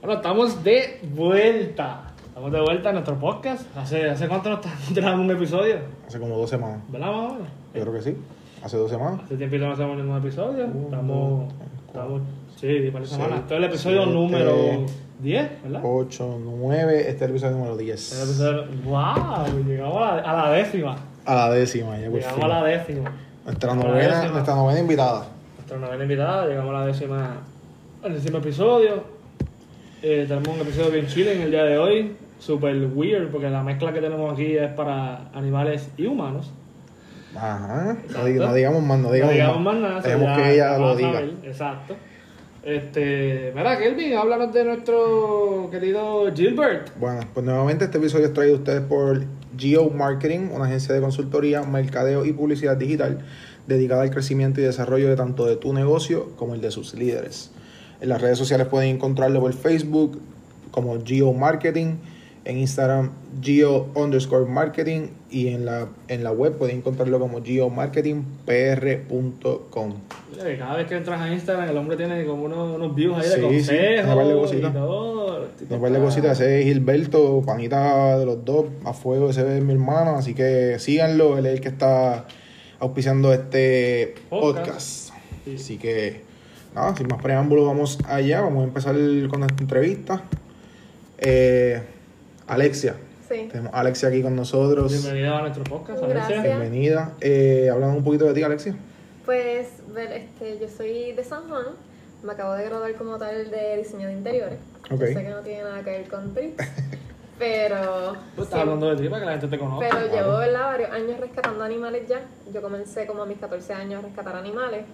Bueno, 0.00 0.14
estamos 0.16 0.62
de 0.62 1.00
vuelta. 1.14 2.02
Estamos 2.26 2.52
de 2.52 2.60
vuelta 2.60 2.88
en 2.90 2.94
nuestro 2.94 3.16
podcast. 3.18 3.76
¿Hace, 3.76 4.08
hace 4.10 4.28
cuánto 4.28 4.50
no 4.50 4.60
tenemos 4.94 5.20
un 5.20 5.30
episodio? 5.30 5.76
Hace 6.06 6.18
como 6.20 6.36
dos 6.36 6.48
semanas. 6.50 6.78
¿Verdad, 6.88 7.08
menos? 7.08 7.32
Yo 7.74 7.80
creo 7.82 7.92
que 7.92 8.02
sí. 8.02 8.16
Hace 8.62 8.76
dos 8.76 8.90
semanas. 8.90 9.20
Hace 9.24 9.36
tiempo 9.36 9.56
no 9.56 9.72
hacemos 9.72 9.96
ningún 9.96 10.16
episodio. 10.18 10.66
Uh, 10.66 10.84
estamos. 10.84 11.52
estamos 11.88 12.22
sí, 12.56 12.90
para 12.92 13.04
Sí, 13.04 13.10
semana. 13.14 13.36
Este 13.36 13.54
es 13.54 13.58
el 13.58 13.64
episodio 13.64 14.02
siete, 14.04 14.12
número 14.12 14.86
10, 15.20 15.62
¿verdad? 15.64 15.80
8, 15.84 16.38
9, 16.44 17.00
este 17.00 17.12
es 17.12 17.22
el 17.22 17.30
episodio 17.30 17.56
número 17.56 17.72
El 17.72 17.78
10. 17.78 18.22
episodio. 18.22 18.64
¡Wow! 18.84 19.64
Llegamos 19.66 19.96
a 19.96 20.16
la, 20.16 20.22
a 20.22 20.36
la 20.46 20.50
décima. 20.52 20.96
A 21.24 21.34
la 21.34 21.50
décima, 21.50 21.98
ya 21.98 22.06
por 22.08 22.14
Llegamos 22.20 22.34
fin. 22.36 22.44
a 22.44 22.48
la 22.48 22.64
décima. 22.64 23.12
Nuestra 23.44 23.72
a 23.72 23.74
la 23.76 23.82
novena, 23.82 24.14
décima. 24.14 24.32
nuestra 24.32 24.54
novena 24.54 24.80
invitada. 24.80 25.26
Nuestra 25.56 25.78
novena 25.78 26.02
invitada, 26.04 26.46
llegamos 26.46 26.74
a 26.74 26.78
la 26.80 26.86
décima, 26.86 27.36
al 28.04 28.14
décimo 28.14 28.38
episodio. 28.38 29.17
Eh, 30.02 30.24
tenemos 30.28 30.48
un 30.48 30.60
episodio 30.60 30.90
bien 30.92 31.06
chile 31.06 31.32
en 31.34 31.42
el 31.42 31.50
día 31.50 31.64
de 31.64 31.76
hoy, 31.78 32.16
super 32.38 32.74
weird, 32.94 33.30
porque 33.30 33.50
la 33.50 33.62
mezcla 33.62 33.92
que 33.92 34.00
tenemos 34.00 34.32
aquí 34.32 34.56
es 34.56 34.70
para 34.72 35.28
animales 35.34 35.88
y 35.96 36.06
humanos. 36.06 36.52
Ajá. 37.36 37.96
No, 38.10 38.18
dig- 38.26 38.36
no 38.38 38.54
digamos 38.54 38.82
más, 38.82 38.98
no 39.00 39.12
digamos, 39.12 39.32
no 39.34 39.40
digamos 39.40 39.60
más 39.62 39.76
nada, 39.76 40.00
Dejemos 40.00 40.26
ya- 40.28 40.36
que 40.36 40.54
ella 40.54 40.78
lo 40.78 40.96
diga. 40.96 41.20
Exacto. 41.44 41.96
Este, 42.62 43.52
mira, 43.54 43.78
Kelvin, 43.78 44.14
háblanos 44.14 44.52
de 44.52 44.64
nuestro 44.64 45.68
querido 45.70 46.32
Gilbert. 46.34 46.90
Bueno, 46.98 47.20
pues 47.32 47.44
nuevamente 47.44 47.84
este 47.86 47.98
episodio 47.98 48.26
es 48.26 48.34
traído 48.34 48.56
a 48.56 48.58
ustedes 48.58 48.80
por 48.82 49.22
Geo 49.56 49.90
Marketing, 49.90 50.50
una 50.52 50.66
agencia 50.66 50.94
de 50.94 51.00
consultoría, 51.00 51.62
mercadeo 51.62 52.24
y 52.24 52.32
publicidad 52.32 52.76
digital 52.76 53.20
dedicada 53.66 54.02
al 54.02 54.10
crecimiento 54.10 54.60
y 54.60 54.64
desarrollo 54.64 55.08
de 55.08 55.16
tanto 55.16 55.46
de 55.46 55.56
tu 55.56 55.72
negocio 55.72 56.30
como 56.36 56.54
el 56.54 56.60
de 56.60 56.70
sus 56.70 56.94
líderes. 56.94 57.52
En 58.00 58.08
las 58.08 58.20
redes 58.20 58.38
sociales 58.38 58.66
pueden 58.68 58.94
encontrarlo 58.96 59.40
por 59.40 59.52
Facebook 59.52 60.20
como 60.70 60.96
Geo 61.04 61.32
Marketing, 61.32 61.94
en 62.44 62.58
Instagram 62.58 63.10
Geo 63.42 63.88
underscore 63.94 64.46
marketing 64.46 65.08
y 65.30 65.48
en 65.48 65.64
la, 65.66 65.88
en 66.08 66.24
la 66.24 66.30
web 66.32 66.56
pueden 66.56 66.76
encontrarlo 66.78 67.18
como 67.18 67.42
geomarketingpr.com. 67.42 69.94
Cada 70.58 70.76
vez 70.76 70.86
que 70.86 70.94
entras 70.96 71.20
a 71.20 71.32
Instagram, 71.32 71.68
el 71.68 71.76
hombre 71.76 71.96
tiene 71.96 72.24
como 72.24 72.44
unos, 72.44 72.76
unos 72.76 72.94
views 72.94 73.16
ahí 73.18 73.28
de 73.28 73.34
Sí, 73.34 73.40
sí, 73.40 73.46
consejos 73.76 74.28
de 74.28 74.34
y 74.34 74.38
cositas. 74.38 74.72
todo. 74.72 75.44
El 75.44 75.50
tipo 75.52 75.74
No 75.74 75.80
par 75.80 75.90
de 75.90 75.96
está- 75.98 76.06
cositas, 76.08 76.40
ese 76.40 76.60
es 76.60 76.64
Gilberto, 76.66 77.42
panita 77.44 78.18
de 78.18 78.26
los 78.26 78.44
dos, 78.44 78.66
a 78.84 78.92
fuego, 78.92 79.30
ese 79.30 79.58
es 79.58 79.64
mi 79.64 79.72
hermano, 79.72 80.16
así 80.16 80.34
que 80.34 80.78
síganlo, 80.78 81.36
él 81.38 81.46
es 81.46 81.54
el 81.54 81.60
que 81.60 81.68
está 81.68 82.26
auspiciando 82.78 83.32
este 83.32 84.14
Podcast. 84.30 84.66
podcast. 84.66 85.10
Sí. 85.44 85.54
Así 85.56 85.76
que, 85.78 86.22
nada, 86.74 86.96
sin 86.96 87.08
más 87.08 87.20
preámbulos, 87.22 87.66
vamos 87.66 87.98
allá, 88.06 88.40
vamos 88.40 88.62
a 88.62 88.64
empezar 88.64 88.94
con 89.30 89.40
nuestra 89.40 89.60
entrevista. 89.62 90.22
Eh, 91.18 91.82
Alexia, 92.46 92.94
Sí. 93.28 93.48
tenemos 93.50 93.74
a 93.74 93.80
Alexia 93.80 94.08
aquí 94.08 94.22
con 94.22 94.34
nosotros. 94.36 94.90
Bienvenida 94.92 95.38
a 95.38 95.40
nuestro 95.42 95.64
podcast, 95.64 96.02
Gracias. 96.02 96.38
Alexia. 96.38 96.58
Bienvenida. 96.58 97.12
Eh, 97.20 97.68
hablando 97.70 97.96
un 97.98 98.04
poquito 98.04 98.24
de 98.24 98.34
ti, 98.34 98.42
Alexia. 98.42 98.74
Pues, 99.24 99.68
ver, 99.92 100.12
este, 100.12 100.58
yo 100.58 100.68
soy 100.68 101.12
de 101.12 101.22
San 101.24 101.48
Juan. 101.48 101.66
Me 102.22 102.32
acabo 102.32 102.54
de 102.54 102.64
graduar 102.64 102.94
como 102.94 103.18
tal 103.18 103.50
de 103.50 103.76
diseño 103.76 104.08
de 104.08 104.14
interiores. 104.14 104.58
Yo 104.90 104.96
sé 104.96 105.14
que 105.14 105.28
no 105.28 105.40
tiene 105.40 105.62
nada 105.62 105.82
que 105.84 105.90
ver 105.90 106.08
con 106.08 106.32
trips, 106.34 106.64
pero... 107.38 108.14
Tú 108.34 108.42
estás 108.42 108.54
sí, 108.56 108.60
hablando 108.60 108.88
de 108.94 109.02
ti 109.02 109.08
para 109.08 109.20
que 109.20 109.26
la 109.26 109.32
gente 109.32 109.48
te 109.48 109.58
conozca. 109.58 109.86
Pero 109.90 110.08
claro. 110.08 110.16
llevo 110.26 110.38
¿verdad? 110.38 110.64
varios 110.64 110.90
años 110.90 111.20
rescatando 111.20 111.62
animales 111.62 112.08
ya. 112.08 112.22
Yo 112.52 112.62
comencé 112.62 113.06
como 113.06 113.22
a 113.22 113.26
mis 113.26 113.38
14 113.38 113.72
años 113.74 114.02
a 114.02 114.06
rescatar 114.06 114.34
animales. 114.36 114.84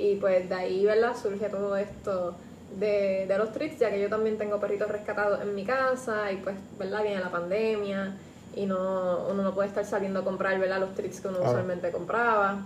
Y 0.00 0.16
pues 0.16 0.48
de 0.48 0.54
ahí, 0.54 0.86
¿verdad? 0.86 1.14
Surge 1.20 1.48
todo 1.50 1.76
esto 1.76 2.34
de, 2.78 3.26
de 3.28 3.38
los 3.38 3.52
trips, 3.52 3.78
ya 3.78 3.90
que 3.90 4.00
yo 4.00 4.08
también 4.08 4.38
tengo 4.38 4.58
perritos 4.58 4.88
rescatados 4.90 5.42
en 5.42 5.54
mi 5.54 5.64
casa. 5.64 6.32
Y 6.32 6.36
pues, 6.36 6.56
¿verdad? 6.78 7.02
Viene 7.02 7.20
la 7.20 7.30
pandemia. 7.30 8.16
Y 8.56 8.66
no, 8.66 9.26
uno 9.30 9.42
no 9.42 9.54
puede 9.54 9.68
estar 9.68 9.84
saliendo 9.84 10.20
a 10.20 10.24
comprar, 10.24 10.58
¿verdad? 10.58 10.80
Los 10.80 10.94
trips 10.94 11.20
que 11.20 11.28
uno 11.28 11.36
Claro. 11.38 11.52
usualmente 11.52 11.90
compraba. 11.90 12.62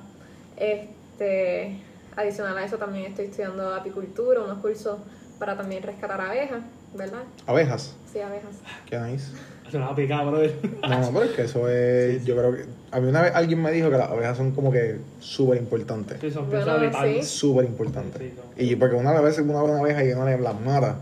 Este, 0.57 1.77
adicional 2.17 2.57
a 2.57 2.65
eso 2.65 2.77
también 2.79 3.07
estoy 3.07 3.27
estudiando 3.27 3.75
apicultura, 3.75 4.41
unos 4.43 4.59
cursos 4.59 4.99
para 5.39 5.57
también 5.57 5.83
rescatar 5.83 6.21
abejas, 6.21 6.63
¿verdad? 6.95 7.23
Abejas. 7.47 7.95
Sí, 8.13 8.21
abejas. 8.21 8.55
Qué 8.87 8.97
nice. 8.99 9.33
Se 9.75 9.81
nos 9.81 9.89
va 9.89 9.93
a 9.93 9.97
picar, 9.97 10.25
brother. 10.25 10.53
No, 10.89 11.01
no, 11.01 11.11
pero 11.13 11.25
es 11.25 11.31
que 11.33 11.43
eso 11.43 11.69
es. 11.69 12.25
Yo 12.27 12.37
creo 12.37 12.53
que. 12.55 12.65
A 12.93 13.01
mí 13.01 13.09
una 13.09 13.23
vez 13.23 13.33
alguien 13.35 13.61
me 13.61 13.73
dijo 13.73 13.91
que 13.91 13.97
las 13.99 14.09
abejas 14.09 14.37
son 14.37 14.53
como 14.53 14.71
que 14.71 14.99
súper 15.19 15.59
importantes. 15.59 16.19
Sí, 16.21 16.31
son 16.31 16.47
piezas 16.49 16.81
vitales. 16.81 17.27
Súper 17.27 17.65
importantes. 17.65 18.23
Sí, 18.23 18.33
son- 18.37 18.65
Y 18.65 18.77
porque 18.77 18.95
una 18.95 19.21
vez 19.21 19.37
una 19.41 19.61
una 19.65 19.81
abeja 19.81 20.05
y 20.05 20.13
una 20.13 20.27
le 20.27 20.39
las 20.39 20.61
mata. 20.61 20.99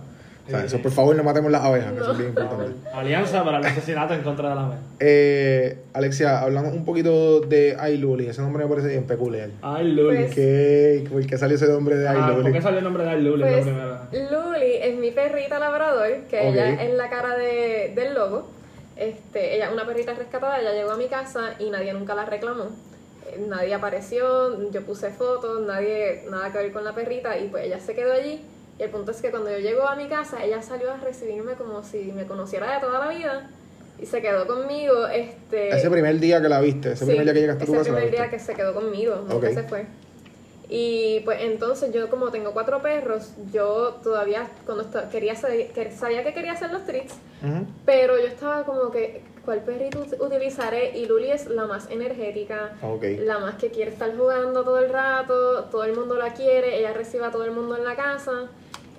O 0.47 0.51
sea, 0.51 0.61
Sí, 0.61 0.67
eso 0.69 0.77
sí. 0.79 0.83
por 0.83 0.91
favor 0.91 1.15
no 1.15 1.23
matemos 1.23 1.53
las 1.53 1.63
abejas, 1.63 1.93
que 1.93 1.99
No. 2.01 2.13
es 2.13 2.17
bien 2.19 2.31
importante. 2.31 2.73
Alianza 2.95 3.45
para 3.45 3.59
el 3.59 3.67
asesinato 3.67 4.15
en 4.15 4.23
contra 4.23 4.49
de 4.49 4.55
la 4.55 4.61
abeja. 4.65 4.81
Eh, 5.01 5.79
Alexia, 5.93 6.41
hablando 6.41 6.71
un 6.71 6.85
poquito 6.87 7.41
de 7.43 7.77
iLuli, 7.93 8.27
ese 8.27 8.41
nombre 8.41 8.65
me 8.65 8.71
parece 8.71 8.89
bien 8.89 9.05
peculiar. 9.05 9.51
Ay, 9.61 9.93
Luli. 9.93 10.17
Pues- 10.17 10.35
¿Qué, 10.35 11.05
¿Por 11.13 11.27
qué 11.27 11.37
salió 11.37 11.57
ese 11.57 11.69
nombre 11.69 11.97
de 11.97 12.09
Ah, 12.09 12.15
¿Por 12.31 12.39
iLuli? 12.39 12.53
qué 12.55 12.63
salió 12.63 12.79
el 12.79 12.85
nombre 12.85 13.05
de 13.05 13.11
Ay, 13.11 13.21
Luli? 13.23 13.43
Pues? 13.45 13.67
Luli 13.67 14.73
es 14.83 14.99
mi 14.99 15.11
perrita 15.11 15.59
labrador, 15.59 16.09
que 16.31 16.49
ella 16.49 16.83
es 16.83 16.95
la 16.97 17.11
cara 17.11 17.37
de, 17.37 17.93
del 17.95 18.15
logo. 18.15 18.49
Este, 18.97 19.57
ella 19.57 19.71
una 19.73 19.87
perrita 19.87 20.15
rescatada, 20.15 20.61
ella 20.61 20.73
llegó 20.73 20.91
a 20.93 20.97
mi 20.97 21.09
casa 21.09 21.55
y 21.59 21.71
nadie 21.71 21.93
nunca 21.95 22.15
la 22.15 22.25
reclamó. 22.25 22.65
Eh, 23.31 23.45
Nadie 23.49 23.75
apareció, 23.75 24.71
yo 24.71 24.83
puse 24.83 25.11
fotos, 25.11 25.63
nadie, 25.63 26.25
nada 26.31 26.53
que 26.53 26.59
ver 26.59 26.73
con 26.73 26.85
la 26.85 26.95
perrita 26.95 27.39
y 27.39 27.49
pues 27.49 27.65
ella 27.67 27.81
se 27.81 27.95
quedó 27.95 28.13
allí. 28.13 28.41
Y 28.79 28.83
el 28.83 28.91
punto 28.91 29.11
es 29.13 29.21
que 29.23 29.31
cuando 29.31 29.51
yo 29.51 29.59
llego 29.59 29.87
a 29.89 29.97
mi 29.97 30.09
casa, 30.09 30.45
ella 30.45 30.61
salió 30.63 30.93
a 30.93 30.97
recibirme 30.99 31.53
como 31.55 31.83
si 31.83 32.13
me 32.13 32.27
conociera 32.27 32.75
de 32.75 32.81
toda 32.81 32.99
la 33.07 33.09
vida 33.09 33.51
y 34.01 34.07
se 34.07 34.21
quedó 34.21 34.47
conmigo. 34.47 35.07
Este, 35.09 35.71
Ese 35.71 35.91
primer 35.91 36.19
día 36.19 36.41
que 36.43 36.49
la 36.49 36.61
viste, 36.61 36.93
ese 36.93 37.05
Sí, 37.05 37.11
primer 37.11 37.25
día 37.25 37.35
que 37.35 37.41
llegaste 37.41 37.63
a 37.63 37.67
tu 37.67 37.73
ese 37.75 37.79
casa. 37.81 37.93
la 37.93 37.97
primer 37.99 38.15
día 38.19 38.31
que 38.31 38.39
se 38.39 38.55
quedó 38.55 38.75
conmigo, 38.75 39.17
nunca 39.17 39.35
Ok. 39.49 39.55
se 39.55 39.63
fue. 39.65 39.87
Y 40.75 41.21
pues 41.27 41.39
entonces 41.43 41.93
yo 41.93 42.09
como 42.09 42.31
tengo 42.31 42.53
cuatro 42.55 42.81
perros, 42.81 43.33
yo 43.53 43.99
todavía 44.03 44.49
cuando 44.65 44.85
esta- 44.85 45.11
quería 45.11 45.35
sabía 45.37 46.25
que 46.25 46.33
quería 46.33 46.53
hacer 46.53 46.73
los 46.73 46.87
Ujú. 47.43 47.67
pero 47.85 48.19
yo 48.19 48.25
estaba 48.27 48.65
como 48.65 48.91
que 48.91 49.21
¿cuál 49.45 49.59
perrito 49.61 50.03
ut- 50.03 50.19
utilizaré? 50.19 50.97
Y 50.97 51.05
Luli 51.05 51.31
es 51.31 51.47
la 51.49 51.67
más 51.67 51.91
energética, 51.91 52.73
la 53.19 53.39
más 53.39 53.57
que 53.57 53.71
quiere 53.71 53.91
estar 53.91 54.17
jugando 54.17 54.65
todo 54.65 54.79
el 54.79 54.89
rato, 54.91 55.65
todo 55.65 55.85
el 55.85 55.95
mundo 55.95 56.15
la 56.17 56.33
quiere, 56.33 56.79
ella 56.79 56.95
recibe 56.95 57.27
a 57.27 57.31
todo 57.31 57.45
el 57.45 57.51
mundo 57.51 57.77
en 57.77 57.85
la 57.85 57.95
casa. 57.95 58.49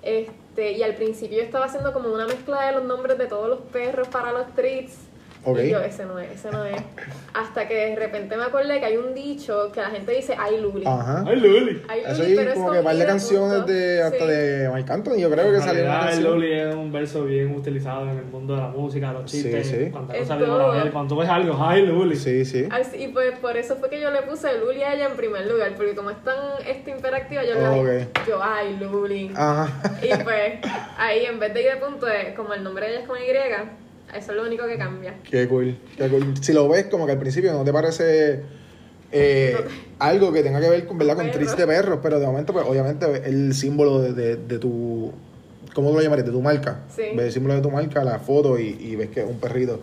Este, 0.02 0.72
y 0.72 0.82
al 0.84 0.94
principio 0.94 1.38
yo 1.38 1.42
estaba 1.44 1.64
haciendo 1.64 1.92
como 1.92 2.12
una 2.12 2.26
mezcla 2.26 2.66
de 2.66 2.72
los 2.72 2.84
nombres 2.84 3.18
de 3.18 3.26
todos 3.26 3.48
los 3.48 3.58
perros 3.72 4.06
para 4.06 4.30
los 4.30 4.46
treats. 4.54 4.94
Ok. 5.44 5.58
Y 5.62 5.70
yo, 5.70 5.80
ese 5.80 6.04
no 6.06 6.18
es, 6.18 6.30
ese 6.32 6.50
no 6.50 6.64
es. 6.64 6.80
Hasta 7.34 7.66
que 7.68 7.74
de 7.74 7.96
repente 7.96 8.36
me 8.36 8.44
acordé 8.44 8.78
que 8.80 8.86
hay 8.86 8.96
un 8.96 9.14
dicho 9.14 9.70
que 9.72 9.80
la 9.80 9.90
gente 9.90 10.12
dice, 10.12 10.34
ay 10.38 10.60
Luli. 10.60 10.84
Ajá. 10.86 11.24
Ay, 11.26 11.36
Luli. 11.36 11.82
Ay, 11.88 12.02
Eso 12.06 12.22
Luli, 12.22 12.36
pero 12.36 12.48
es 12.50 12.54
como 12.54 12.66
con 12.68 12.76
que 12.76 12.82
par 12.82 12.96
de 12.96 13.06
canciones 13.06 13.56
punto. 13.58 13.72
de 13.72 14.02
hasta 14.02 14.18
Sí. 14.18 14.26
de 14.26 14.68
Marc 14.70 14.90
Anthony, 14.90 15.16
yo 15.18 15.30
creo 15.30 15.50
que 15.50 15.56
En 15.56 15.62
salió 15.62 15.84
una 15.84 16.00
canción. 16.00 16.24
Luli 16.32 16.52
es 16.52 16.74
un 16.74 16.92
verso 16.92 17.24
bien 17.24 17.54
utilizado 17.54 18.02
en 18.10 18.18
el 18.18 18.24
mundo 18.26 18.54
de 18.54 18.60
la 18.62 18.68
música, 18.68 19.12
los 19.12 19.30
Sí, 19.30 19.42
chistes. 19.42 19.66
sí. 19.68 19.90
Cuando, 19.90 20.12
Es. 20.14 20.28
Gabriel, 20.28 20.90
cuando 20.92 21.14
tú 21.14 21.20
ves 21.20 21.28
algo, 21.28 21.56
ay, 21.60 21.86
Luli. 21.86 22.16
Sí, 22.16 22.44
sí. 22.44 22.66
Ay, 22.70 22.84
sí, 22.84 23.02
y 23.04 23.08
pues 23.08 23.38
por 23.38 23.56
eso 23.56 23.76
fue 23.76 23.90
que 23.90 24.00
yo 24.00 24.10
le 24.10 24.22
puse 24.22 24.48
Luli 24.58 24.82
a 24.82 24.94
ella 24.94 25.06
en 25.06 25.16
primer 25.16 25.46
lugar, 25.46 25.72
porque 25.76 25.94
como 25.94 26.10
es 26.10 26.22
tan 26.24 26.36
este, 26.66 26.92
hiperactiva, 26.92 27.42
yo 27.44 27.54
le 27.54 28.06
yo, 28.26 28.38
ay 28.42 28.76
Luli. 28.80 29.30
Ajá. 29.36 29.68
Y 30.02 30.08
pues 30.22 30.54
ahí 30.96 31.26
en 31.26 31.38
vez 31.38 31.52
de 31.52 31.62
ir 31.62 31.70
de 31.72 31.76
punto, 31.76 32.06
es 32.08 32.34
como 32.34 32.54
el 32.54 32.62
nombre 32.62 32.86
de 32.86 32.92
ella 32.92 33.00
es 33.02 33.06
con 33.08 33.18
Y, 33.18 33.24
eso 34.12 34.30
es 34.32 34.36
lo 34.36 34.42
único 34.44 34.66
que 34.66 34.76
cambia. 34.76 35.14
Qué 35.28 35.48
cool, 35.48 35.76
qué 35.96 36.08
cool. 36.08 36.34
Si 36.40 36.52
lo 36.52 36.68
ves 36.68 36.86
como 36.86 37.06
que 37.06 37.12
al 37.12 37.18
principio 37.18 37.52
no 37.52 37.64
te 37.64 37.72
parece 37.72 38.42
eh, 39.12 39.56
algo 39.98 40.32
que 40.32 40.42
tenga 40.42 40.60
que 40.60 40.68
ver 40.68 40.86
con, 40.86 40.98
¿verdad? 40.98 41.16
con 41.16 41.26
Perro. 41.26 41.38
tris 41.38 41.56
de 41.56 41.66
perros, 41.66 41.98
pero 42.02 42.18
de 42.20 42.26
momento, 42.26 42.52
pues 42.52 42.66
obviamente 42.66 43.06
el 43.24 43.54
símbolo 43.54 44.00
de, 44.00 44.12
de, 44.12 44.36
de 44.36 44.58
tu, 44.58 45.12
¿cómo 45.74 45.92
lo 45.92 46.00
llamarías? 46.00 46.26
De 46.26 46.32
tu 46.32 46.42
marca. 46.42 46.80
Sí. 46.94 47.02
Ves 47.14 47.26
el 47.26 47.32
símbolo 47.32 47.54
de 47.54 47.60
tu 47.62 47.70
marca, 47.70 48.02
la 48.04 48.18
foto 48.18 48.58
y, 48.58 48.68
y 48.80 48.96
ves 48.96 49.10
que 49.10 49.20
es 49.22 49.26
un 49.28 49.38
perrito. 49.38 49.80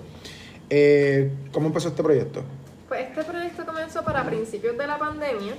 Eh, 0.70 1.30
¿Cómo 1.52 1.68
empezó 1.68 1.90
este 1.90 2.04
proyecto? 2.04 2.44
Pues 2.88 3.08
este 3.08 3.24
proyecto 3.24 3.66
comenzó 3.66 4.04
para 4.04 4.26
principios 4.26 4.78
de 4.78 4.88
la 4.88 4.98
pandemia. 4.98 5.54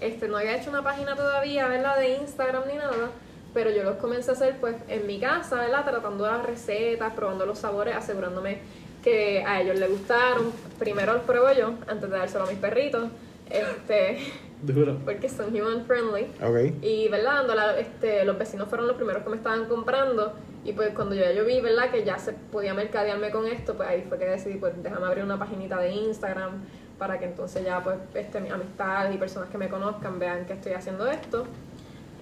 Este, 0.00 0.28
no 0.28 0.38
había 0.38 0.56
hecho 0.56 0.70
una 0.70 0.82
página 0.82 1.14
todavía, 1.14 1.68
¿verdad? 1.68 1.98
De 1.98 2.16
Instagram 2.16 2.62
ni 2.68 2.74
nada. 2.74 3.10
Pero 3.52 3.70
yo 3.70 3.82
los 3.82 3.96
comencé 3.96 4.30
a 4.30 4.34
hacer 4.34 4.56
pues 4.60 4.76
en 4.88 5.06
mi 5.06 5.18
casa, 5.18 5.56
¿verdad? 5.56 5.84
Tratando 5.84 6.24
las 6.26 6.44
recetas, 6.46 7.12
probando 7.14 7.46
los 7.46 7.58
sabores, 7.58 7.96
asegurándome 7.96 8.58
que 9.02 9.42
a 9.44 9.60
ellos 9.60 9.78
les 9.78 9.90
gustaron. 9.90 10.52
Primero 10.78 11.14
los 11.14 11.22
pruebo 11.22 11.50
yo, 11.52 11.74
antes 11.88 12.10
de 12.10 12.16
dárselo 12.16 12.44
a 12.44 12.46
mis 12.48 12.58
perritos. 12.58 13.08
Este, 13.48 14.18
Duro. 14.62 14.98
porque 15.04 15.28
son 15.28 15.48
human 15.58 15.84
friendly. 15.86 16.26
Ok. 16.42 16.76
Y, 16.82 17.08
¿verdad? 17.08 17.46
La- 17.54 17.78
este, 17.80 18.24
los 18.24 18.38
vecinos 18.38 18.68
fueron 18.68 18.86
los 18.86 18.96
primeros 18.96 19.22
que 19.24 19.30
me 19.30 19.36
estaban 19.36 19.64
comprando. 19.66 20.34
Y 20.64 20.72
pues 20.72 20.90
cuando 20.94 21.14
yo 21.14 21.22
ya 21.22 21.32
yo 21.32 21.44
vi, 21.46 21.60
¿verdad? 21.60 21.90
Que 21.90 22.04
ya 22.04 22.18
se 22.18 22.32
podía 22.34 22.74
mercadearme 22.74 23.30
con 23.30 23.46
esto, 23.46 23.74
pues 23.74 23.88
ahí 23.88 24.04
fue 24.08 24.18
que 24.18 24.26
decidí, 24.26 24.58
pues 24.58 24.74
déjame 24.82 25.06
abrir 25.06 25.24
una 25.24 25.38
paginita 25.38 25.78
de 25.78 25.90
Instagram 25.90 26.62
para 26.98 27.18
que 27.18 27.24
entonces 27.24 27.64
ya 27.64 27.82
pues 27.82 27.96
este, 28.14 28.40
mis 28.40 28.52
amistades 28.52 29.14
y 29.14 29.18
personas 29.18 29.48
que 29.48 29.56
me 29.56 29.70
conozcan 29.70 30.18
vean 30.18 30.44
que 30.44 30.52
estoy 30.52 30.74
haciendo 30.74 31.06
esto. 31.06 31.46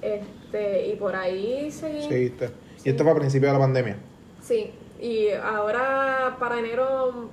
Este, 0.02 0.88
y 0.88 0.96
por 0.96 1.14
ahí 1.16 1.70
seguí. 1.70 2.02
Seguiste. 2.08 2.50
Y 2.84 2.90
esto 2.90 3.02
fue 3.02 3.12
a 3.12 3.16
principio 3.16 3.48
de 3.48 3.54
la 3.54 3.58
pandemia. 3.58 3.96
Sí, 4.42 4.70
y 5.00 5.30
ahora 5.30 6.36
para 6.38 6.58
enero, 6.58 7.28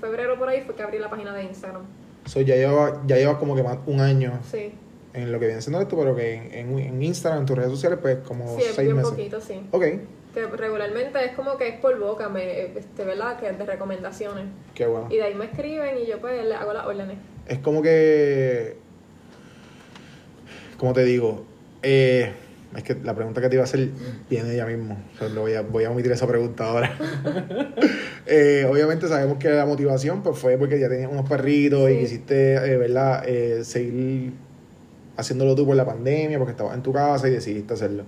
febrero 0.00 0.38
por 0.38 0.48
ahí 0.48 0.62
fue 0.62 0.74
que 0.74 0.82
abrí 0.82 0.98
la 0.98 1.08
página 1.10 1.34
de 1.34 1.44
Instagram. 1.44 1.82
So, 2.26 2.40
ya 2.40 2.56
lleva, 2.56 3.02
ya 3.06 3.16
llevas 3.16 3.36
como 3.38 3.56
que 3.56 3.62
más 3.62 3.78
un 3.86 4.00
año 4.00 4.38
Sí, 4.48 4.72
en 5.14 5.32
lo 5.32 5.40
que 5.40 5.46
viene 5.46 5.62
siendo 5.62 5.80
esto, 5.80 5.96
pero 5.96 6.14
que 6.14 6.34
en, 6.60 6.78
en, 6.78 7.02
Instagram, 7.02 7.40
en 7.40 7.46
tus 7.46 7.56
redes 7.56 7.70
sociales, 7.70 7.98
pues 8.00 8.18
como 8.18 8.56
sí, 8.56 8.62
seis 8.66 8.86
bien 8.88 8.96
meses. 8.96 9.10
poquito, 9.10 9.40
sí. 9.40 9.60
Ok, 9.70 9.84
Que 10.34 10.46
regularmente 10.46 11.24
es 11.24 11.32
como 11.32 11.56
que 11.56 11.68
es 11.68 11.80
por 11.80 11.98
boca, 11.98 12.28
me, 12.28 12.62
este, 12.76 13.04
¿verdad? 13.04 13.38
Que 13.40 13.48
es 13.48 13.58
de 13.58 13.64
recomendaciones. 13.64 14.44
qué 14.74 14.86
bueno. 14.86 15.08
Y 15.10 15.16
de 15.16 15.22
ahí 15.22 15.34
me 15.34 15.46
escriben 15.46 15.98
y 15.98 16.06
yo 16.06 16.20
pues 16.20 16.44
le 16.44 16.54
hago 16.54 16.72
las 16.72 16.86
órdenes. 16.86 17.16
Es 17.46 17.58
como 17.58 17.80
que. 17.82 18.76
Como 20.76 20.92
te 20.92 21.04
digo, 21.04 21.44
eh, 21.82 22.32
es 22.76 22.84
que 22.84 22.94
la 22.94 23.14
pregunta 23.14 23.40
que 23.40 23.48
te 23.48 23.56
iba 23.56 23.62
a 23.62 23.64
hacer 23.64 23.88
viene 24.28 24.54
ya 24.54 24.64
mismo. 24.64 24.96
O 25.14 25.18
sea, 25.18 25.28
lo 25.28 25.40
voy, 25.42 25.54
a, 25.54 25.62
voy 25.62 25.84
a 25.84 25.90
omitir 25.90 26.12
esa 26.12 26.26
pregunta 26.26 26.64
ahora. 26.64 26.96
Eh, 28.32 28.64
obviamente 28.70 29.08
sabemos 29.08 29.38
que 29.38 29.48
la 29.48 29.66
motivación 29.66 30.22
pues 30.22 30.38
fue 30.38 30.56
porque 30.56 30.78
ya 30.78 30.88
tenías 30.88 31.10
unos 31.10 31.28
perritos 31.28 31.90
y 31.90 31.98
quisiste, 31.98 32.54
eh, 32.54 32.76
¿verdad? 32.76 33.24
Eh, 33.26 33.64
seguir 33.64 34.34
haciéndolo 35.16 35.56
tú 35.56 35.66
por 35.66 35.74
la 35.74 35.84
pandemia, 35.84 36.38
porque 36.38 36.52
estabas 36.52 36.76
en 36.76 36.82
tu 36.82 36.92
casa 36.92 37.26
y 37.26 37.32
decidiste 37.32 37.74
hacerlo. 37.74 38.04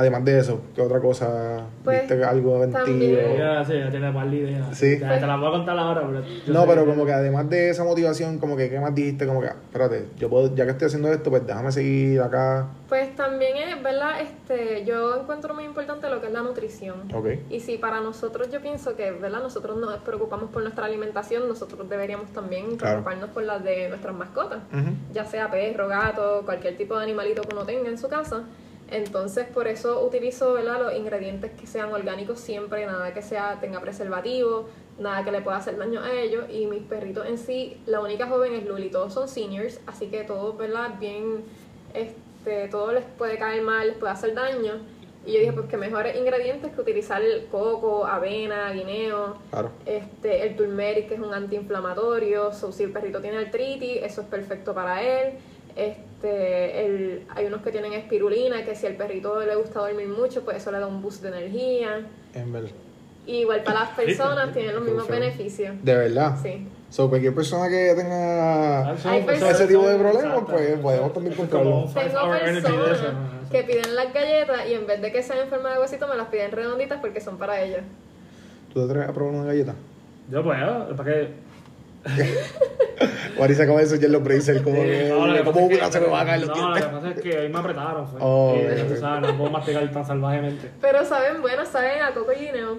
Además 0.00 0.24
de 0.24 0.38
eso, 0.38 0.62
¿qué 0.74 0.80
otra 0.80 0.98
cosa? 0.98 1.60
Pues, 1.84 2.00
¿Viste 2.08 2.24
algo 2.24 2.64
en 2.64 2.70
ti? 2.72 2.78
o- 2.78 3.64
sí, 3.66 3.72
ya 3.78 3.90
tiene 3.90 4.10
par 4.12 4.30
de 4.30 4.36
ideas. 4.36 4.66
Sí. 4.78 4.98
Ya, 4.98 5.20
te 5.20 5.26
las 5.26 5.38
voy 5.38 5.48
a 5.48 5.50
contar 5.50 5.78
ahora, 5.78 6.00
pero... 6.06 6.22
No, 6.54 6.66
pero 6.66 6.84
que- 6.86 6.90
como 6.90 7.04
que 7.04 7.12
además 7.12 7.50
de 7.50 7.68
esa 7.68 7.84
motivación, 7.84 8.38
como 8.38 8.56
que, 8.56 8.70
¿qué 8.70 8.80
más 8.80 8.94
dijiste? 8.94 9.26
Como 9.26 9.42
que, 9.42 9.48
ah, 9.48 9.56
espérate, 9.62 10.06
yo 10.18 10.30
puedo, 10.30 10.54
ya 10.54 10.64
que 10.64 10.70
estoy 10.70 10.86
haciendo 10.86 11.12
esto, 11.12 11.28
pues 11.28 11.46
déjame 11.46 11.70
seguir 11.70 12.18
acá. 12.22 12.68
Pues 12.88 13.14
también 13.14 13.56
es, 13.58 13.82
¿verdad? 13.82 14.22
Este, 14.22 14.86
yo 14.86 15.20
encuentro 15.20 15.52
muy 15.54 15.64
importante 15.64 16.08
lo 16.08 16.18
que 16.22 16.28
es 16.28 16.32
la 16.32 16.40
nutrición. 16.40 17.02
Ok. 17.14 17.26
Y 17.50 17.60
si 17.60 17.76
para 17.76 18.00
nosotros 18.00 18.50
yo 18.50 18.62
pienso 18.62 18.96
que, 18.96 19.10
¿verdad? 19.10 19.42
Nosotros 19.42 19.76
nos 19.76 19.98
preocupamos 19.98 20.48
por 20.50 20.62
nuestra 20.62 20.86
alimentación, 20.86 21.46
nosotros 21.46 21.86
deberíamos 21.90 22.30
también 22.32 22.76
Claro. 22.76 23.02
preocuparnos 23.02 23.28
por 23.34 23.42
la 23.42 23.58
de 23.58 23.90
nuestras 23.90 24.14
mascotas. 24.14 24.60
Ujú. 24.72 24.90
ya 25.12 25.26
sea 25.26 25.50
perro, 25.50 25.88
gato, 25.88 26.40
cualquier 26.46 26.78
tipo 26.78 26.96
de 26.96 27.02
animalito 27.04 27.42
que 27.42 27.54
uno 27.54 27.64
tenga 27.66 27.90
en 27.90 27.98
su 27.98 28.08
casa. 28.08 28.44
Entonces, 28.90 29.46
por 29.46 29.68
eso 29.68 30.04
utilizo 30.04 30.52
¿verdad? 30.54 30.80
los 30.80 30.94
ingredientes 30.94 31.52
que 31.52 31.66
sean 31.66 31.92
orgánicos 31.92 32.40
siempre, 32.40 32.86
nada 32.86 33.14
que 33.14 33.22
sea 33.22 33.58
tenga 33.60 33.80
preservativo, 33.80 34.68
nada 34.98 35.24
que 35.24 35.30
le 35.30 35.40
pueda 35.42 35.58
hacer 35.58 35.76
daño 35.78 36.02
a 36.02 36.12
ellos. 36.12 36.44
Y 36.50 36.66
mis 36.66 36.82
perritos 36.82 37.26
en 37.26 37.38
sí, 37.38 37.80
la 37.86 38.00
única 38.00 38.26
joven 38.26 38.54
es 38.54 38.66
Luli, 38.66 38.90
todos 38.90 39.14
son 39.14 39.28
seniors, 39.28 39.80
así 39.86 40.06
que 40.08 40.24
todos, 40.24 40.56
¿verdad? 40.58 40.98
Bien, 40.98 41.44
este, 41.94 42.68
todo 42.68 42.92
les 42.92 43.04
puede 43.04 43.38
caer 43.38 43.62
mal, 43.62 43.86
les 43.88 43.96
puede 43.96 44.12
hacer 44.12 44.34
daño. 44.34 44.80
Y 45.26 45.32
yo 45.34 45.38
dije, 45.40 45.52
pues 45.52 45.66
que 45.66 45.76
mejores 45.76 46.16
ingredientes 46.16 46.72
que 46.72 46.80
utilizar 46.80 47.20
el 47.22 47.44
coco, 47.46 48.06
avena, 48.06 48.72
guineo, 48.72 49.36
Claro. 49.50 49.70
este, 49.84 50.44
el 50.46 50.56
turmeric, 50.56 51.08
que 51.08 51.14
es 51.14 51.20
un 51.20 51.34
antiinflamatorio. 51.34 52.52
So, 52.54 52.72
si 52.72 52.84
el 52.84 52.90
perrito 52.90 53.20
tiene 53.20 53.36
artritis, 53.36 54.02
eso 54.02 54.22
es 54.22 54.26
perfecto 54.28 54.74
para 54.74 55.02
él. 55.02 55.34
Este, 55.76 56.02
el, 56.28 57.22
hay 57.34 57.46
unos 57.46 57.62
que 57.62 57.70
tienen 57.70 57.92
espirulina, 57.92 58.64
que 58.64 58.74
si 58.74 58.86
al 58.86 58.94
perrito 58.94 59.40
le 59.44 59.54
gusta 59.56 59.80
dormir 59.80 60.08
mucho, 60.08 60.44
pues 60.44 60.58
eso 60.58 60.70
le 60.72 60.78
da 60.78 60.86
un 60.86 61.00
boost 61.02 61.22
de 61.22 61.28
energía. 61.28 62.06
En 62.34 62.52
verdad. 62.52 62.70
Y 63.26 63.38
igual 63.42 63.62
para 63.62 63.80
las 63.80 63.90
personas 63.90 64.52
tienen 64.52 64.74
los 64.74 64.84
mismos 64.84 65.06
beneficios. 65.08 65.74
De 65.82 65.94
verdad. 65.96 66.36
Sí. 66.42 66.66
So, 66.88 67.08
cualquier 67.08 67.34
persona 67.34 67.68
que 67.68 67.94
tenga 67.94 68.80
Ah, 68.90 68.94
personas- 68.94 69.52
ese 69.60 69.66
tipo 69.68 69.86
de 69.88 69.96
problemas, 69.96 70.42
pues 70.50 70.78
podemos 70.80 71.12
también 71.12 71.36
controlarlo. 71.36 71.84
Tengo 71.84 71.94
personas 71.94 73.10
que 73.50 73.62
piden 73.62 73.94
las 73.94 74.12
galletas 74.12 74.60
y 74.68 74.74
en 74.74 74.86
vez 74.86 75.00
de 75.00 75.12
que 75.12 75.22
sean 75.22 75.38
en 75.40 75.48
forma 75.48 75.72
de 75.72 75.78
huesito, 75.78 76.08
me 76.08 76.16
las 76.16 76.26
piden 76.28 76.50
redonditas 76.50 76.98
porque 77.00 77.20
son 77.20 77.36
para 77.38 77.60
ellos. 77.62 77.80
¿Tú 78.72 78.80
te 78.80 78.86
atreves 78.86 79.08
a 79.08 79.12
probar 79.12 79.34
una 79.34 79.44
galleta? 79.46 79.74
Yo 80.30 80.42
puedo, 80.42 80.96
para 80.96 81.04
que... 81.12 81.49
Wari 83.38 83.54
se 83.54 83.62
acaba 83.62 83.78
de 83.78 83.84
enseñar 83.84 84.10
los 84.10 84.22
braces, 84.22 84.60
como 84.62 84.82
que, 84.82 85.08
No, 85.08 85.26
lo 85.26 85.32
que 85.34 85.44
como 85.44 85.60
es 85.60 85.66
una 85.78 85.86
que- 85.86 85.92
se 85.92 86.00
me 86.00 86.06
van 86.08 86.22
a 86.22 86.26
caer 86.26 86.40
los 86.40 86.48
No, 86.50 86.54
lo 86.56 86.60
dientes. 86.74 86.84
que 86.84 86.90
pasa 86.96 87.10
es 87.10 87.20
que 87.22 87.38
ahí 87.38 87.48
me 87.48 87.58
apretaron, 87.58 88.06
fue. 88.08 88.18
Oh, 88.22 88.54
tú 88.58 88.92
ok. 88.92 88.98
sabes, 89.00 89.22
no 89.30 89.38
puedo 89.38 89.50
masticar 89.50 89.90
tan 89.90 90.04
salvajemente. 90.06 90.70
Pero 90.80 91.04
saben 91.04 91.40
buenas, 91.40 91.68
saben 91.68 92.02
a 92.02 92.12
coco 92.12 92.32
y 92.32 92.44
guineo. 92.46 92.78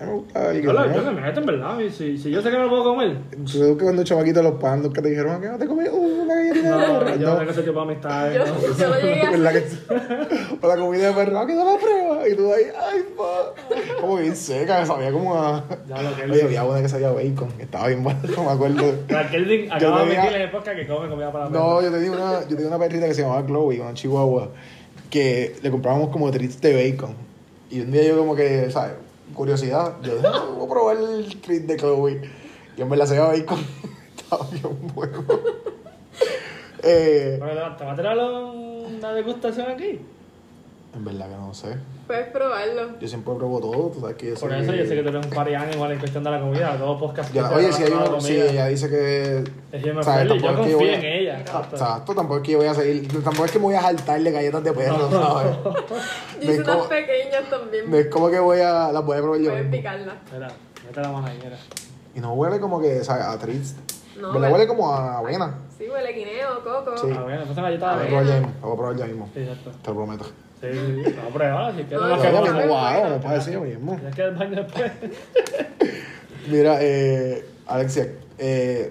A 0.00 0.04
mí 0.04 0.10
me 0.10 0.16
gusta 0.16 0.50
el 0.50 0.62
Yo, 0.62 0.72
lo- 0.72 0.94
yo 0.94 1.12
me 1.12 1.20
meto, 1.20 1.40
en 1.40 1.46
verdad. 1.46 1.78
Si, 1.90 2.16
si 2.16 2.30
yo 2.30 2.40
sé 2.40 2.50
que 2.50 2.56
me 2.56 2.62
lo 2.62 2.70
puedo 2.70 2.84
comer. 2.84 3.18
Tú 3.44 3.76
que 3.76 3.84
cuando 3.84 4.02
chamaquitos 4.02 4.42
los 4.42 4.54
pandos 4.54 4.92
que 4.94 5.02
te 5.02 5.10
dijeron 5.10 5.32
"Ah, 5.36 5.40
que 5.40 5.48
no 5.48 5.58
te 5.58 5.66
comes 5.66 5.90
una 5.92 6.34
galletita 6.34 6.76
de 6.78 6.86
No, 6.92 6.98
perro. 7.00 7.16
yo 7.16 7.28
no 7.28 7.36
tengo 7.36 7.50
ese 7.50 7.62
tipo 7.62 7.74
de 7.74 7.92
amistades. 7.92 8.34
Yo, 8.34 8.46
no. 8.46 8.76
yo 8.78 8.88
lo 8.88 8.94
llegué 9.00 9.22
a. 9.22 9.30
O 10.62 10.68
la 10.68 10.76
comida 10.76 11.08
de 11.08 11.12
perro, 11.12 11.38
"Ah, 11.38 11.46
que 11.46 11.54
no 11.54 11.64
la 11.70 11.78
prueba. 11.78 12.28
Y 12.28 12.34
tú 12.34 12.52
ahí, 12.52 12.62
ay, 12.80 13.04
pa. 13.16 14.00
Como 14.00 14.16
bien 14.16 14.34
seca, 14.36 14.86
sabía 14.86 15.12
como 15.12 15.34
a. 15.38 15.64
Ya 15.86 16.00
lo 16.02 16.16
que 16.16 16.22
Oye, 16.30 16.42
había 16.44 16.64
una 16.64 16.80
que 16.80 16.88
sabía 16.88 17.10
bacon, 17.10 17.50
que 17.58 17.64
estaba 17.64 17.88
bien 17.88 18.02
buena, 18.02 18.20
no 18.36 18.44
me 18.44 18.50
acuerdo. 18.52 18.94
Raquel 19.08 19.68
acaba 19.70 20.00
de 20.04 20.06
meterle 20.16 20.44
en 20.44 20.50
podcast 20.50 20.76
que 20.78 20.86
come 20.86 21.08
comida 21.10 21.30
para 21.30 21.50
No, 21.50 21.82
yo 21.82 21.90
tenía 21.90 22.10
una, 22.10 22.40
yo 22.48 22.56
tenía 22.56 22.68
una 22.68 22.78
perrita 22.78 23.06
que 23.06 23.12
se 23.14 23.20
llamaba 23.22 23.44
Chloe, 23.46 23.80
una 23.80 23.92
chihuahua, 23.92 24.48
que 25.10 25.56
le 25.62 25.70
comprábamos 25.70 26.08
como 26.08 26.30
treats 26.30 26.58
de 26.62 26.90
bacon. 26.90 27.14
Y 27.70 27.80
un 27.82 27.92
día 27.92 28.02
yo 28.02 28.16
como 28.16 28.34
que, 28.34 28.70
¿sabes? 28.70 28.92
Curiosidad, 29.34 29.96
yo 30.02 30.14
dije, 30.16 30.26
"Ah, 30.26 30.44
voy 30.56 30.66
a 30.66 30.68
probar 30.68 30.96
el 30.98 31.40
treat 31.40 31.62
de 31.62 31.76
Chloe. 31.76 32.20
Y 32.76 32.82
en 32.82 32.88
verdad 32.88 33.06
se 33.06 33.16
llama 33.16 33.28
bacon. 33.28 33.58
Estaba 34.16 34.46
bien 34.50 34.92
bueno. 34.94 35.24
eh, 36.82 37.36
Pero, 37.40 37.76
¿Te 37.76 37.84
va 37.84 37.92
a 37.92 37.96
tirar 37.96 38.18
una 38.18 39.12
degustación 39.12 39.70
aquí? 39.70 40.00
En 40.94 41.04
verdad 41.04 41.28
que 41.28 41.36
no 41.36 41.54
sé. 41.54 41.76
Puedes 42.06 42.26
probarlo. 42.28 42.98
Yo 43.00 43.06
siempre 43.08 43.34
pruebo 43.34 43.60
todo, 43.60 43.90
tú 43.90 44.00
sabes 44.00 44.16
que 44.16 44.26
yo 44.30 44.34
Por 44.34 44.50
soy- 44.50 44.60
eso 44.62 44.72
yo 44.74 44.84
sé 44.86 44.94
que 44.96 45.02
tú 45.02 45.08
eres 45.10 45.24
un 45.24 45.30
party 45.32 45.54
animal 45.54 45.92
en 45.92 45.98
cuestión 46.00 46.24
de 46.24 46.30
la 46.30 46.40
comida. 46.40 46.76
Todo 46.76 46.98
podcast. 46.98 47.32
Ya, 47.32 47.48
que 47.48 47.54
oye, 47.54 47.72
si 47.72 47.82
hay 47.84 47.92
habla 47.92 48.02
de 48.04 48.08
uno, 48.10 48.20
si 48.20 48.32
comida. 48.34 48.50
ella 48.50 48.66
dice 48.66 48.88
que. 48.90 49.36
Es 49.38 49.44
¿sabes? 49.82 50.04
Friendly, 50.04 50.38
yo 50.40 50.46
Tampoco 50.46 50.48
es 50.48 50.54
que 50.54 50.56
confío 50.56 50.78
voy 50.78 50.88
a- 50.88 50.94
en 50.98 51.04
ella. 51.04 51.40
exacto. 51.40 51.76
Exacto, 51.76 52.14
tampoco 52.14 52.36
es 52.38 52.42
que 52.44 52.52
yo 52.52 52.58
voy 52.58 52.66
a 52.66 52.74
seguir, 52.74 53.22
tampoco 53.22 53.44
es 53.44 53.52
que 53.52 53.58
me 53.58 53.64
voy 53.66 53.74
a 53.76 53.82
jaltar 53.82 54.20
de 54.20 54.30
galletas 54.32 54.64
de 54.64 54.72
perro, 54.72 54.96
¿sabes? 55.10 55.56
Yo 55.64 55.70
No 55.72 56.42
hice 56.42 56.52
es 56.52 56.58
unas 56.58 56.76
como- 56.76 56.88
pequeñas 56.88 57.50
también. 57.50 57.90
No 57.90 57.96
es 57.96 58.06
como 58.08 58.30
que 58.30 58.38
voy 58.40 58.58
a, 58.60 58.90
las 58.92 59.04
voy 59.04 59.16
a 59.16 59.20
probar 59.20 59.40
yo 59.40 59.50
Puedes 59.50 59.64
mismo. 59.66 59.76
picarlas. 59.78 60.14
Mira, 60.32 60.48
mete 60.86 61.00
la 61.00 61.08
mano 61.12 61.26
ahí, 61.28 61.38
mira. 61.42 61.56
Y 62.16 62.18
no 62.20 62.32
huele 62.34 62.58
como 62.58 62.80
que, 62.80 63.04
¿sabes? 63.04 63.24
A 63.24 63.38
treats. 63.38 63.76
No, 64.20 64.32
¿Verdad? 64.32 64.48
huele- 64.50 64.52
Huele 64.54 64.66
como 64.66 64.92
a 64.92 65.18
avena. 65.18 65.54
Sí, 65.78 65.88
huele 65.88 66.12
guineo, 66.12 66.62
coco. 66.64 66.96
Sí. 66.98 67.06
Ah, 67.16 67.22
bueno, 67.22 67.44
La 67.54 67.62
galleta 67.62 67.94
voy 67.94 68.00
a 68.00 68.02
de 68.02 68.06
probar 68.08 68.26
ya 68.26 68.32
mismo. 68.34 68.52
La 68.60 68.66
voy 68.66 68.72
a 68.72 68.76
probar 68.76 68.96
ya 68.96 69.06
mismo. 69.06 69.28
Sí, 69.32 69.40
exacto. 69.40 69.70
Te 69.82 69.88
lo 69.90 69.96
prometo. 69.96 70.24
Sí, 70.60 70.66
sí, 70.72 71.02
sí. 71.04 71.14
Vamos 71.16 71.30
a 71.30 71.38
probar, 71.38 71.70
si 71.74 71.82
quieres. 71.84 72.00
No, 72.00 72.08
no, 72.08 72.22
Ya 72.22 72.32
no, 72.32 72.44
no, 72.44 72.66
guau, 72.68 73.02
no, 73.04 73.10
vamos 73.10 73.24
a 73.26 73.34
decir 73.34 73.52
yo 73.54 73.60
mismo. 73.62 73.94
Tienes 73.96 74.14
que 74.14 74.20
ir 74.20 74.26
al 74.28 74.34
baño 74.36 74.56
después. 74.62 74.92
Mira, 76.50 76.78
eh, 76.80 77.44
Alexia, 77.66 78.08
eh, 78.38 78.88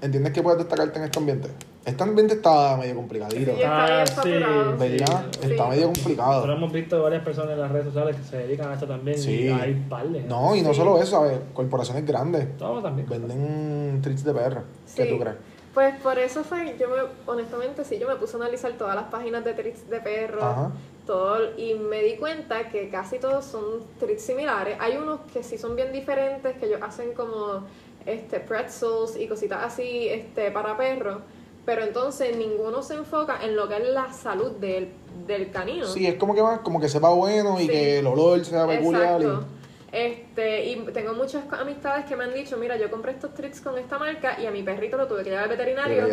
¿entiendes 0.00 0.32
que 0.32 0.42
puedes 0.42 0.58
destacarte 0.58 0.98
en 0.98 1.04
este 1.04 1.18
ambiente? 1.18 1.48
Este 1.84 2.02
ambiente 2.02 2.34
está 2.34 2.76
medio 2.76 2.94
complicadito. 2.96 3.52
Sí, 3.54 3.62
está 3.62 3.86
bien 3.86 3.98
Ah, 4.00 4.06
saturado. 4.06 4.76
¿Verdad? 4.76 5.22
Sí. 5.40 5.50
Está 5.52 5.68
medio 5.68 5.82
Pero 5.88 5.92
complicado. 5.94 6.52
hemos 6.52 6.72
visto 6.72 7.02
varias 7.02 7.22
personas 7.22 7.52
en 7.52 7.60
las 7.60 7.70
redes 7.72 7.86
sociales 7.86 8.16
que 8.16 8.22
se 8.24 8.36
dedican 8.38 8.70
a 8.70 8.74
esto 8.74 8.86
también. 8.86 9.18
Sí. 9.18 9.44
Y 9.44 9.48
hay 9.48 9.74
par 9.88 10.06
de 10.06 10.18
gente. 10.18 10.28
No, 10.28 10.54
y 10.54 10.60
no 10.60 10.70
Sí. 10.74 10.76
solo 10.80 10.98
eso, 11.00 11.12
¿sabes? 11.12 11.38
Corporaciones 11.54 12.04
grandes 12.04 12.56
Todo 12.58 12.82
también. 12.82 13.08
venden 13.08 14.00
treats 14.02 14.22
de 14.24 14.34
perro. 14.34 14.62
¿Qué 14.94 15.04
Sí. 15.04 15.08
tú 15.08 15.18
crees? 15.18 15.36
Pues 15.72 15.94
por 16.02 16.18
eso 16.18 16.42
fue, 16.44 16.76
yo 16.78 16.88
me, 16.88 16.96
honestamente 17.26 17.84
sí, 17.84 17.98
yo 17.98 18.08
me 18.08 18.16
puse 18.16 18.36
a 18.36 18.40
analizar 18.40 18.72
todas 18.72 18.94
las 18.94 19.04
páginas 19.04 19.44
de 19.44 19.54
treats 19.54 19.88
de 19.88 20.00
perros, 20.00 20.42
Ajá. 20.42 20.70
Todo, 21.08 21.56
y 21.56 21.72
me 21.74 22.02
di 22.02 22.16
cuenta 22.16 22.68
que 22.68 22.90
casi 22.90 23.18
todos 23.18 23.46
son 23.46 23.82
treats 23.98 24.22
similares. 24.22 24.76
Hay 24.78 24.96
unos 24.98 25.20
que 25.32 25.42
sí 25.42 25.56
son 25.56 25.74
bien 25.74 25.90
diferentes, 25.90 26.56
que 26.58 26.66
ellos 26.66 26.80
hacen 26.82 27.14
como 27.14 27.64
este 28.04 28.40
pretzels 28.40 29.16
y 29.16 29.26
cositas 29.26 29.64
así 29.64 30.06
este 30.08 30.50
para 30.50 30.76
perros, 30.76 31.18
pero 31.64 31.82
entonces 31.82 32.36
ninguno 32.36 32.82
se 32.82 32.94
enfoca 32.94 33.42
en 33.42 33.56
lo 33.56 33.66
que 33.68 33.78
es 33.78 33.88
la 33.88 34.12
salud 34.12 34.50
del, 34.52 34.90
del 35.26 35.50
canino. 35.50 35.86
Sí, 35.86 36.06
es 36.06 36.16
como 36.16 36.34
que 36.34 36.42
va, 36.42 36.62
como 36.62 36.78
que 36.78 36.90
sepa 36.90 37.08
bueno 37.08 37.58
y 37.58 37.62
Sí. 37.62 37.68
que 37.68 37.98
el 38.00 38.06
olor 38.06 38.44
sea 38.44 38.66
peculiar. 38.66 39.22
Exacto. 39.22 39.46
Y... 39.54 39.57
Este, 39.90 40.66
y 40.66 40.76
tengo 40.92 41.14
muchas 41.14 41.44
amistades 41.50 42.04
que 42.04 42.14
me 42.14 42.24
han 42.24 42.34
dicho, 42.34 42.58
mira, 42.58 42.76
yo 42.76 42.90
compré 42.90 43.12
estos 43.12 43.32
treats 43.32 43.62
con 43.62 43.78
esta 43.78 43.98
marca 43.98 44.38
y 44.38 44.44
a 44.44 44.50
mi 44.50 44.62
perrito 44.62 44.98
lo 44.98 45.06
tuve 45.06 45.24
que 45.24 45.30
llevar 45.30 45.44
al 45.44 45.48
veterinario 45.50 46.06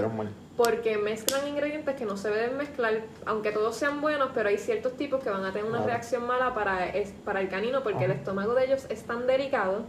porque 0.55 0.97
mezclan 0.97 1.45
ingredientes 1.49 1.93
que 1.95 2.05
no 2.05 2.15
se 2.15 2.29
deben 2.29 2.55
mezclar, 2.55 3.01
aunque 3.25 3.51
todos 3.51 3.75
sean 3.75 3.99
buenos, 3.99 4.29
pero 4.33 4.47
hay 4.47 4.57
ciertos 4.57 4.95
tipos 4.95 5.21
que 5.21 5.29
van 5.29 5.43
a 5.43 5.51
tener 5.51 5.65
una 5.65 5.79
Claro. 5.79 5.87
reacción 5.91 6.25
mala 6.25 6.53
para, 6.55 6.87
es- 6.87 7.11
para 7.25 7.41
el 7.41 7.49
canino 7.49 7.83
porque 7.83 8.05
el 8.05 8.11
Ajá. 8.11 8.19
estómago 8.21 8.53
de 8.55 8.63
ellos 8.65 8.85
es 8.89 9.03
tan 9.03 9.27
delicado. 9.27 9.81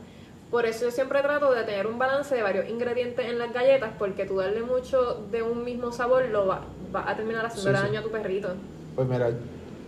Por 0.51 0.67
eso 0.67 0.87
yo 0.87 0.91
siempre 0.91 1.21
trato 1.23 1.53
de 1.55 1.63
tener 1.63 1.87
un 1.87 1.99
balance 1.99 2.35
de 2.35 2.43
varios 2.43 2.69
ingredientes 2.69 3.25
en 3.27 3.39
las 3.39 3.53
galletas 3.53 3.91
porque 3.99 4.25
tú 4.27 4.39
darle 4.39 4.63
mucho 4.63 5.25
de 5.31 5.43
un 5.43 5.65
mismo 5.65 5.93
sabor 5.93 6.25
lo 6.29 6.47
va, 6.49 6.63
va 6.95 7.09
a 7.09 7.15
terminar 7.17 7.47
haciendo 7.47 7.71
Sí, 7.71 7.77
sí. 7.77 7.83
daño 7.87 8.01
a 8.01 8.03
tu 8.03 8.11
perrito. 8.11 8.49
Pues 8.97 9.07
mira, 9.07 9.31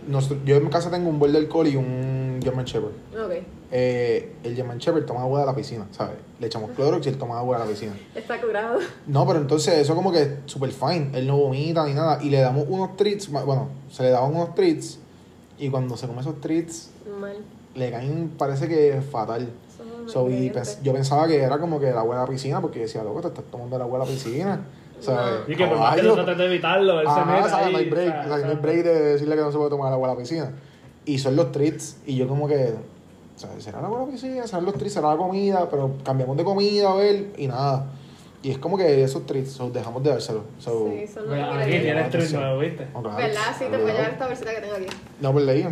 nosotros- 0.07 0.39
yo 0.45 0.55
en 0.55 0.63
mi 0.63 0.69
casa 0.69 0.89
tengo 0.89 1.09
un 1.09 1.19
Border 1.19 1.47
Collie 1.49 1.73
y 1.73 1.75
un 1.75 2.28
German 2.41 2.65
Shepherd. 2.65 2.91
Ok, 3.25 3.43
Eh, 3.71 4.33
el 4.43 4.55
German 4.55 4.77
Shepherd 4.79 5.05
toma 5.05 5.21
agua 5.21 5.41
de 5.41 5.45
la 5.45 5.55
piscina, 5.55 5.85
¿sabes? 5.91 6.15
Le 6.39 6.47
echamos 6.47 6.71
Clorox 6.71 7.05
y 7.05 7.09
él 7.09 7.17
toma 7.17 7.37
agua 7.39 7.59
de 7.59 7.65
la 7.65 7.69
piscina. 7.69 7.93
está 8.15 8.39
curado. 8.41 8.79
No, 9.07 9.27
pero 9.27 9.39
entonces 9.39 9.75
eso 9.75 9.93
como 9.95 10.11
que 10.11 10.21
es 10.23 10.29
super 10.45 10.71
fine. 10.71 11.09
Él 11.13 11.27
no 11.27 11.37
vomita 11.37 11.85
ni 11.85 11.93
nada. 11.93 12.19
Y 12.23 12.29
le 12.29 12.39
damos 12.41 12.65
unos 12.67 12.95
treats, 12.97 13.29
bueno, 13.31 13.69
se 13.91 14.03
le 14.03 14.09
daban 14.09 14.33
unos 14.35 14.55
treats 14.55 14.99
y 15.59 15.69
cuando 15.69 15.95
se 15.97 16.07
come 16.07 16.21
esos 16.21 16.39
treats, 16.41 16.89
Mal. 17.19 17.37
le 17.75 17.91
caen, 17.91 18.31
parece 18.37 18.67
que 18.67 19.01
fatal. 19.11 19.49
Son 19.77 20.03
los 20.03 20.11
So, 20.11 20.29
y 20.29 20.49
pens- 20.49 20.79
yo 20.81 20.91
pensaba 20.93 21.27
que 21.27 21.39
era 21.41 21.59
como 21.59 21.79
que 21.79 21.89
el 21.89 21.97
agua 21.97 22.15
de 22.15 22.21
la 22.23 22.27
piscina, 22.27 22.61
porque 22.61 22.79
decía, 22.79 23.03
loco, 23.03 23.21
te 23.21 23.27
estás 23.27 23.43
tomando 23.51 23.75
el 23.75 23.81
agua 23.83 23.99
de 23.99 24.05
la 24.05 24.11
piscina. 24.11 24.61
Y 25.47 25.55
que 25.55 25.65
por 25.67 25.77
más 25.77 25.95
que 25.95 26.01
trates 26.01 26.37
de 26.37 26.45
evitarlo, 26.45 26.99
él 27.01 27.07
se 27.07 27.25
mete. 27.25 27.71
No 27.71 27.77
hay 27.77 27.89
break, 27.89 28.07
o 28.09 28.11
sea, 28.11 28.21
o 28.33 28.37
sea, 28.37 28.45
no 28.47 28.49
hay 28.51 28.55
break 28.57 28.83
de 28.83 28.99
decirle 29.13 29.35
que 29.35 29.41
no 29.41 29.51
se 29.51 29.57
puede 29.57 29.69
tomar 29.69 29.87
el 29.89 29.93
agua 29.93 30.09
de 30.09 30.13
la 30.15 30.19
piscina. 30.19 30.51
Y 31.09 31.17
son 31.17 31.35
los 31.35 31.51
treats, 31.51 31.97
y 32.05 32.15
yo 32.15 32.27
como 32.27 32.47
que, 32.47 32.73
o 33.35 33.39
sea, 33.39 33.49
¿será 33.59 33.81
la 33.81 34.05
piscina? 34.05 34.45
¿Serán 34.45 34.65
los 34.65 34.75
treats? 34.75 34.93
¿Será 34.93 35.09
la 35.11 35.17
comida? 35.17 35.67
Pero 35.69 35.91
cambiamos 36.03 36.37
de 36.37 36.43
comida 36.43 36.91
a 36.91 36.95
ver, 36.95 37.31
y 37.37 37.47
nada. 37.47 37.85
Y 38.41 38.51
es 38.51 38.57
como 38.57 38.77
que 38.77 39.03
esos 39.03 39.25
treats, 39.25 39.51
so, 39.51 39.69
dejamos 39.69 40.01
de 40.03 40.11
dárselo. 40.11 40.43
So, 40.59 40.91
Sí, 40.93 41.07
son 41.07 41.23
los 41.27 41.33
Mira, 41.35 41.59
aquí 41.59 41.71
tienes 41.79 42.09
tres 42.09 42.31
nuevos, 42.33 42.61
¿viste? 42.61 42.85
no, 42.93 43.01
claro, 43.01 43.17
¿Verdad? 43.17 43.41
Sí, 43.57 43.65
te 43.69 43.77
voy 43.77 43.91
a 43.91 43.93
llevar 43.95 44.09
esta 44.11 44.27
bolsita 44.27 44.55
que 44.55 44.61
tengo 44.61 44.75
aquí. 44.75 44.85
No, 45.19 45.33
pues 45.33 45.45
leí, 45.45 45.65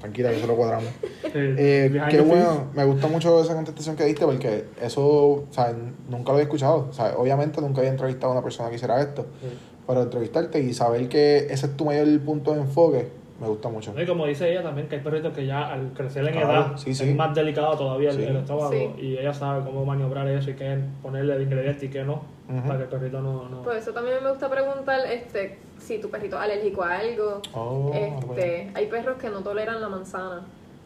tranquila, 0.00 0.30
que 0.30 0.36
eso 0.38 0.46
lo 0.46 0.56
cuadramos. 0.56 0.88
Sí, 1.02 1.30
Eh, 1.34 2.00
qué 2.10 2.20
bueno, 2.20 2.66
me 2.74 2.84
gusta 2.84 3.08
mucho 3.08 3.42
esa 3.42 3.54
contestación 3.54 3.96
que 3.96 4.04
diste 4.04 4.24
porque 4.24 4.64
eso, 4.80 5.02
o 5.04 5.44
sea, 5.50 5.74
nunca 6.08 6.26
lo 6.28 6.32
había 6.34 6.44
escuchado. 6.44 6.86
O 6.88 6.92
sea, 6.94 7.14
obviamente 7.18 7.60
nunca 7.60 7.80
había 7.80 7.90
entrevistado 7.90 8.28
a 8.32 8.36
una 8.36 8.42
persona 8.44 8.70
que 8.70 8.76
hiciera 8.76 9.00
esto, 9.02 9.26
Sí. 9.42 9.48
pero 9.86 10.02
entrevistarte 10.02 10.60
y 10.60 10.72
saber 10.72 11.08
que 11.10 11.48
ese 11.50 11.66
es 11.66 11.76
tu 11.76 11.84
mayor 11.84 12.06
punto 12.20 12.54
de 12.54 12.60
enfoque, 12.60 13.08
me 13.40 13.48
gusta 13.48 13.68
mucho. 13.68 13.92
No, 13.92 14.00
Y 14.02 14.06
como 14.06 14.26
dice 14.26 14.50
ella 14.50 14.62
también, 14.62 14.88
que 14.88 14.96
hay 14.96 15.00
perritos 15.02 15.32
que 15.34 15.44
ya 15.46 15.72
al 15.72 15.92
crecer 15.92 16.24
en 16.26 16.32
Claro, 16.34 16.50
edad 16.52 16.76
sí, 16.76 16.94
sí. 16.94 17.08
es 17.10 17.16
más 17.16 17.34
delicado 17.34 17.76
todavía 17.76 18.10
el, 18.10 18.16
Sí. 18.16 18.22
el 18.24 18.36
estómago 18.36 18.70
Sí. 18.70 18.90
y 18.98 19.18
ella 19.18 19.34
sabe 19.34 19.64
cómo 19.64 19.84
maniobrar 19.84 20.28
eso 20.28 20.50
y 20.50 20.54
qué 20.54 20.78
ponerle 21.02 21.36
de 21.36 21.42
ingrediente 21.42 21.86
y 21.86 21.88
qué 21.88 22.04
no, 22.04 22.22
para 22.66 22.76
que 22.78 22.82
el 22.84 22.88
perrito 22.90 23.20
no... 23.20 23.48
no... 23.48 23.62
Por 23.62 23.76
eso 23.76 23.92
también 23.92 24.18
me 24.22 24.30
gusta 24.30 24.48
preguntar 24.48 25.00
este, 25.06 25.58
si 25.78 25.98
tu 26.00 26.08
perrito 26.10 26.36
es 26.36 26.42
alérgico 26.42 26.84
a 26.84 26.98
algo. 26.98 27.40
Oh, 27.54 27.90
este, 27.92 28.70
hay 28.74 28.86
perros 28.86 29.16
que 29.18 29.28
no 29.30 29.40
toleran 29.40 29.80
la 29.80 29.88
manzana. 29.88 30.42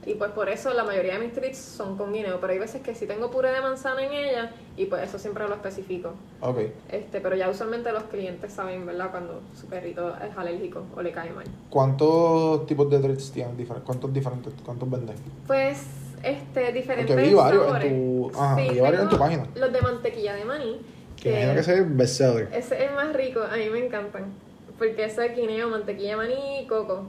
Y 0.07 0.15
pues 0.15 0.31
por 0.31 0.49
eso 0.49 0.73
la 0.73 0.85
mayoría 0.85 1.15
de 1.19 1.27
mis 1.27 1.33
treats 1.35 1.59
son 1.59 1.99
con 1.99 2.13
guineo. 2.13 2.41
Pero 2.41 2.53
hay 2.53 2.59
veces 2.59 2.81
que 2.83 2.95
sí 2.95 3.07
tengo 3.07 3.31
puré 3.31 3.51
de 3.51 3.61
manzana 3.61 4.03
en 4.05 4.13
ella 4.13 4.53
y 4.77 4.87
pues 4.87 5.03
eso 5.03 5.19
siempre 5.19 5.47
lo 5.47 5.55
especifico. 5.55 6.13
Ok. 6.41 6.59
Este, 6.91 7.21
pero 7.21 7.37
ya 7.37 7.51
usualmente 7.51 7.93
los 7.93 8.05
clientes 8.05 8.53
saben, 8.53 8.87
¿verdad? 8.87 9.11
Cuando 9.11 9.41
su 9.55 9.67
perrito 9.67 10.15
es 10.17 10.37
alérgico 10.37 10.85
o 10.97 11.03
le 11.03 11.11
cae 11.13 11.31
mal. 11.31 11.45
¿Cuántos 11.69 12.65
tipos 12.67 12.89
de 12.91 12.99
treats? 13.01 13.35
Difer- 13.35 13.83
¿Cuántos 13.85 14.13
diferentes? 14.13 14.53
¿Cuántos 14.65 14.89
vendes? 14.91 15.17
Pues, 15.47 15.85
este, 16.23 16.73
diferentes 16.73 17.15
Porque 17.15 17.29
vi 17.29 17.35
varios 17.35 17.83
en 17.85 18.23
tu- 18.31 18.31
ajá, 18.39 18.57
vi 18.57 18.81
varios 18.81 18.85
en 18.87 18.97
tengo 18.97 19.11
tu 19.11 19.19
página. 19.19 19.47
Los 19.57 19.73
de 19.73 19.81
mantequilla 19.83 20.35
de 20.35 20.45
maní. 20.45 20.81
Que 21.21 21.31
imagino 21.31 21.55
que 21.55 21.61
ese 21.61 21.79
es 21.81 21.97
bestseller. 21.97 22.49
Ese 22.53 22.77
es 22.85 22.89
el 22.91 22.95
más 22.95 23.13
rico, 23.13 23.41
a 23.41 23.57
mí 23.57 23.69
me 23.71 23.85
encantan. 23.85 24.33
Porque 24.79 25.05
ese 25.05 25.27
es 25.27 25.37
guineo, 25.37 25.69
mantequilla 25.69 26.11
de 26.11 26.17
maní 26.17 26.61
y 26.63 26.67
coco. 26.67 27.03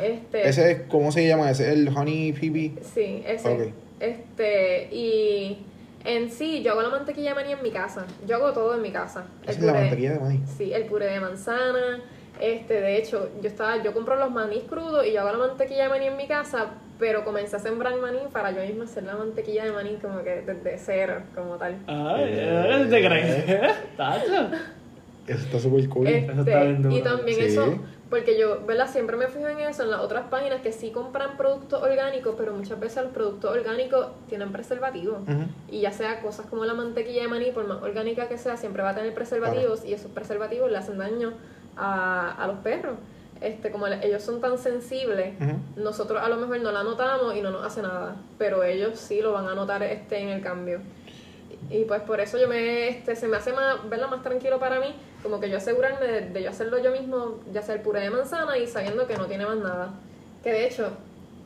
Este, 0.00 0.48
Ese 0.48 0.70
es, 0.72 0.80
¿cómo 0.88 1.12
se 1.12 1.26
llama? 1.26 1.50
Ese 1.50 1.64
es 1.64 1.72
el 1.78 1.88
honey 1.88 2.32
pee 2.32 2.72
Sí, 2.94 3.22
ese. 3.26 3.72
Este, 4.00 4.88
y 4.94 5.58
en 6.04 6.30
sí, 6.30 6.62
yo 6.62 6.72
hago 6.72 6.82
la 6.82 6.88
mantequilla 6.88 7.30
de 7.30 7.34
maní 7.36 7.52
en 7.52 7.62
mi 7.62 7.70
casa. 7.70 8.04
Yo 8.26 8.36
hago 8.36 8.52
todo 8.52 8.74
en 8.74 8.82
mi 8.82 8.90
casa. 8.90 9.24
Esa 9.42 9.52
es 9.52 9.60
la 9.60 9.74
mantequilla 9.74 10.12
de 10.14 10.18
maní. 10.20 10.40
Sí, 10.56 10.72
el 10.72 10.84
puré 10.84 11.06
de 11.06 11.20
manzana. 11.20 12.00
Este, 12.40 12.80
de 12.80 12.96
hecho, 12.96 13.28
yo 13.40 13.48
estaba, 13.48 13.82
yo 13.82 13.92
compro 13.92 14.16
los 14.16 14.30
manís 14.32 14.64
crudos 14.64 15.06
y 15.06 15.12
yo 15.12 15.20
hago 15.20 15.32
la 15.38 15.46
mantequilla 15.46 15.84
de 15.84 15.88
maní 15.90 16.06
en 16.06 16.16
mi 16.16 16.26
casa, 16.26 16.70
pero 16.98 17.24
comencé 17.24 17.54
a 17.56 17.58
sembrar 17.60 17.96
maní 17.98 18.18
para 18.32 18.50
yo 18.50 18.62
misma 18.62 18.84
hacer 18.84 19.04
la 19.04 19.14
mantequilla 19.14 19.64
de 19.64 19.70
maní 19.72 19.96
como 20.02 20.24
que 20.24 20.42
desde 20.42 20.78
cero, 20.78 21.22
como 21.36 21.56
tal. 21.56 21.76
Ay, 21.86 22.24
¿eh? 22.26 22.86
¿te 22.90 23.06
crees? 23.06 23.74
¿Tacho? 23.96 24.48
Eso 25.28 25.38
está 25.44 25.60
súper 25.60 25.88
cool. 25.88 26.08
Este, 26.08 26.32
Eso 26.32 26.40
está 26.40 26.62
bien 26.64 26.82
duro. 26.82 26.96
y 26.96 27.02
también 27.02 27.38
Sí. 27.38 27.44
eso, 27.44 27.78
porque 28.12 28.38
yo, 28.38 28.60
¿verdad? 28.66 28.88
Siempre 28.90 29.16
me 29.16 29.26
fijo 29.26 29.48
en 29.48 29.58
eso, 29.60 29.84
en 29.84 29.90
las 29.90 30.00
otras 30.00 30.26
páginas 30.28 30.60
que 30.60 30.70
sí 30.70 30.90
compran 30.90 31.38
productos 31.38 31.82
orgánicos, 31.82 32.34
pero 32.36 32.52
muchas 32.52 32.78
veces 32.78 33.02
los 33.04 33.12
productos 33.12 33.50
orgánicos 33.50 34.08
tienen 34.28 34.52
preservativos. 34.52 35.16
Y 35.70 35.80
ya 35.80 35.92
sea 35.92 36.20
cosas 36.20 36.44
como 36.46 36.66
la 36.66 36.74
mantequilla 36.74 37.22
de 37.22 37.28
maní, 37.28 37.50
por 37.52 37.66
más 37.66 37.82
orgánica 37.82 38.28
que 38.28 38.36
sea, 38.36 38.58
siempre 38.58 38.82
va 38.82 38.90
a 38.90 38.94
tener 38.94 39.14
preservativos 39.14 39.82
y 39.86 39.94
esos 39.94 40.10
preservativos 40.10 40.70
le 40.70 40.76
hacen 40.76 40.98
daño 40.98 41.32
a, 41.76 42.32
a 42.32 42.46
los 42.46 42.58
perros. 42.58 42.96
Este, 43.40 43.72
como 43.72 43.86
el- 43.88 44.02
ellos 44.04 44.22
son 44.22 44.40
tan 44.40 44.56
sensibles, 44.58 45.34
nosotros 45.76 46.22
a 46.22 46.28
lo 46.28 46.36
mejor 46.36 46.60
no 46.60 46.70
la 46.70 46.82
notamos 46.84 47.34
y 47.34 47.40
no 47.40 47.50
nos 47.50 47.64
hace 47.64 47.82
nada, 47.82 48.14
pero 48.38 48.62
ellos 48.62 48.98
sí 49.00 49.20
lo 49.22 49.32
van 49.32 49.48
a 49.48 49.54
notar 49.54 49.82
este, 49.82 50.18
en 50.18 50.28
el 50.28 50.42
cambio. 50.42 50.80
Y 51.70 51.84
pues 51.84 52.02
por 52.02 52.20
eso 52.20 52.38
yo 52.38 52.48
me, 52.48 52.88
este, 52.88 53.16
se 53.16 53.28
me 53.28 53.36
hace 53.36 53.52
más, 53.52 53.88
verla 53.88 54.06
más 54.06 54.22
tranquilo 54.22 54.58
para 54.58 54.80
mí, 54.80 54.94
como 55.22 55.40
que 55.40 55.48
yo 55.48 55.56
asegurarme 55.56 56.06
de, 56.06 56.42
yo 56.42 56.50
hacerlo 56.50 56.78
yo 56.78 56.90
mismo, 56.92 57.40
ya 57.52 57.62
sea 57.62 57.74
el 57.74 57.80
puré 57.80 58.00
de 58.00 58.10
manzana 58.10 58.58
y 58.58 58.66
sabiendo 58.66 59.06
que 59.06 59.16
no 59.16 59.26
tiene 59.26 59.46
más 59.46 59.56
nada. 59.56 59.90
Que 60.42 60.52
de 60.52 60.66
hecho, 60.66 60.90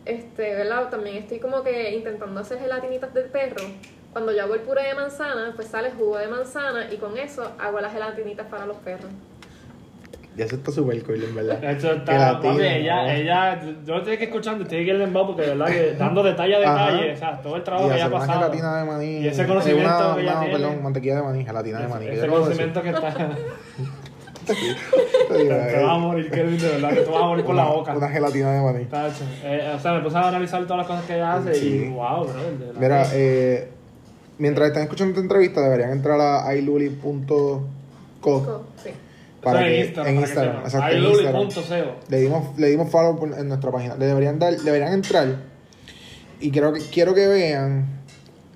este, 0.04 0.54
¿verdad? 0.54 0.88
También 0.90 1.16
estoy 1.16 1.38
como 1.38 1.62
que 1.62 1.94
intentando 1.94 2.40
hacer 2.40 2.58
gelatinitas 2.58 3.12
del 3.14 3.26
perro. 3.26 3.64
Cuando 4.12 4.32
yo 4.32 4.42
hago 4.42 4.54
el 4.54 4.60
puré 4.60 4.84
de 4.84 4.94
manzana, 4.94 5.52
pues 5.54 5.68
sale 5.68 5.90
jugo 5.90 6.16
de 6.16 6.28
manzana 6.28 6.92
y 6.92 6.96
con 6.96 7.18
eso 7.18 7.52
hago 7.58 7.80
las 7.80 7.92
gelatinitas 7.92 8.46
para 8.46 8.64
los 8.64 8.76
perros. 8.78 9.10
Ya 10.36 10.44
eso 10.46 10.56
está 10.56 10.70
súper 10.70 11.02
cool, 11.04 11.22
en 11.24 11.34
verdad. 11.34 11.64
Esto 11.64 11.92
está, 11.92 12.12
Gelatina, 12.12 12.40
papi, 12.42 12.48
¿no? 12.58 12.62
ella, 12.64 13.14
ella, 13.16 13.60
yo 13.86 13.94
lo 13.94 13.98
estoy 13.98 14.18
que 14.18 14.24
escuchando, 14.24 14.64
estoy 14.64 14.84
que 14.84 14.90
el 14.90 15.00
embao 15.00 15.26
porque 15.28 15.42
de 15.42 15.48
verdad 15.54 15.66
que 15.66 15.94
dando 15.98 16.22
detalle 16.22 16.56
a 16.56 16.58
detalle, 16.58 17.12
o 17.12 17.16
sea, 17.16 17.40
todo 17.40 17.56
el 17.56 17.62
trabajo 17.64 17.86
y 17.86 17.90
que 17.90 17.96
ella 17.96 18.06
ha 18.06 18.10
pasado. 18.10 18.40
gelatina 18.40 18.76
de 18.78 18.84
maní. 18.84 19.06
Y 19.20 19.28
ese 19.28 19.42
eh, 19.42 19.46
conocimiento 19.46 19.90
una- 19.90 20.14
que 20.16 20.22
ella 20.22 20.34
no, 20.34 20.40
tiene. 20.40 20.54
perdón, 20.58 20.82
mantequilla 20.82 21.16
de 21.16 21.22
maní, 21.22 21.44
gelatina 21.44 21.80
de 21.80 21.88
maní. 21.88 22.04
que 22.06 22.12
Ese 22.14 22.26
conocimiento 22.28 22.82
que 22.82 22.88
está. 22.90 23.14
te 24.46 25.82
vas 25.82 25.90
a 25.90 25.98
morir, 25.98 26.30
Kelvin, 26.30 26.58
de 26.60 26.68
verdad, 26.68 26.90
que 26.90 27.00
tú 27.00 27.10
vas 27.10 27.22
a 27.22 27.26
morir 27.26 27.44
por 27.44 27.54
la 27.54 27.64
boca. 27.64 27.96
Una 27.96 28.08
gelatina 28.08 28.52
de 28.52 28.60
maní. 28.60 28.86
Eh, 29.44 29.72
o 29.74 29.78
sea, 29.80 29.94
me 29.94 30.00
puse 30.00 30.16
a 30.16 30.28
analizar 30.28 30.62
todas 30.64 30.78
las 30.78 30.86
cosas 30.86 31.04
que 31.04 31.14
ella 31.14 31.34
hace 31.34 31.54
Sí. 31.54 31.68
y 31.86 31.88
wow, 31.90 32.24
bro. 32.26 32.32
de 32.34 32.56
verdad 32.66 32.80
Mira, 32.80 33.02
que- 33.10 33.54
eh, 33.54 33.68
mientras 34.38 34.68
están 34.68 34.82
escuchando 34.84 35.10
esta 35.12 35.22
entrevista, 35.22 35.60
deberían 35.62 35.90
entrar 35.92 36.20
a 36.20 36.54
iluli.co 36.54 37.62
Co- 38.20 38.64
Sí. 38.82 38.90
Para 39.46 39.68
Eso 39.68 40.02
que 40.02 40.10
en 40.10 40.16
Instagram, 40.16 40.16
en 40.16 40.16
para 40.16 40.26
que 40.26 40.28
Instagram, 40.28 40.64
exacto, 40.64 40.96
en 40.96 41.42
Instagram. 41.42 41.94
Le 42.08 42.18
dimos, 42.18 42.58
le 42.58 42.66
dimos 42.68 42.90
follow 42.90 43.34
en 43.38 43.48
nuestra 43.48 43.70
página. 43.70 43.96
Le 43.96 44.06
deberían 44.06 44.38
dar, 44.40 44.56
deberían 44.56 44.92
entrar 44.92 45.36
y 46.40 46.50
quiero 46.50 46.72
que, 46.72 46.80
quiero 46.92 47.14
que 47.14 47.26
vean 47.28 47.86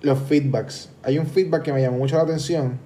los 0.03 0.19
feedbacks. 0.19 0.91
Hay 1.05 1.19
un 1.19 1.27
feedback 1.27 1.63
que 1.63 1.73
me 1.73 1.81
llamó 1.81 1.99
mucho 1.99 2.17
la 2.17 2.23
atención. 2.23 2.79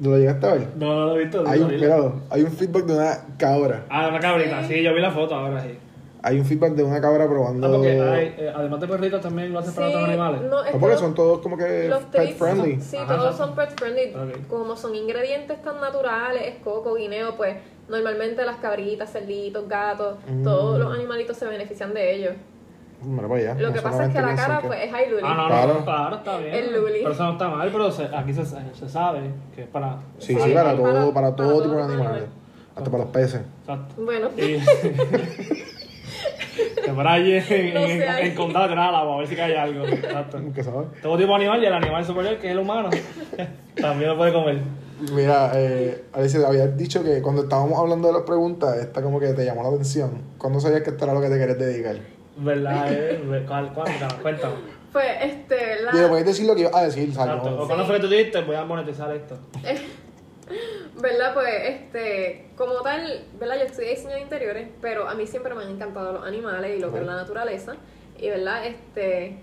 ¿Lo 0.00 0.16
llegaste 0.16 0.46
a 0.46 0.54
ver? 0.54 0.68
No, 0.76 0.94
no 0.94 1.06
lo 1.06 1.16
he 1.16 1.24
visto. 1.24 1.44
Hay 1.46 1.60
no, 1.60 1.66
un, 1.66 2.22
hay 2.30 2.42
un 2.42 2.52
feedback 2.52 2.86
de 2.86 2.94
una 2.94 3.18
cabra. 3.36 3.84
Ah, 3.90 4.08
una 4.08 4.20
cabrita, 4.20 4.66
sí, 4.66 4.82
yo 4.82 4.94
vi 4.94 5.00
la 5.00 5.10
foto 5.10 5.34
ahora 5.34 5.60
sí. 5.60 5.76
Hay 6.22 6.38
un 6.38 6.44
feedback 6.44 6.72
de 6.72 6.82
una 6.82 7.00
cabra 7.00 7.24
Ah, 7.24 7.28
probando. 7.28 7.70
porque 7.72 8.00
hay, 8.00 8.34
eh, 8.38 8.52
además 8.54 8.80
de 8.80 8.88
perritos 8.88 9.20
también 9.20 9.52
lo 9.52 9.60
hacen 9.60 9.72
para 9.74 9.88
Sí, 9.88 9.94
otros 9.94 10.08
animales. 10.08 10.40
no, 10.42 10.46
es 10.64 10.66
No, 10.66 10.72
que 10.72 10.78
porque 10.78 10.96
son 10.96 11.14
todos 11.14 11.38
como 11.40 11.56
que 11.56 11.88
Los 11.88 12.02
pet 12.04 12.36
friendly. 12.36 12.80
Sí, 12.80 12.96
Ajá, 12.96 13.16
todos 13.16 13.36
son 13.36 13.54
pet 13.54 13.70
friendly. 13.78 14.12
Como 14.48 14.76
son 14.76 14.94
ingredientes 14.96 15.62
tan 15.62 15.80
naturales, 15.80 16.42
es 16.46 16.56
coco, 16.62 16.94
guineo, 16.94 17.36
pues 17.36 17.56
normalmente 17.88 18.44
las 18.44 18.56
cabritas, 18.56 19.10
cerditos, 19.12 19.68
gatos, 19.68 20.16
Mm. 20.28 20.42
todos 20.42 20.78
los 20.78 20.92
animalitos 20.92 21.36
se 21.36 21.46
benefician 21.46 21.94
de 21.94 22.14
ellos. 22.16 22.34
Lo 23.00 23.72
que 23.72 23.80
pasa 23.80 24.06
es 24.06 24.12
que 24.12 24.20
la 24.20 24.34
cara, 24.34 24.60
pues 24.60 24.80
es 24.84 24.90
High 24.90 25.10
Luli. 25.10 25.22
Ah, 25.24 25.34
no, 25.36 25.46
Claro. 25.46 25.74
no, 25.74 25.84
claro, 25.84 26.16
está 26.16 26.36
bien. 26.38 26.52
El 26.52 26.74
Luli. 26.74 26.98
Pero 27.02 27.12
eso 27.12 27.22
no 27.22 27.32
está 27.32 27.48
mal, 27.48 27.68
pero 27.70 27.92
se- 27.92 28.08
aquí 28.12 28.34
se, 28.34 28.44
se 28.44 28.88
sabe 28.88 29.20
que 29.54 29.62
es 29.62 29.68
para. 29.68 29.98
Sí, 30.18 30.34
Sí, 30.34 30.50
para, 30.52 30.64
para- 30.64 30.76
todo, 30.76 30.84
para 30.92 31.12
para 31.14 31.36
todo 31.36 31.48
todo 31.52 31.62
tipo 31.62 31.62
de 31.62 31.62
tipo 31.62 31.76
de 31.76 31.82
animales. 31.94 32.22
animales. 32.24 32.28
Hasta 32.74 32.90
para 32.90 33.04
los 33.04 33.12
peces. 33.12 33.40
Exacto. 33.60 33.94
Bueno, 34.02 34.28
Y. 34.36 34.58
que 36.88 36.94
por 36.94 37.06
en, 37.06 37.74
No 37.74 37.80
en, 37.80 38.02
en 38.02 38.34
condado 38.34 38.64
al 38.72 38.78
agua, 38.78 39.14
a 39.14 39.18
ver 39.18 39.26
si 39.26 39.36
cae 39.36 39.56
algo. 39.56 39.86
Exacto. 39.86 40.38
Nunca. 40.40 40.62
Todo 41.02 41.16
tipo 41.16 41.28
de 41.28 41.34
animal 41.34 41.62
y 41.62 41.66
el 41.66 41.72
animal 41.72 42.04
superior, 42.04 42.36
que 42.38 42.46
es 42.48 42.52
el 42.52 42.58
humano, 42.58 42.90
también 43.80 44.10
lo 44.10 44.16
puede 44.16 44.32
comer. 44.32 44.58
Mira, 45.12 45.52
eh, 45.54 46.04
Alicia, 46.12 46.46
habías 46.46 46.76
dicho 46.76 47.04
que 47.04 47.22
cuando 47.22 47.42
estábamos 47.42 47.78
hablando 47.78 48.08
de 48.08 48.14
las 48.14 48.22
preguntas, 48.22 48.76
esta 48.78 49.00
como 49.00 49.20
que 49.20 49.28
te 49.28 49.44
llamó 49.44 49.62
la 49.62 49.68
atención. 49.68 50.22
¿Cuándo 50.38 50.58
sabías 50.58 50.82
que 50.82 50.90
esto 50.90 51.04
era 51.04 51.14
lo 51.14 51.20
que 51.20 51.28
te 51.28 51.38
querías 51.38 51.58
dedicar? 51.58 51.96
¿Verdad? 52.36 52.92
Eh? 52.92 53.44
¿Cuál, 53.46 53.72
cuál, 53.72 53.88
Cuéntame. 54.22 54.54
pues 54.92 55.06
este, 55.22 55.82
la... 55.82 55.92
Digo, 55.92 56.08
puedes 56.08 56.26
decir 56.26 56.46
lo 56.46 56.54
que 56.54 56.62
ibas 56.62 56.74
a 56.74 56.82
decir, 56.84 57.12
¿sabes? 57.12 57.36
Exacto. 57.36 57.62
¿O 57.62 57.66
cuándo 57.66 57.84
fue 57.84 57.96
que 57.96 58.00
tú 58.00 58.08
dijiste? 58.08 58.40
Voy 58.42 58.56
a 58.56 58.64
monetizar 58.64 59.14
esto. 59.14 59.38
¿Verdad? 61.00 61.34
Pues, 61.34 61.48
este, 61.64 62.46
como 62.56 62.80
tal, 62.82 63.24
¿verdad? 63.38 63.56
Yo 63.58 63.64
estudié 63.66 63.90
diseño 63.90 64.14
de 64.14 64.20
interiores, 64.20 64.68
pero 64.80 65.08
a 65.08 65.14
mí 65.14 65.26
siempre 65.26 65.54
me 65.54 65.62
han 65.62 65.70
encantado 65.70 66.12
los 66.12 66.26
animales 66.26 66.76
y 66.76 66.80
lo 66.80 66.92
que 66.92 66.98
es 66.98 67.06
la 67.06 67.14
naturaleza. 67.16 67.76
Y, 68.18 68.28
¿verdad? 68.30 68.66
Este, 68.66 69.36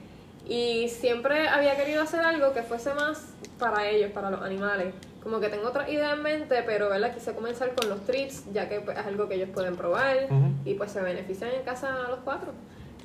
y 0.48 0.90
siempre 0.90 1.48
había 1.48 1.76
querido 1.78 2.02
hacer 2.04 2.22
algo 2.22 2.54
que 2.54 2.62
fuese 2.62 2.94
más 2.94 3.34
para 3.58 3.88
ellos, 3.88 4.12
para 4.12 4.30
los 4.30 4.42
animales. 4.42 4.94
Como 5.24 5.40
que 5.40 5.50
tengo 5.50 5.70
otra 5.70 5.90
idea 5.90 6.12
en 6.12 6.22
mente, 6.22 6.62
pero, 6.66 6.90
¿verdad? 6.90 7.14
Quise 7.14 7.34
comenzar 7.34 7.74
con 7.74 7.90
los 7.90 8.02
treats, 8.06 8.44
ya 8.54 8.70
que 8.70 8.82
pues, 8.82 8.98
es 8.98 9.06
algo 9.06 9.28
que 9.28 9.36
ellos 9.36 9.50
pueden 9.54 9.76
probar 9.76 10.28
y 10.66 10.74
pues 10.76 10.92
se 10.92 11.02
benefician 11.02 11.52
en 11.52 11.64
casa 11.64 12.06
a 12.06 12.10
los 12.10 12.20
cuatro. 12.20 12.52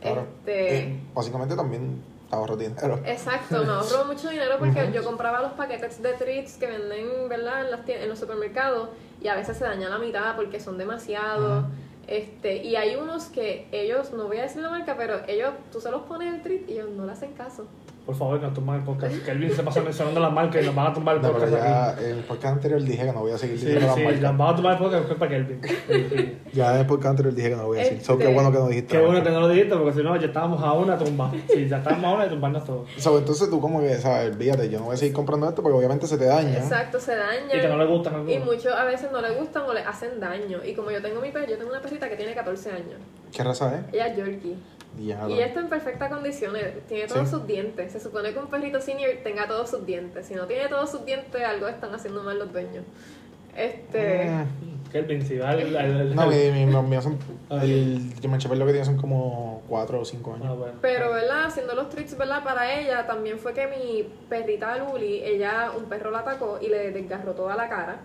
Claro. 0.02 0.26
Este, 0.40 0.78
Eh, 0.78 1.00
básicamente 1.14 1.56
también 1.56 2.02
te 2.30 2.36
ahorras 2.36 2.58
dinero. 2.58 3.00
Exacto, 3.04 3.64
me 3.64 3.72
ahorro 3.72 4.04
mucho 4.06 4.30
dinero 4.30 4.56
porque 4.58 4.90
yo 4.94 5.04
compraba 5.04 5.42
los 5.42 5.52
paquetes 5.52 6.00
de 6.00 6.12
treats 6.14 6.56
que 6.56 6.66
venden, 6.66 7.28
¿verdad? 7.28 7.64
En, 7.64 7.70
las 7.72 7.88
en 7.88 8.08
los 8.08 8.18
supermercados 8.18 8.88
y 9.20 9.28
a 9.28 9.34
veces 9.34 9.56
se 9.56 9.64
daña 9.64 9.88
la 9.88 9.98
mitad 9.98 10.36
porque 10.36 10.60
son 10.60 10.78
demasiados. 10.78 11.64
Este, 12.06 12.64
y 12.64 12.76
hay 12.76 12.96
unos 12.96 13.26
que 13.26 13.68
ellos, 13.72 14.12
no 14.12 14.26
voy 14.26 14.38
a 14.38 14.42
decir 14.42 14.62
la 14.62 14.70
marca, 14.70 14.96
pero 14.96 15.20
ellos, 15.28 15.52
tú 15.70 15.80
se 15.80 15.90
los 15.90 16.02
pones 16.02 16.34
el 16.34 16.42
treat 16.42 16.68
y 16.68 16.72
ellos 16.74 16.90
no 16.90 17.04
le 17.04 17.12
hacen 17.12 17.32
caso. 17.34 17.66
Por 18.10 18.18
favor, 18.18 18.40
que 18.40 18.46
nos 18.46 18.54
tumban 18.54 18.76
el 18.80 18.82
podcast. 18.82 19.24
Que 19.24 19.30
Elvin 19.30 19.52
se 19.52 19.62
pasa 19.62 19.80
mencionando 19.82 20.18
las 20.18 20.32
marcas 20.32 20.62
y 20.64 20.66
nos 20.66 20.74
van 20.74 20.86
a 20.88 20.92
tumbar 20.92 21.14
el 21.16 21.22
No, 21.22 21.28
pero 21.28 21.38
podcast 21.46 21.62
ya 21.64 21.88
aquí. 21.90 22.04
en 22.06 22.10
el 22.10 22.24
podcast 22.24 22.54
anterior 22.54 22.82
dije 22.82 23.04
que 23.06 23.12
no 23.12 23.20
voy 23.20 23.30
a 23.30 23.38
seguir 23.38 23.56
Sí, 23.56 23.66
diciendo 23.66 23.86
las 23.86 23.94
sí, 23.96 24.02
marcas. 24.02 24.22
las 24.22 24.36
van 24.36 24.48
a 24.52 24.56
tumbar 24.56 24.72
el 24.72 24.78
podcast 24.80 25.02
porque 25.06 25.12
es 25.12 25.18
para 25.20 25.30
Kelvin. 25.30 25.60
Sí, 25.62 26.16
sí. 26.16 26.38
Ya 26.52 26.74
en 26.74 26.80
el 26.80 26.86
podcast 26.86 27.10
anterior 27.10 27.34
dije 27.36 27.50
que 27.50 27.56
no 27.56 27.66
voy 27.66 27.78
a 27.78 27.82
decir. 27.82 28.00
So, 28.00 28.18
qué 28.18 28.24
Este, 28.24 28.34
bueno 28.34 28.50
que 28.50 28.58
no 28.58 28.66
dijiste. 28.68 28.96
Qué 28.98 29.04
bueno 29.06 29.22
que 29.22 29.30
no 29.30 29.40
lo 29.42 29.48
dijiste 29.48 29.76
porque 29.76 29.92
si 29.92 30.02
no 30.02 30.16
ya 30.16 30.26
estábamos 30.26 30.60
a 30.60 30.72
una 30.72 30.98
tumba. 30.98 31.30
Sí, 31.48 31.68
ya 31.68 31.76
estábamos 31.76 32.04
a 32.04 32.14
una 32.14 32.24
de 32.24 32.30
tumbarnos 32.30 32.64
todos. 32.64 32.88
So, 32.98 33.16
entonces 33.16 33.48
tú 33.48 33.60
como 33.60 33.80
que, 33.80 33.94
¿sabes? 33.98 34.32
Olvídate, 34.34 34.68
yo 34.68 34.80
no 34.80 34.86
voy 34.86 34.94
a 34.94 34.96
seguir 34.96 35.14
comprando 35.14 35.48
esto 35.48 35.62
porque 35.62 35.78
obviamente 35.78 36.08
se 36.08 36.18
te 36.18 36.24
daña. 36.24 36.56
Exacto, 36.58 36.98
se 36.98 37.14
daña. 37.14 37.54
Y 37.56 37.60
que 37.60 37.68
no 37.68 37.76
le 37.78 37.86
gustan 37.86 38.14
Y 38.28 38.34
algunos. 38.34 38.56
muchos 38.56 38.74
a 38.74 38.84
veces 38.86 39.12
no 39.12 39.20
le 39.22 39.30
gustan 39.36 39.62
o 39.68 39.72
le 39.72 39.82
hacen 39.82 40.18
daño. 40.18 40.58
Y 40.64 40.74
como 40.74 40.90
yo 40.90 41.00
tengo 41.00 41.20
mi 41.20 41.30
perro, 41.30 41.46
yo 41.46 41.56
tengo 41.58 41.70
una 41.70 41.80
perrita 41.80 42.08
que 42.08 42.16
tiene 42.16 42.34
14 42.34 42.72
años. 42.72 42.98
¿Qué 43.32 43.44
raza 43.44 43.72
es? 43.76 43.94
Ella 43.94 44.08
es 44.08 44.16
Yorkie. 44.16 44.56
Diablo. 44.96 45.34
Y 45.34 45.40
está 45.40 45.60
en 45.60 45.68
perfectas 45.68 46.10
condiciones, 46.10 46.86
tiene 46.88 47.06
todos 47.06 47.28
Sí. 47.28 47.34
sus 47.36 47.46
dientes. 47.46 47.92
Se 47.92 48.00
supone 48.00 48.32
que 48.32 48.38
un 48.38 48.48
perrito 48.48 48.80
senior 48.80 49.10
tenga 49.22 49.46
todos 49.46 49.70
sus 49.70 49.86
dientes. 49.86 50.26
Si 50.26 50.34
no 50.34 50.46
tiene 50.46 50.68
todos 50.68 50.90
sus 50.90 51.04
dientes, 51.04 51.42
algo 51.42 51.68
están 51.68 51.94
haciendo 51.94 52.22
mal 52.22 52.38
los 52.38 52.52
dueños. 52.52 52.84
Este. 53.56 54.30
Va 55.40 55.52
el. 55.54 55.76
el- 55.76 55.76
el- 55.76 56.14
No, 56.14 56.26
mi, 56.26 56.36
mi, 56.50 56.70
los 56.72 56.84
míos 56.84 57.04
son. 57.04 57.18
Ah, 57.48 57.60
El 57.62 58.10
lo 58.10 58.66
que 58.66 58.72
tiene 58.72 58.84
son 58.84 58.96
como 58.96 59.62
4 59.68 60.00
o 60.00 60.04
5 60.04 60.32
Ah, 60.32 60.36
años. 60.44 60.58
bueno. 60.58 60.74
Pero, 60.80 61.12
¿verdad? 61.12 61.44
Haciendo 61.46 61.74
los 61.74 61.88
treats, 61.88 62.16
¿verdad? 62.16 62.42
Para 62.42 62.72
ella 62.78 63.06
también 63.06 63.38
fue 63.38 63.52
que 63.52 63.66
mi 63.68 64.08
perrita 64.28 64.76
Luli, 64.78 65.22
ella, 65.22 65.70
un 65.76 65.84
perro 65.84 66.10
la 66.10 66.20
atacó 66.20 66.58
y 66.60 66.68
le 66.68 66.90
desgarró 66.90 67.32
toda 67.34 67.54
la 67.56 67.68
cara. 67.68 67.98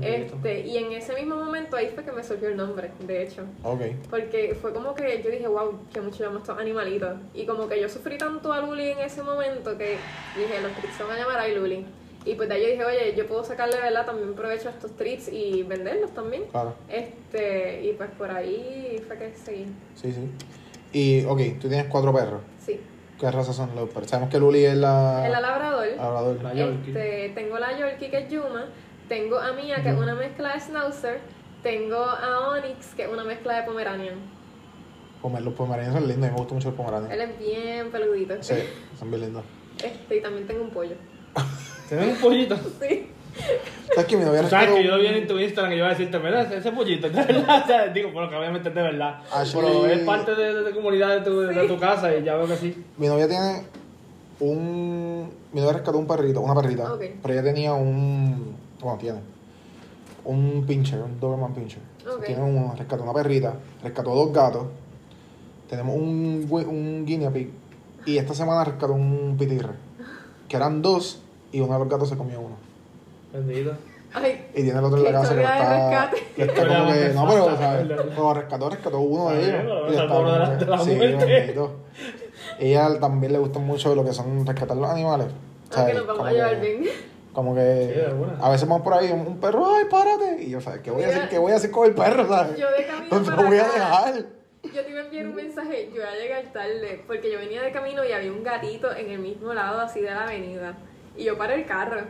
Este, 0.00 0.60
y 0.60 0.78
en 0.78 0.92
ese 0.92 1.14
mismo 1.14 1.36
momento 1.36 1.76
ahí 1.76 1.88
fue 1.88 2.04
que 2.04 2.12
me 2.12 2.22
surgió 2.22 2.48
el 2.48 2.56
nombre, 2.56 2.90
de 3.00 3.22
hecho. 3.22 3.42
Ok. 3.62 3.82
Porque 4.08 4.56
fue 4.60 4.72
como 4.72 4.94
que 4.94 5.22
yo 5.22 5.30
dije, 5.30 5.48
wow, 5.48 5.80
que 5.92 6.00
mucho 6.00 6.22
llamo 6.24 6.38
estos 6.38 6.58
animalitos. 6.58 7.16
Y 7.34 7.44
como 7.44 7.68
que 7.68 7.80
yo 7.80 7.88
sufrí 7.88 8.16
tanto 8.18 8.52
a 8.52 8.60
Luli 8.60 8.90
en 8.90 9.00
ese 9.00 9.22
momento 9.22 9.76
que 9.76 9.96
dije, 10.36 10.60
los 10.62 10.72
treats 10.72 10.96
se 10.96 11.02
van 11.02 11.16
a 11.16 11.18
llamar 11.18 11.40
a 11.40 11.48
Luli. 11.48 11.84
Y 12.24 12.34
pues 12.34 12.48
de 12.48 12.54
ahí 12.54 12.62
yo 12.62 12.68
dije, 12.68 12.84
oye, 12.84 13.14
yo 13.16 13.26
puedo 13.26 13.42
sacarle, 13.42 13.76
¿verdad? 13.76 14.04
También 14.04 14.34
provecho 14.34 14.68
a 14.68 14.72
estos 14.72 14.94
treats 14.94 15.28
y 15.28 15.62
venderlos 15.62 16.12
también. 16.12 16.44
Claro. 16.50 16.74
Este, 16.88 17.82
y 17.82 17.92
pues 17.94 18.10
por 18.10 18.30
ahí 18.30 19.02
fue 19.06 19.16
que 19.16 19.32
seguí. 19.34 19.66
Sí, 19.94 20.12
sí. 20.12 20.30
Y, 20.92 21.24
ok, 21.24 21.40
tú 21.60 21.68
tienes 21.68 21.86
4 21.86 22.12
perros. 22.12 22.40
Sí. 22.58 22.80
¿Qué 23.18 23.30
razas 23.30 23.56
son 23.56 23.74
los 23.74 23.88
perros? 23.88 24.08
Sabemos 24.08 24.30
que 24.30 24.38
Luli 24.38 24.64
es 24.64 24.76
la. 24.76 25.24
En 25.24 25.32
la 25.32 25.40
labrador. 25.40 25.86
labrador. 25.96 26.42
La 26.42 26.54
Yorkie. 26.54 26.90
Este, 26.90 27.28
tengo 27.34 27.58
la 27.58 27.78
Yorkie 27.78 28.10
que 28.10 28.18
es 28.18 28.28
Yuma, 28.30 28.66
tengo 29.10 29.38
a 29.40 29.52
Mia 29.52 29.82
que 29.82 29.88
es 29.90 29.98
una 29.98 30.14
mezcla 30.14 30.54
de 30.54 30.60
Schnauzer, 30.60 31.20
tengo 31.64 31.96
a 31.98 32.48
Onyx 32.50 32.94
que 32.96 33.02
es 33.02 33.08
una 33.12 33.24
mezcla 33.24 33.56
de 33.60 33.62
Pomeranian. 33.64 34.14
Pomer- 35.20 35.42
Los 35.42 35.52
pomeranianos 35.54 35.98
son 36.00 36.08
lindos, 36.08 36.30
me 36.30 36.36
gusta 36.38 36.54
mucho 36.54 36.68
el 36.70 36.74
pomeranian. 36.76 37.10
Él 37.12 37.20
es 37.20 37.38
bien 37.38 37.90
peludito. 37.90 38.34
Sí, 38.40 38.54
son 38.98 39.10
bien 39.10 39.22
lindos. 39.24 39.42
Este, 39.84 40.16
y 40.16 40.22
también 40.22 40.46
tengo 40.46 40.62
un 40.62 40.70
pollo. 40.70 40.94
¿Tienes 41.88 42.16
un 42.16 42.22
pollito? 42.22 42.56
Sí. 42.80 43.08
¿Sabes 43.94 44.06
que 44.06 44.16
mi 44.16 44.24
novia 44.24 44.42
¿Sabes 44.48 44.70
que 44.70 44.82
yo 44.84 44.90
lo 44.90 44.98
vi 44.98 45.06
en 45.06 45.26
tu 45.26 45.38
Instagram 45.38 45.72
y 45.72 45.76
yo 45.76 45.78
iba 45.84 45.86
a 45.86 45.90
decirte, 45.90 46.18
mira, 46.18 46.42
ese, 46.42 46.72
pollito, 46.72 47.08
de 47.10 47.24
verdad. 47.24 47.62
O 47.62 47.66
sea, 47.66 47.86
digo, 47.88 48.10
bueno, 48.10 48.28
que 48.28 48.34
obviamente 48.36 48.68
es 48.70 48.74
de 48.74 48.82
verdad. 48.82 49.20
Ashley- 49.32 49.60
Pero 49.60 49.86
es 49.86 50.00
parte 50.00 50.34
de, 50.34 50.54
de, 50.54 50.62
de 50.64 50.70
comunidad 50.72 51.08
de 51.16 51.20
tu, 51.22 51.40
de 51.40 51.68
tu 51.68 51.78
casa 51.78 52.14
y 52.14 52.24
ya 52.24 52.34
veo 52.36 52.46
que 52.48 52.56
sí. 52.56 52.84
Mi 52.96 53.06
novia 53.06 53.28
tiene 53.28 53.62
un. 54.40 55.30
Mi 55.52 55.60
novia 55.60 55.74
rescató 55.74 55.98
un 55.98 56.06
perrito, 56.08 56.40
una 56.40 56.54
perrita. 56.60 56.92
Ok. 56.92 57.02
Pero 57.22 57.34
ella 57.34 57.42
tenía 57.44 57.72
un. 57.72 58.56
Bueno, 58.82 58.98
tiene. 58.98 59.18
Un 60.24 60.64
pincher, 60.66 61.00
un 61.00 61.18
Doberman 61.18 61.54
pincher. 61.54 61.80
Tiene 62.26 62.42
uno, 62.42 62.74
rescató 62.76 63.02
una 63.02 63.12
perrita, 63.12 63.54
rescató 63.82 64.14
dos 64.14 64.32
gatos. 64.32 64.66
Tenemos 65.68 65.96
un, 65.96 66.46
un 66.50 67.04
guinea 67.06 67.30
pig. 67.30 67.50
Y 68.06 68.18
esta 68.18 68.34
semana 68.34 68.64
rescató 68.64 68.92
un 68.92 69.36
pitirre. 69.38 69.74
Que 70.48 70.56
eran 70.56 70.82
dos 70.82 71.20
y 71.52 71.60
uno 71.60 71.72
de 71.74 71.78
los 71.78 71.88
gatos 71.88 72.08
se 72.08 72.16
comió 72.16 72.40
uno. 72.40 72.56
Bendito. 73.32 73.72
Ay, 74.12 74.46
Y 74.54 74.62
tiene 74.64 74.78
el 74.80 74.84
otro 74.84 74.98
en 74.98 75.04
la 75.04 75.12
casa 75.20 75.34
que 75.34 75.40
está. 75.42 76.10
que 76.34 76.46
como 76.48 76.92
que. 76.92 77.12
No, 77.14 77.28
pero, 77.28 77.56
¿sabes? 77.56 77.86
Cuando 78.16 78.34
rescató, 78.34 78.70
rescató 78.70 79.00
uno 79.00 79.30
de 79.30 79.44
ellos. 79.44 79.62
y 79.88 79.92
está 79.92 80.08
como 80.08 80.24
que- 80.24 80.64
de 80.64 80.66
la 80.66 80.78
sí, 80.80 80.94
bendito. 80.98 81.70
Ella 82.58 82.98
también 82.98 83.32
le 83.32 83.38
gusta 83.38 83.58
mucho 83.60 83.94
lo 83.94 84.04
que 84.04 84.12
son 84.12 84.44
rescatar 84.44 84.76
los 84.76 84.90
animales. 84.90 85.28
aunque 85.28 85.74
¿sabes? 85.76 85.94
nos 85.94 86.06
vamos 86.08 86.26
a 86.26 86.32
llevar 86.32 86.60
que- 86.60 86.74
bien. 86.76 86.90
Como 87.32 87.54
que 87.54 88.06
a 88.40 88.50
veces 88.50 88.68
vamos 88.68 88.82
por 88.82 88.94
ahí, 88.94 89.10
un, 89.12 89.20
un 89.20 89.38
perro, 89.40 89.64
ay, 89.76 89.84
párate. 89.90 90.42
Y 90.42 90.50
yo, 90.50 90.60
¿sabes? 90.60 90.80
¿Qué 90.80 90.90
voy 90.90 91.04
a 91.04 91.08
hacer? 91.08 91.28
¿Qué 91.28 91.38
voy 91.38 91.52
a 91.52 91.56
hacer 91.56 91.70
con 91.70 91.86
el 91.86 91.94
perro? 91.94 92.26
¿sabes? 92.26 92.58
Yo 92.58 92.70
de 92.70 92.86
camino 92.86 93.06
No 93.10 93.18
te 93.22 93.30
para 93.30 93.42
lo 93.42 93.48
voy 93.48 93.58
a 93.58 93.64
dejar. 93.68 94.14
Yo 94.62 94.84
te 94.84 94.90
iba 94.90 95.00
a 95.00 95.04
enviar 95.04 95.26
un 95.26 95.34
mensaje, 95.36 95.88
yo 95.90 95.96
iba 96.02 96.08
a 96.08 96.14
llegar 96.16 96.44
tarde, 96.52 97.02
porque 97.06 97.32
yo 97.32 97.38
venía 97.38 97.62
de 97.62 97.72
camino 97.72 98.04
y 98.04 98.12
había 98.12 98.30
un 98.32 98.42
gatito 98.42 98.94
en 98.94 99.10
el 99.10 99.18
mismo 99.20 99.54
lado 99.54 99.80
así 99.80 100.00
de 100.00 100.10
la 100.10 100.24
avenida. 100.24 100.74
Y 101.16 101.24
yo 101.24 101.38
paré 101.38 101.54
el 101.54 101.66
carro. 101.66 102.02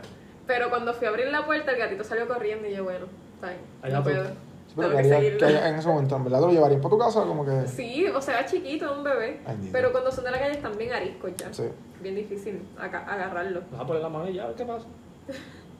Pero 0.47 0.69
cuando 0.69 0.93
fui 0.93 1.05
a 1.07 1.11
abrir 1.11 1.27
la 1.27 1.45
puerta, 1.45 1.71
el 1.71 1.77
gatito 1.77 2.03
salió 2.03 2.27
corriendo 2.27 2.67
y 2.67 2.73
yo, 2.75 2.83
bueno, 2.83 3.05
está 3.35 3.47
bien, 3.49 3.59
Allá 3.81 3.97
no 3.99 4.03
puedo. 4.03 4.23
Sí, 4.25 4.73
pero 4.75 4.89
que 4.89 4.93
¿qué 4.95 4.99
harías- 5.01 5.17
seguirlo. 5.17 5.39
qué 5.39 5.45
harías 5.45 5.65
en 5.65 5.75
ese 5.75 5.87
momento? 5.87 6.15
¿En 6.15 6.23
verdad 6.23 6.39
te 6.39 6.45
lo 6.47 6.51
llevarías 6.51 6.81
para 6.81 6.89
tu 6.89 6.97
casa? 6.97 7.21
Como 7.23 7.45
que. 7.45 7.67
Sí, 7.67 8.07
o 8.07 8.21
sea, 8.21 8.45
chiquito, 8.45 8.91
un 8.97 9.03
bebé. 9.03 9.39
Ay, 9.45 9.69
pero 9.71 9.91
cuando 9.91 10.11
son 10.11 10.23
de 10.23 10.31
la 10.31 10.39
calle 10.39 10.53
están 10.53 10.77
bien 10.77 10.91
ariscos 10.93 11.31
ya. 11.37 11.53
Sí. 11.53 11.63
Bien 12.01 12.15
difícil 12.15 12.67
agarrarlo. 12.79 13.61
Vas 13.71 13.81
a 13.81 13.85
poner 13.85 14.01
la 14.01 14.09
mano 14.09 14.29
y 14.29 14.33
ya, 14.33 14.53
qué 14.55 14.65
pasa. 14.65 14.85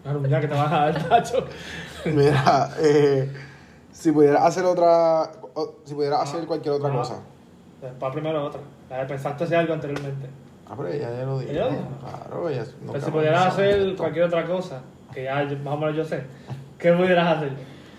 Claro, 0.04 0.20
mira 0.20 0.40
que 0.42 0.48
te 0.48 0.56
vas 0.56 0.72
a 0.72 0.76
dar, 0.92 1.10
tacho. 1.10 1.46
Mira, 2.06 2.70
eh, 2.80 3.32
si 3.92 4.12
pudieras 4.12 4.44
hacer 4.44 4.66
otra. 4.66 5.32
o- 5.54 5.76
si 5.84 5.94
pudieras 5.94 6.22
hacer 6.22 6.46
cualquier 6.48 6.74
otra 6.76 6.90
Ah. 6.90 6.94
cosa. 6.94 7.16
Después 7.82 8.12
primero 8.14 8.46
otra. 8.46 8.62
La 8.90 9.06
pensaste 9.06 9.44
hacer 9.44 9.58
algo 9.58 9.74
anteriormente. 9.74 10.28
Ah, 10.70 10.74
pero 10.78 10.88
ella 10.90 11.10
ya 11.18 11.26
lo 11.26 11.40
dijo. 11.40 11.52
¿Ella 11.52 11.66
lo 11.66 11.72
dijo? 11.72 11.84
Claro, 12.00 12.50
ella. 12.50 12.66
nunca 12.80 12.94
Pero 12.94 13.06
si 13.06 13.12
pudieras 13.12 13.46
hacer 13.48 13.80
esto. 13.80 13.98
cualquier 13.98 14.26
otra 14.26 14.46
cosa, 14.46 14.82
que 15.14 15.24
ya 15.26 15.44
yo- 15.44 15.58
más 15.58 15.74
o 15.74 15.78
menos 15.78 15.96
yo 15.98 16.04
sé, 16.06 16.24
¿qué 16.80 16.94
pudieras 16.94 17.38
hacer? 17.38 17.52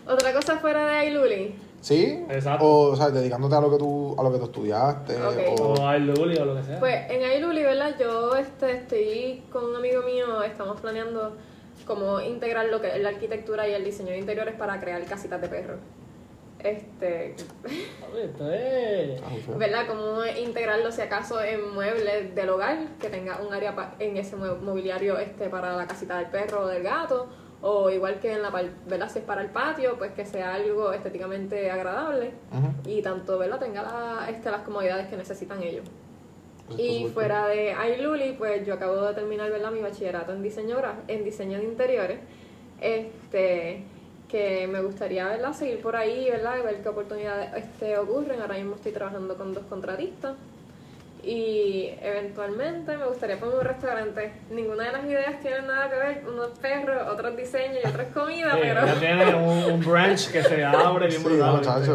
Otra 0.08 0.32
cosa 0.32 0.56
fuera 0.56 0.86
de 0.86 0.92
Ailuli. 0.92 1.54
¿Sí? 1.82 2.24
Exacto. 2.30 2.64
O, 2.64 2.92
o 2.92 2.96
sea, 2.96 3.10
dedicándote 3.10 3.54
a 3.56 3.60
lo 3.60 3.70
que 3.70 3.76
tú, 3.76 4.14
a 4.18 4.22
lo 4.22 4.32
que 4.32 4.38
tú 4.38 4.44
estudiaste. 4.44 5.16
O, 5.20 5.72
O 5.74 5.98
Luli 5.98 6.36
o 6.38 6.44
lo 6.46 6.56
que 6.56 6.62
sea. 6.62 6.78
Pues 6.80 7.10
en 7.10 7.22
Ailuli, 7.24 7.62
¿verdad? 7.62 7.94
Yo 8.00 8.34
este, 8.36 8.70
estoy 8.72 9.42
con 9.52 9.64
un 9.64 9.76
amigo 9.76 10.02
mío, 10.02 10.42
estamos 10.44 10.80
planeando 10.80 11.36
cómo 11.84 12.20
integrar 12.20 12.66
lo 12.66 12.80
que 12.80 12.86
es 12.96 13.00
la 13.02 13.08
arquitectura 13.08 13.68
y 13.68 13.72
el 13.72 13.84
diseño 13.84 14.10
de 14.10 14.18
interiores 14.18 14.54
para 14.54 14.78
crear 14.80 15.04
casitas 15.04 15.40
de 15.42 15.48
perros. 15.48 15.78
Este. 16.60 17.34
Ah. 19.24 19.28
¿verdad? 19.56 19.86
Cómo 19.88 20.24
integrarlo 20.24 20.92
si 20.92 21.00
acaso 21.00 21.42
en 21.42 21.74
muebles 21.74 22.34
del 22.34 22.48
hogar, 22.50 22.78
que 23.00 23.08
tenga 23.08 23.40
un 23.46 23.52
área 23.52 23.74
pa- 23.74 23.94
en 23.98 24.16
ese 24.16 24.36
mobiliario 24.36 25.18
este 25.18 25.48
para 25.48 25.74
la 25.76 25.86
casita 25.88 26.18
del 26.18 26.26
perro 26.26 26.60
o 26.62 26.66
del 26.68 26.84
gato, 26.84 27.28
o 27.62 27.88
igual 27.90 28.18
que 28.20 28.32
en 28.32 28.42
la 28.42 28.50
¿verdad? 28.86 29.08
Si 29.08 29.20
es 29.20 29.24
para 29.24 29.40
el 29.40 29.50
patio, 29.50 29.96
pues 29.96 30.10
que 30.12 30.26
sea 30.26 30.54
algo 30.54 30.92
estéticamente 30.92 31.70
agradable 31.70 32.32
y 32.84 33.00
tanto, 33.02 33.38
¿verdad? 33.38 33.58
Tenga 33.60 33.82
la- 33.82 34.28
este, 34.30 34.50
las 34.50 34.62
comodidades 34.62 35.06
que 35.08 35.16
necesitan 35.16 35.62
ellos. 35.62 35.84
Eso 36.70 36.80
Y 36.82 37.06
fuera 37.08 37.46
de 37.48 37.74
iLuli, 37.96 38.32
pues 38.32 38.66
yo 38.66 38.74
acabo 38.74 38.96
de 39.02 39.14
terminar 39.14 39.50
¿verdad? 39.50 39.70
mi 39.70 39.80
bachillerato 39.80 40.32
en 40.32 40.42
diseño, 40.42 40.76
en 41.08 41.24
diseño 41.24 41.58
de 41.58 41.64
interiores. 41.64 42.18
Este, 42.80 43.84
que 44.28 44.66
me 44.66 44.80
gustaría 44.82 45.28
¿verdad? 45.28 45.52
seguir 45.52 45.80
por 45.82 45.94
ahí, 45.94 46.28
¿verdad? 46.30 46.56
Y 46.58 46.62
ver 46.62 46.82
qué 46.82 46.88
oportunidades 46.88 47.50
este, 47.54 47.96
ocurren. 47.98 48.40
Ahora 48.40 48.54
mismo 48.56 48.74
estoy 48.76 48.92
trabajando 48.92 49.36
con 49.36 49.52
dos 49.54 49.64
contratistas. 49.68 50.34
Y 51.24 51.90
eventualmente 52.02 52.96
me 52.96 53.06
gustaría 53.06 53.38
poner 53.38 53.54
un 53.56 53.64
restaurante. 53.64 54.32
Ninguna 54.50 54.86
de 54.86 54.92
las 54.92 55.04
ideas 55.04 55.40
tiene 55.40 55.62
nada 55.62 55.88
que 55.88 55.96
ver. 55.96 56.24
Unos 56.28 56.48
perros, 56.58 57.00
otros 57.12 57.36
diseños 57.36 57.78
y 57.84 57.88
otras 57.88 58.08
comidas, 58.12 58.54
Sí, 58.54 58.58
pero... 58.62 58.86
ya 58.86 58.94
tiene 58.98 59.34
un, 59.36 59.72
un 59.72 59.80
branch 59.80 60.30
que 60.32 60.42
se 60.42 60.64
abre 60.64 61.06
bien 61.06 61.20
Sí, 61.22 61.28
brutal. 61.28 61.84
Sí. 61.84 61.92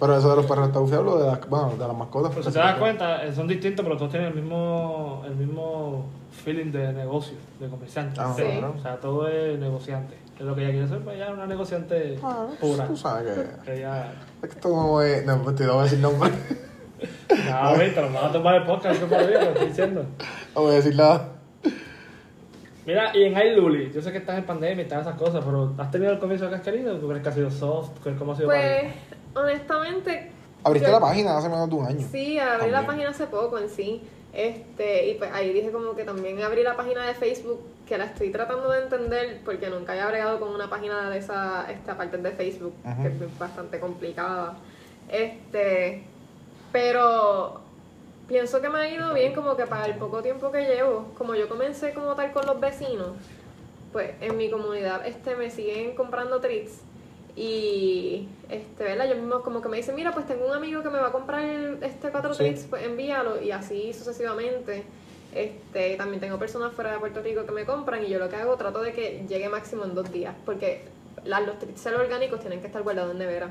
Pero 0.00 0.16
eso 0.18 0.30
de 0.30 0.36
los 0.36 0.46
perros 0.46 0.66
está 0.66 0.80
bufiado, 0.80 1.18
de 1.22 1.26
las, 1.30 1.48
bueno, 1.48 1.74
de 1.78 1.86
las 1.86 1.96
mascotas. 1.96 2.30
Pero 2.30 2.42
pues, 2.42 2.46
si 2.46 2.52
te 2.52 2.58
das 2.66 2.74
cuenta, 2.76 3.24
eh, 3.24 3.32
son 3.32 3.46
distintos, 3.46 3.84
pero 3.84 3.96
todos 3.96 4.10
tienen 4.10 4.28
el 4.30 4.34
mismo, 4.34 5.22
el 5.26 5.36
mismo 5.36 6.06
feeling 6.44 6.72
de 6.72 6.92
negocio, 6.92 7.36
de 7.60 7.68
comerciante. 7.68 8.20
Ah, 8.20 8.34
Sí. 8.36 8.42
claro. 8.42 8.74
O 8.76 8.82
sea, 8.82 8.96
todo 8.98 9.28
es 9.28 9.58
negociante. 9.60 10.16
Es 10.38 10.42
lo 10.44 10.54
que 10.56 10.62
ella 10.64 10.72
quiere 10.72 10.88
ser, 10.88 10.98
pues 11.00 11.16
ella 11.16 11.28
es 11.28 11.32
una 11.32 11.46
negociante 11.46 12.18
Ah, 12.22 12.46
pura. 12.60 12.86
Tú 12.88 12.96
sabes 12.96 13.32
que. 13.32 13.64
Que 13.64 13.76
ella... 13.78 14.12
Esto 14.42 14.68
no 14.70 15.00
es. 15.00 15.24
No, 15.24 15.54
te 15.54 15.66
voy 15.66 15.78
a 15.78 15.82
decir 15.84 16.00
nombre. 16.00 16.30
No, 17.50 17.78
viste, 17.78 18.00
nos 18.00 18.12
van 18.12 18.24
a 18.26 18.32
tomar 18.32 18.54
el 18.56 18.64
podcast, 18.64 19.00
que 19.00 19.06
por 19.06 19.26
Dios, 19.26 19.44
lo 19.44 19.50
estoy 19.50 19.66
diciendo. 19.68 20.04
No 20.54 20.62
voy 20.62 20.72
a 20.72 20.76
decir 20.76 20.96
nada. 20.96 21.28
Mira, 22.86 23.16
y 23.16 23.24
en 23.24 23.36
iLuli, 23.36 23.90
yo 23.92 24.00
sé 24.00 24.12
que 24.12 24.18
estás 24.18 24.38
en 24.38 24.44
pandemia 24.44 24.84
y 24.84 24.88
todas 24.88 25.06
esas 25.06 25.18
cosas, 25.18 25.44
pero 25.44 25.74
¿has 25.76 25.90
tenido 25.90 26.12
el 26.12 26.18
comienzo 26.20 26.48
que 26.48 26.54
has 26.54 26.60
querido? 26.62 26.96
¿Tú 26.98 27.08
crees 27.08 27.22
que 27.22 27.28
ha 27.28 27.32
sido 27.32 27.50
soft? 27.50 27.90
¿Cómo 28.18 28.32
ha 28.32 28.36
sido 28.36 28.48
Pues, 28.48 28.84
honestamente... 29.34 30.30
Abriste 30.62 30.88
yo- 30.88 30.94
la 30.94 31.00
página 31.00 31.36
hace 31.36 31.48
menos 31.48 31.68
de 31.68 31.74
un 31.74 31.86
año. 31.86 32.06
Sí, 32.10 32.38
abrí 32.38 32.70
la 32.70 32.86
página 32.86 33.10
hace 33.10 33.26
poco 33.26 33.58
en 33.58 33.68
sí. 33.68 34.02
Este, 34.32 35.08
y 35.10 35.14
pues 35.14 35.30
ahí 35.32 35.52
dije 35.52 35.70
como 35.72 35.94
que 35.96 36.04
también 36.04 36.40
abrí 36.42 36.62
la 36.62 36.76
página 36.76 37.06
de 37.06 37.14
Facebook, 37.14 37.60
que 37.88 37.96
la 37.96 38.04
estoy 38.04 38.30
tratando 38.30 38.70
de 38.70 38.82
entender 38.82 39.40
porque 39.44 39.68
nunca 39.70 39.92
había 39.92 40.06
bregado 40.08 40.38
con 40.38 40.50
una 40.54 40.68
página 40.68 41.08
de 41.08 41.18
esa 41.18 41.66
esta 41.70 41.96
parte 41.96 42.18
de 42.18 42.30
Facebook, 42.32 42.74
Ajá. 42.84 43.02
que 43.02 43.08
es 43.08 43.38
bastante 43.38 43.80
complicada. 43.80 44.56
Este, 45.08 46.04
pero 46.76 47.58
pienso 48.28 48.60
que 48.60 48.68
me 48.68 48.78
ha 48.80 48.90
ido 48.90 49.14
bien 49.14 49.32
como 49.34 49.56
que 49.56 49.64
para 49.64 49.86
el 49.86 49.94
poco 49.94 50.20
tiempo 50.22 50.52
que 50.52 50.60
llevo, 50.60 51.06
como 51.16 51.34
yo 51.34 51.48
comencé 51.48 51.94
como 51.94 52.14
tal 52.14 52.32
con 52.32 52.44
los 52.44 52.60
vecinos, 52.60 53.12
pues 53.92 54.10
en 54.20 54.36
mi 54.36 54.50
comunidad 54.50 55.06
este 55.06 55.36
me 55.36 55.50
siguen 55.50 55.96
comprando 55.96 56.38
treats 56.38 56.82
y 57.34 58.28
este, 58.50 58.84
¿verdad? 58.84 59.08
Yo 59.08 59.14
mismo 59.14 59.40
como 59.40 59.62
que 59.62 59.70
me 59.70 59.78
dicen, 59.78 59.94
mira, 59.94 60.12
pues 60.12 60.26
tengo 60.26 60.46
un 60.46 60.52
amigo 60.52 60.82
que 60.82 60.90
me 60.90 60.98
va 60.98 61.08
a 61.08 61.12
comprar 61.12 61.42
este 61.80 62.10
cuatro 62.10 62.34
Sí. 62.34 62.40
treats, 62.40 62.64
pues 62.68 62.82
envíalo 62.82 63.40
y 63.40 63.52
así 63.52 63.94
sucesivamente. 63.94 64.84
Este, 65.34 65.96
también 65.96 66.20
tengo 66.20 66.38
personas 66.38 66.74
fuera 66.74 66.92
de 66.92 66.98
Puerto 66.98 67.22
Rico 67.22 67.46
que 67.46 67.52
me 67.52 67.64
compran 67.64 68.04
y 68.04 68.08
yo 68.10 68.18
lo 68.18 68.28
que 68.28 68.36
hago 68.36 68.54
trato 68.58 68.82
de 68.82 68.92
que 68.92 69.24
llegue 69.26 69.48
máximo 69.48 69.84
en 69.84 69.94
dos 69.94 70.12
días, 70.12 70.34
porque 70.44 70.82
las, 71.24 71.46
los 71.46 71.58
treats 71.58 71.86
orgánicos 71.86 72.40
tienen 72.40 72.60
que 72.60 72.66
estar 72.66 72.82
guardados 72.82 73.12
en 73.12 73.18
nevera. 73.18 73.48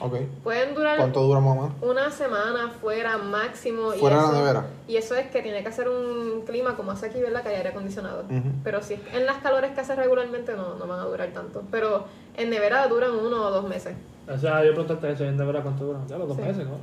Ok. 0.00 0.14
Pueden 0.42 0.74
durar 0.74 0.96
¿Cuánto 0.96 1.20
dura 1.22 1.40
menos? 1.40 1.72
una 1.82 2.10
semana 2.10 2.70
fuera 2.80 3.18
máximo. 3.18 3.90
Fuera 3.92 4.16
de 4.16 4.22
la 4.22 4.28
eso, 4.28 4.38
nevera. 4.38 4.66
Y 4.88 4.96
eso 4.96 5.14
es 5.14 5.26
que 5.28 5.42
tiene 5.42 5.62
que 5.62 5.68
hacer 5.68 5.88
un 5.88 6.42
clima 6.46 6.76
como 6.76 6.92
hace 6.92 7.06
aquí, 7.06 7.20
¿verdad? 7.20 7.42
Que 7.42 7.50
hay 7.50 7.56
aire 7.56 7.68
acondicionado. 7.70 8.24
Pero 8.64 8.82
si 8.82 8.94
es 8.94 9.00
en 9.12 9.26
las 9.26 9.38
calores 9.38 9.72
que 9.72 9.80
hace 9.80 9.94
regularmente 9.94 10.54
no, 10.56 10.74
no 10.76 10.86
van 10.86 11.00
a 11.00 11.04
durar 11.04 11.28
tanto. 11.32 11.62
Pero 11.70 12.04
en 12.36 12.48
nevera 12.50 12.88
duran 12.88 13.10
uno 13.14 13.46
o 13.46 13.50
dos 13.50 13.68
meses. 13.68 13.94
O 14.32 14.38
sea, 14.38 14.64
yo 14.64 14.70
preguntaste 14.72 15.12
eso, 15.12 15.24
¿de 15.24 15.32
verdad 15.44 15.62
cuánto 15.62 15.84
dura? 15.84 15.98
Ya 16.08 16.16
los 16.16 16.28
dos 16.28 16.36
Sí. 16.36 16.42
meses, 16.44 16.66
¿no? 16.66 16.74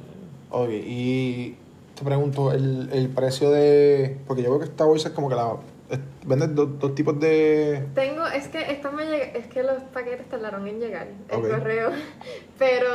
Ok, 0.50 0.70
y 0.72 1.56
te 1.96 2.04
pregunto, 2.06 2.52
el, 2.52 2.90
el 2.94 3.10
precio 3.10 3.50
de... 3.52 4.18
Porque 4.28 4.44
yo 4.44 4.50
veo 4.52 4.60
que 4.60 4.66
esta 4.66 4.86
bolsa 4.86 5.10
es 5.10 5.14
como 5.16 5.28
que 5.30 5.36
la... 5.36 5.56
es- 5.90 6.00
Vende 6.26 6.48
dos, 6.48 6.78
dos 6.80 6.94
tipos 6.94 7.18
de... 7.20 7.88
Tengo, 7.96 8.26
es 8.28 8.50
que 8.50 8.70
esta 8.72 8.92
me 8.92 9.06
llega- 9.06 9.32
es 9.38 9.48
que 9.48 9.64
los 9.64 9.82
paquetes 9.94 10.28
tardaron 10.28 10.68
en 10.68 10.80
llegar, 10.82 11.08
el 11.30 11.42
correo. 11.42 11.92
Pero 12.60 12.90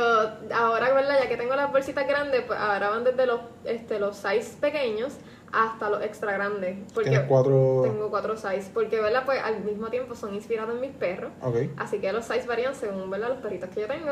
ahora, 0.53 0.93
¿verdad? 0.93 1.15
Ya 1.23 1.29
que 1.29 1.37
tengo 1.37 1.55
las 1.55 1.71
bolsitas 1.71 2.07
grandes, 2.07 2.41
pues 2.45 2.59
ahora 2.59 2.89
van 2.89 3.03
desde 3.03 3.25
los, 3.25 3.39
este, 3.65 3.99
los 3.99 4.17
size 4.17 4.57
pequeños 4.59 5.13
hasta 5.51 5.89
los 5.89 6.03
extra 6.03 6.33
grandes. 6.33 6.77
Porque 6.93 7.23
cuatro... 7.27 7.81
tengo 7.83 8.09
cuatro 8.09 8.35
size. 8.37 8.69
Porque, 8.73 8.99
¿verdad? 8.99 9.23
Pues 9.25 9.39
al 9.43 9.63
mismo 9.63 9.87
tiempo 9.87 10.15
son 10.15 10.33
inspirados 10.35 10.75
en 10.75 10.81
mis 10.81 10.91
perros. 10.91 11.31
Así 11.77 11.99
que 11.99 12.11
los 12.13 12.25
size 12.25 12.47
varían 12.47 12.75
según 12.75 13.09
¿verdad? 13.09 13.29
los 13.29 13.37
perritos 13.39 13.69
que 13.69 13.81
yo 13.81 13.87
tengo. 13.87 14.11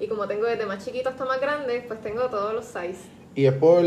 Y 0.00 0.08
como 0.08 0.26
tengo 0.26 0.46
desde 0.46 0.64
más 0.66 0.84
chiquito 0.84 1.10
hasta 1.10 1.24
más 1.24 1.40
grande, 1.40 1.84
pues 1.86 2.00
tengo 2.00 2.22
todos 2.30 2.54
los 2.54 2.64
size. 2.64 3.00
Y 3.34 3.46
es 3.46 3.52
por... 3.54 3.82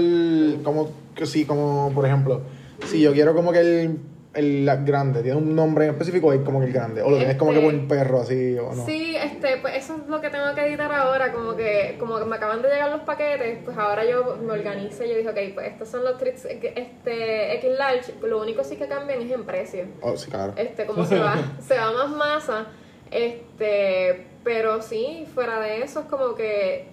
Como 0.64 0.90
que 1.16 1.26
sí, 1.26 1.46
como 1.46 1.92
por 1.94 2.06
ejemplo, 2.06 2.42
si 2.86 3.02
yo 3.02 3.14
quiero 3.14 3.34
como 3.36 3.52
que 3.52 3.60
el, 3.60 4.00
el 4.36 4.66
la- 4.66 4.76
grande, 4.76 5.22
tiene 5.24 5.38
un 5.38 5.56
nombre 5.56 5.86
en 5.86 5.92
específico, 5.92 6.32
es 6.34 6.42
como 6.42 6.60
que 6.60 6.68
el 6.68 6.74
grande. 6.74 7.02
O 7.02 7.10
lo 7.10 7.18
tienes 7.18 7.38
como 7.38 7.52
que 7.52 7.60
por 7.60 7.72
Este- 7.74 7.82
un 7.84 7.88
perro 7.88 8.22
así, 8.22 8.58
o 8.58 8.74
no. 8.74 8.86
Sí, 8.86 9.16
este, 9.16 9.58
pues 9.58 9.76
eso 9.78 9.96
es 9.96 10.08
lo 10.10 10.20
que 10.22 10.30
tengo 10.30 10.54
que 10.54 10.66
editar 10.68 10.92
ahora, 10.94 11.32
como 11.32 11.56
que, 11.56 11.96
como 12.00 12.20
que 12.20 12.26
me 12.26 12.36
acaban 12.36 12.62
de 12.62 12.68
llegar 12.70 12.92
los 12.92 13.02
paquetes, 13.02 13.60
pues 13.64 13.78
ahora 13.78 14.04
yo 14.06 14.38
me 14.46 14.52
organicé, 14.54 15.08
yo 15.10 15.16
dije, 15.16 15.30
ok, 15.30 15.54
pues 15.54 15.68
estos 15.72 15.88
son 15.90 16.04
los 16.04 16.18
treats 16.18 16.46
este, 16.46 17.56
X 17.56 17.70
large, 17.78 18.14
lo 18.24 18.42
único 18.42 18.64
sí 18.64 18.76
que 18.76 18.88
cambian 18.88 19.22
es 19.22 19.32
en 19.32 19.46
precio. 19.46 19.86
Oh, 20.02 20.16
sí, 20.18 20.30
claro. 20.30 20.54
Este, 20.58 20.86
como 20.86 21.06
se 21.06 21.18
va, 21.18 21.36
se 21.66 21.78
va 21.78 21.92
más 21.94 22.10
masa, 22.10 22.68
este, 23.12 24.26
pero 24.44 24.82
sí, 24.82 25.26
fuera 25.34 25.60
de 25.60 25.82
eso 25.82 26.02
es 26.02 26.06
como 26.08 26.36
que 26.36 26.88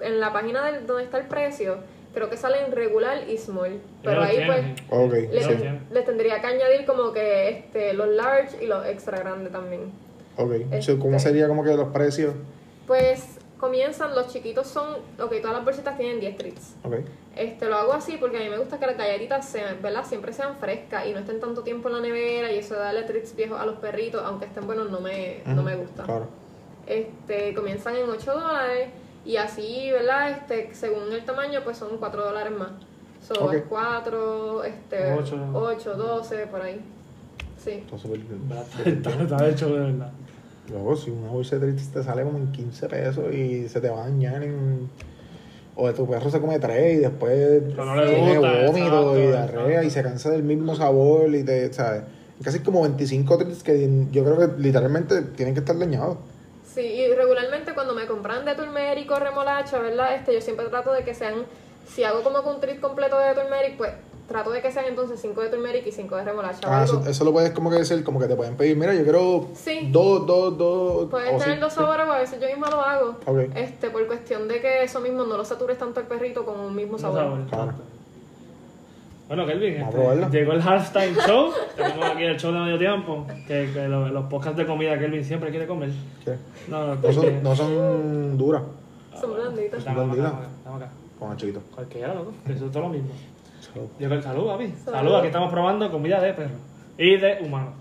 en 0.00 0.20
la 0.20 0.32
página 0.32 0.64
del, 0.70 0.86
donde 0.86 1.04
está 1.04 1.18
el 1.18 1.26
precio, 1.26 1.78
creo 2.18 2.28
que 2.28 2.36
salen 2.36 2.72
regular 2.72 3.28
y 3.28 3.38
small, 3.38 3.78
pero 4.02 4.22
ahí 4.22 4.42
pues 4.44 4.58
tienen. 4.90 5.58
Sí. 5.60 5.78
les 5.92 6.04
tendría 6.04 6.40
que 6.40 6.46
añadir 6.48 6.84
como 6.84 7.12
que 7.12 7.48
este, 7.48 7.92
los 7.94 8.08
large 8.08 8.62
y 8.62 8.66
los 8.66 8.84
extra 8.86 9.18
grandes 9.20 9.52
también. 9.52 9.92
Ok. 10.36 10.52
So, 10.80 10.98
¿Cómo 10.98 11.16
Este- 11.16 11.28
sería 11.28 11.46
como 11.46 11.62
que 11.62 11.74
los 11.74 11.88
precios? 11.88 12.34
Pues 12.88 13.38
comienzan, 13.58 14.14
los 14.16 14.32
chiquitos 14.32 14.66
son, 14.66 14.94
ok, 15.20 15.32
todas 15.40 15.56
las 15.56 15.64
bolsitas 15.64 15.96
tienen 15.96 16.18
10 16.18 16.36
treats. 16.36 16.74
Este, 17.36 17.66
lo 17.66 17.76
hago 17.76 17.92
así 17.92 18.16
porque 18.18 18.38
a 18.38 18.40
mí 18.40 18.48
me 18.48 18.58
gusta 18.58 18.78
que 18.80 18.86
las 18.86 18.96
galletitas 18.96 19.48
sean, 19.48 19.76
¿verdad? 19.80 20.04
Siempre 20.04 20.32
sean 20.32 20.56
frescas 20.58 21.06
y 21.06 21.12
no 21.12 21.20
estén 21.20 21.38
tanto 21.38 21.62
tiempo 21.62 21.88
en 21.88 21.94
la 21.94 22.00
nevera 22.00 22.50
y 22.52 22.58
eso 22.58 22.74
de 22.74 22.80
darle 22.80 23.02
treats 23.04 23.36
viejos 23.36 23.60
a 23.60 23.64
los 23.66 23.76
perritos, 23.76 24.22
aunque 24.24 24.46
estén 24.46 24.66
buenos, 24.66 24.90
no 24.90 25.00
me, 25.00 25.42
no 25.46 25.62
me 25.62 25.76
gusta. 25.76 26.02
Claro. 26.02 26.26
Este, 26.86 27.54
comienzan 27.54 27.94
en 27.96 28.08
8 28.10 28.32
dólares 28.32 28.88
y 29.28 29.36
así, 29.36 29.90
¿verdad? 29.92 30.30
Este, 30.30 30.74
según 30.74 31.12
el 31.12 31.22
tamaño, 31.22 31.60
pues 31.62 31.76
son 31.76 31.98
4 31.98 32.24
dólares 32.24 32.52
más. 32.58 32.70
So, 33.20 33.44
Ok. 33.44 33.52
es 33.52 33.62
4, 33.68 34.64
este, 34.64 35.12
Ocho. 35.12 35.36
8, 35.52 35.94
12, 35.96 36.46
por 36.46 36.62
ahí. 36.62 36.80
Sí. 37.62 37.72
Está 37.72 37.98
súper 37.98 38.20
bien. 38.20 38.40
Está, 38.86 39.22
está, 39.22 39.48
hecho 39.50 39.66
de 39.66 39.80
verdad. 39.80 40.10
Luego, 40.70 40.96
si 40.96 41.10
una 41.10 41.28
bolsa 41.28 41.56
de 41.56 41.66
treats 41.66 41.92
te 41.92 42.02
sale 42.02 42.22
como 42.22 42.38
en 42.38 42.52
15 42.52 42.88
pesos 42.88 43.34
y 43.34 43.68
se 43.68 43.82
te 43.82 43.90
va 43.90 44.04
a 44.04 44.08
dañar 44.08 44.42
en... 44.42 44.88
O 45.76 45.86
de 45.86 45.92
tu 45.92 46.08
perro 46.08 46.30
se 46.30 46.40
come 46.40 46.58
tres 46.58 46.94
y 46.94 46.96
después 46.96 47.62
Pero 47.68 47.84
no 47.84 47.96
le 47.96 48.06
tiene 48.06 48.38
gusta, 48.38 48.66
vómito 48.66 49.18
y 49.18 49.22
exacto, 49.24 49.52
diarrea 49.52 49.84
y 49.84 49.90
se 49.90 50.02
cansa 50.02 50.30
del 50.30 50.42
mismo 50.42 50.74
sabor 50.74 51.34
y 51.34 51.44
te, 51.44 51.70
¿sabes? 51.70 52.04
Casi 52.42 52.60
como 52.60 52.80
25 52.80 53.36
treats 53.36 53.62
que 53.62 54.06
yo 54.10 54.24
creo 54.24 54.38
que 54.38 54.60
literalmente 54.60 55.20
tienen 55.20 55.54
que 55.54 55.60
estar 55.60 55.78
dañados. 55.78 56.16
Sí, 56.72 56.82
y 56.82 57.14
regularmente 57.14 57.72
cuando 57.74 57.94
me 57.94 58.06
compran 58.06 58.44
de 58.44 58.54
turmeric 58.54 59.10
o 59.10 59.18
remolacha, 59.18 59.78
¿verdad? 59.78 60.14
Este, 60.14 60.34
yo 60.34 60.40
siempre 60.40 60.66
trato 60.66 60.92
de 60.92 61.02
que 61.04 61.14
sean, 61.14 61.44
si 61.88 62.04
hago 62.04 62.22
como 62.22 62.42
que 62.42 62.48
un 62.50 62.60
treat 62.60 62.80
completo 62.80 63.18
de 63.18 63.34
turmeric, 63.34 63.76
pues 63.76 63.92
trato 64.28 64.50
de 64.50 64.60
que 64.60 64.70
sean 64.70 64.84
entonces 64.84 65.18
5 65.22 65.40
de 65.40 65.48
turmeric 65.48 65.86
y 65.86 65.90
5 65.92 66.14
de 66.16 66.24
remolacha. 66.24 66.60
Ah, 66.70 66.84
eso, 66.84 67.02
eso 67.08 67.24
lo 67.24 67.32
puedes 67.32 67.50
como 67.52 67.70
que 67.70 67.76
decir, 67.76 68.04
como 68.04 68.20
que 68.20 68.26
te 68.26 68.36
pueden 68.36 68.56
pedir, 68.58 68.76
mira, 68.76 68.92
yo 68.94 69.02
quiero 69.02 69.46
Sí. 69.54 69.88
dos, 69.90 70.26
dos, 70.26 70.58
dos... 70.58 71.08
Pueden 71.10 71.38
tener 71.38 71.54
sí, 71.54 71.60
dos 71.60 71.72
sabores 71.72 72.06
a 72.06 72.18
veces 72.18 72.38
yo 72.38 72.46
misma 72.46 72.68
lo 72.68 72.82
hago. 72.82 73.16
Ok. 73.24 73.38
Este, 73.54 73.88
por 73.88 74.06
cuestión 74.06 74.46
de 74.46 74.60
que 74.60 74.82
eso 74.82 75.00
mismo 75.00 75.24
no 75.24 75.38
lo 75.38 75.44
satures 75.46 75.78
tanto 75.78 76.00
el 76.00 76.06
perrito 76.06 76.44
con 76.44 76.60
un 76.60 76.76
mismo 76.76 76.92
No 76.92 76.98
sabor. 76.98 77.16
sabor, 77.22 77.46
Claro. 77.46 77.72
Bueno, 79.28 79.44
Kelvin, 79.46 79.74
este, 79.82 80.30
llegó 80.38 80.52
el 80.52 80.62
halftime 80.62 81.14
show. 81.26 81.50
Tenemos 81.76 82.04
aquí 82.06 82.22
el 82.24 82.38
show 82.40 82.50
de 82.52 82.60
medio 82.60 82.78
tiempo. 82.78 83.26
Que, 83.46 83.70
que 83.74 83.86
los, 83.86 84.10
los 84.10 84.24
podcasts 84.24 84.56
de 84.56 84.66
comida 84.66 84.98
Kelvin 84.98 85.22
siempre 85.22 85.50
quiere 85.50 85.66
comer. 85.66 85.90
¿Qué? 86.24 86.34
No, 86.68 86.86
no, 86.86 86.94
No 86.94 87.12
son, 87.12 87.42
no 87.42 87.54
son 87.54 88.38
duras, 88.38 88.62
Son 89.20 89.34
blanditas. 89.34 89.82
Acá, 89.82 89.92
blanditas. 89.92 90.32
estamos 90.56 90.82
acá, 90.82 90.90
con 91.18 91.30
el 91.32 91.36
chiquito. 91.36 91.60
Cualquiera, 91.74 92.14
loco. 92.14 92.32
Eso 92.48 92.66
es 92.66 92.72
todo 92.72 92.82
lo 92.84 92.88
mismo. 92.88 93.10
So, 93.60 93.90
Llegó 93.98 94.14
el 94.14 94.22
salud, 94.22 94.46
papi. 94.46 94.68
Salud. 94.68 94.92
Salud, 94.98 95.14
aquí 95.16 95.26
estamos 95.26 95.50
probando 95.52 95.90
comida 95.90 96.20
de 96.22 96.32
perro. 96.32 96.54
Y 96.96 97.16
de 97.18 97.38
humano. 97.44 97.72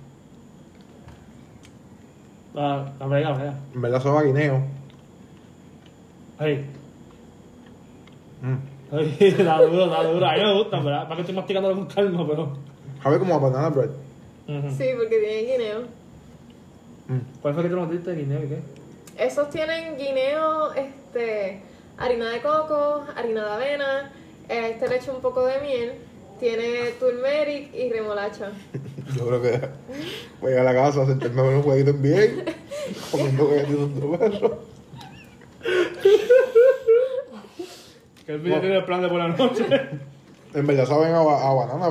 La 2.54 2.92
brega, 3.08 3.30
la 3.30 3.36
brega. 3.38 3.54
En 3.74 3.82
verdad 3.82 4.02
son 4.02 4.26
guineo. 4.26 4.62
Ay, 6.40 6.66
Mm. 8.42 8.77
Ay, 8.91 9.17
está 9.19 9.62
duro, 9.62 9.86
está 9.86 10.04
duro. 10.04 10.26
A 10.26 10.34
mí 10.34 10.43
me 10.43 10.54
gustan, 10.54 10.86
¿verdad? 10.86 11.04
Para 11.04 11.15
que 11.15 11.21
estoy 11.21 11.36
masticándolo 11.36 11.76
con 11.76 11.86
calma, 11.88 12.28
pero. 12.28 12.58
Sabe 13.04 13.19
como 13.19 13.36
a 13.36 13.39
banana 13.39 13.69
bread. 13.69 13.89
Ujú. 14.47 14.69
Sí, 14.78 14.86
porque 14.97 15.19
tienen 15.19 15.45
guineo. 15.45 15.82
Mm. 17.08 17.41
¿Cuál 17.41 17.54
fue 17.54 17.63
que 17.63 17.69
tú 17.69 17.76
nos 17.76 17.91
diste 17.91 18.12
de 18.12 18.21
guineo 18.21 18.43
y 18.43 18.47
qué? 18.47 18.60
Esos 19.17 19.50
tienen 19.50 19.97
guineo, 19.97 20.73
este, 20.73 21.62
harina 21.97 22.30
de 22.30 22.41
coco, 22.41 23.04
harina 23.15 23.45
de 23.45 23.52
avena, 23.52 24.12
eh, 24.50 24.71
este 24.73 24.88
le 24.88 24.97
echo 24.97 25.13
un 25.13 25.21
poco 25.21 25.45
de 25.45 25.60
miel, 25.60 25.93
tiene 26.39 26.91
turmeric 27.00 27.73
y 27.73 27.89
remolacha. 27.91 28.52
Yo 29.15 29.28
creo 29.28 29.41
que 29.41 29.69
voy 30.41 30.54
a 30.54 30.63
la 30.63 30.73
casa 30.73 31.04
a 31.04 31.06
sentarme 31.06 31.41
a 31.41 31.43
ver 31.45 31.56
un 31.56 31.63
jueguito 31.63 31.89
en 31.91 32.02
bien, 32.02 32.45
comiendo 33.12 33.45
jueguitos 33.45 33.95
de 33.95 34.17
perro. 34.17 34.60
Kelvin 38.28 38.52
ya 38.52 38.60
tiene 38.60 38.78
el 38.78 38.84
plan 38.84 39.02
de 39.02 39.08
por 39.08 39.20
la 39.20 39.30
noche. 39.30 39.66
En 40.54 40.68
verdad 40.68 40.86
saben 40.86 41.13
a, 41.13 41.20
a 41.20 41.54
banana 41.54 41.88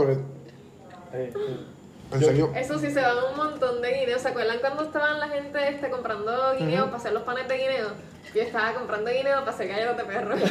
serio. 2.19 2.53
Eso 2.55 2.79
sí, 2.79 2.91
se 2.91 3.01
dan 3.01 3.17
un 3.31 3.37
montón 3.37 3.81
de 3.81 4.01
guineos. 4.01 4.21
¿Se 4.21 4.29
acuerdan 4.29 4.59
cuando 4.61 4.85
estaban 4.85 5.19
la 5.19 5.29
gente 5.29 5.69
este, 5.69 5.89
comprando 5.89 6.55
guineo 6.59 6.85
para 6.87 6.99
hacer 6.99 7.13
los 7.15 7.23
panes 7.23 7.49
de 7.49 7.57
guineo? 7.57 7.89
Yo 8.35 8.43
estaba 8.43 8.75
comprando 8.75 9.11
guineo 9.11 9.41
para 9.41 9.53
hacer 9.53 9.69
galletas 9.69 9.97
de 9.97 10.05
perro. 10.05 10.35
En 10.35 10.43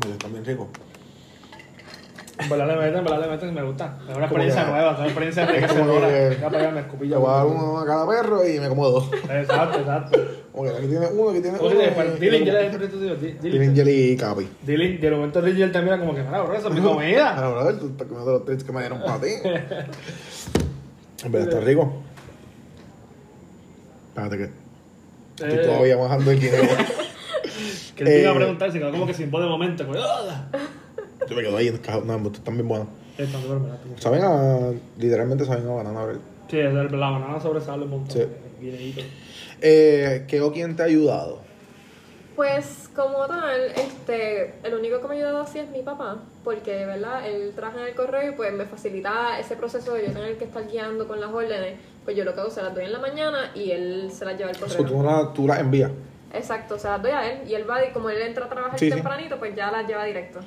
verdad 0.00 0.12
están 0.12 0.32
bien 0.32 0.44
ricos. 0.44 0.68
En 2.36 2.48
verdad 2.50 2.66
le 2.66 2.76
meten, 2.76 2.96
en 2.98 3.04
verdad 3.04 3.20
le 3.20 3.28
meten, 3.28 3.54
me 3.54 3.62
gusta. 3.62 3.96
Es 4.10 4.16
una 4.16 4.24
experiencia 4.26 4.64
que- 4.64 4.70
nueva, 4.72 4.90
es 4.92 4.96
una 4.98 5.06
experiencia 5.06 5.42
Es 5.44 5.48
enriquecedora. 5.50 6.08
que- 6.08 6.28
Voy 6.36 6.44
a 6.44 6.50
pegarme 6.50 6.78
el 6.80 6.84
Yo 6.86 6.90
cupillo. 6.90 7.20
voy 7.20 7.30
a 7.30 7.34
dar 7.36 7.46
uno 7.46 7.78
a 7.78 7.86
cada 7.86 8.08
perro 8.08 8.48
y 8.48 8.58
me 8.60 8.68
como 8.68 8.88
dos. 8.90 9.10
Exacto, 9.30 9.78
exacto. 9.78 10.18
Que 10.54 10.68
aquí 10.70 10.86
tiene 10.88 11.06
uno, 11.08 11.30
aquí 11.30 11.40
tiene 11.40 11.58
¿Cómo 11.58 11.70
uno. 11.70 11.78
yo 11.80 11.92
le 12.30 12.40
dije 12.40 12.70
perrito 12.78 12.98
tío. 12.98 13.16
Di- 13.16 13.32
Tienen 13.34 13.60
Dylan. 13.60 13.74
jelly 13.76 14.12
y 14.12 14.16
capi. 14.16 14.48
Dylan, 14.62 15.00
de 15.00 15.10
momento 15.12 15.42
Dylan 15.42 15.72
te 15.72 15.82
mira 15.82 15.98
como 15.98 16.14
que, 16.14 16.22
mira, 16.22 16.42
bro, 16.42 16.54
eso 16.54 16.68
es 16.68 16.74
mi 16.74 16.80
comida. 16.80 17.34
Ah, 17.36 17.48
brother, 17.50 17.78
tú 17.78 17.86
estás 17.88 18.06
comiendo 18.08 18.32
los 18.32 18.44
treats 18.44 18.64
que 18.64 18.72
me 18.72 18.80
dieron 18.80 19.00
para 19.02 19.20
ti. 19.20 19.28
En 21.24 21.32
verdad 21.32 21.48
está 21.48 21.60
rico. 21.60 22.02
Espérate 24.08 24.36
que 24.36 24.44
estoy 25.44 25.58
Eh, 25.58 25.66
todavía 25.66 25.96
bajando 25.96 26.30
el 26.30 26.40
guineo. 26.40 26.62
Que 27.96 28.04
te 28.04 28.20
iba 28.22 28.30
a 28.30 28.32
Eh, 28.32 28.36
preguntar, 28.36 28.72
se 28.72 28.78
quedó 28.80 28.90
como 28.90 29.06
que 29.06 29.14
sin 29.14 29.30
voz 29.30 29.40
de 29.42 29.48
momento. 29.48 29.86
Como. 29.86 29.98
Yo 31.28 31.36
me 31.36 31.42
quedo 31.42 31.56
ahí 31.56 31.68
en 31.68 31.78
cajón. 31.78 32.06
No, 32.06 32.16
estos 32.16 32.34
están 32.38 32.54
bien 32.54 32.68
buenos. 32.68 32.88
Está 33.18 33.40
súper 33.40 33.58
barato. 33.58 33.82
Saben 33.98 34.22
a. 34.24 34.72
Literalmente 34.98 35.44
saben 35.44 35.68
a 35.68 35.72
banana 35.72 36.04
bread. 36.04 36.18
Sí, 36.50 36.62
la 36.62 37.10
banana 37.10 37.40
sobresale 37.40 37.84
un 37.84 37.90
montón. 37.90 38.12
Sí. 38.60 38.66
de. 38.66 39.04
Eh, 39.60 40.24
¿Qué 40.28 40.40
o 40.40 40.52
quién 40.52 40.76
te 40.76 40.82
ha 40.82 40.86
ayudado? 40.86 41.40
Pues 42.36 42.90
como 42.96 43.26
tal, 43.28 43.60
este, 43.76 44.54
el 44.64 44.74
único 44.74 45.00
que 45.00 45.06
me 45.06 45.14
ha 45.14 45.16
ayudado 45.18 45.38
así 45.42 45.60
es 45.60 45.70
mi 45.70 45.82
papá, 45.82 46.18
porque 46.42 46.84
verdad, 46.84 47.24
él 47.28 47.52
trabaja 47.54 47.82
en 47.82 47.86
el 47.86 47.94
correo 47.94 48.32
y 48.32 48.34
pues 48.34 48.52
me 48.52 48.64
facilita 48.64 49.38
ese 49.38 49.54
proceso 49.54 49.94
de 49.94 50.08
yo 50.08 50.12
tener 50.12 50.36
que 50.36 50.44
estar 50.44 50.66
guiando 50.66 51.06
con 51.06 51.20
las 51.20 51.30
órdenes, 51.30 51.74
pues 52.04 52.16
yo 52.16 52.24
lo 52.24 52.34
que 52.34 52.40
hago 52.40 52.50
se 52.50 52.60
las 52.60 52.74
doy 52.74 52.86
en 52.86 52.92
la 52.92 52.98
mañana 52.98 53.52
y 53.54 53.70
él 53.70 54.10
se 54.12 54.24
las 54.24 54.36
lleva 54.36 54.50
al 54.50 54.56
So, 54.56 54.66
correo. 54.66 54.84
tú, 54.84 55.02
la, 55.04 55.32
tú 55.32 55.46
la 55.46 55.60
envías. 55.60 55.92
Exacto, 56.32 56.76
se 56.76 56.88
las 56.88 57.00
doy 57.00 57.12
a 57.12 57.30
él 57.30 57.48
y 57.48 57.54
él 57.54 57.70
va 57.70 57.84
y 57.84 57.92
como 57.92 58.10
él 58.10 58.20
entra 58.20 58.46
a 58.46 58.48
trabajar 58.48 58.80
Sí, 58.80 58.86
sí. 58.88 58.94
tempranito, 58.96 59.38
pues 59.38 59.54
ya 59.54 59.70
las 59.70 59.86
lleva 59.86 60.02
directo. 60.04 60.40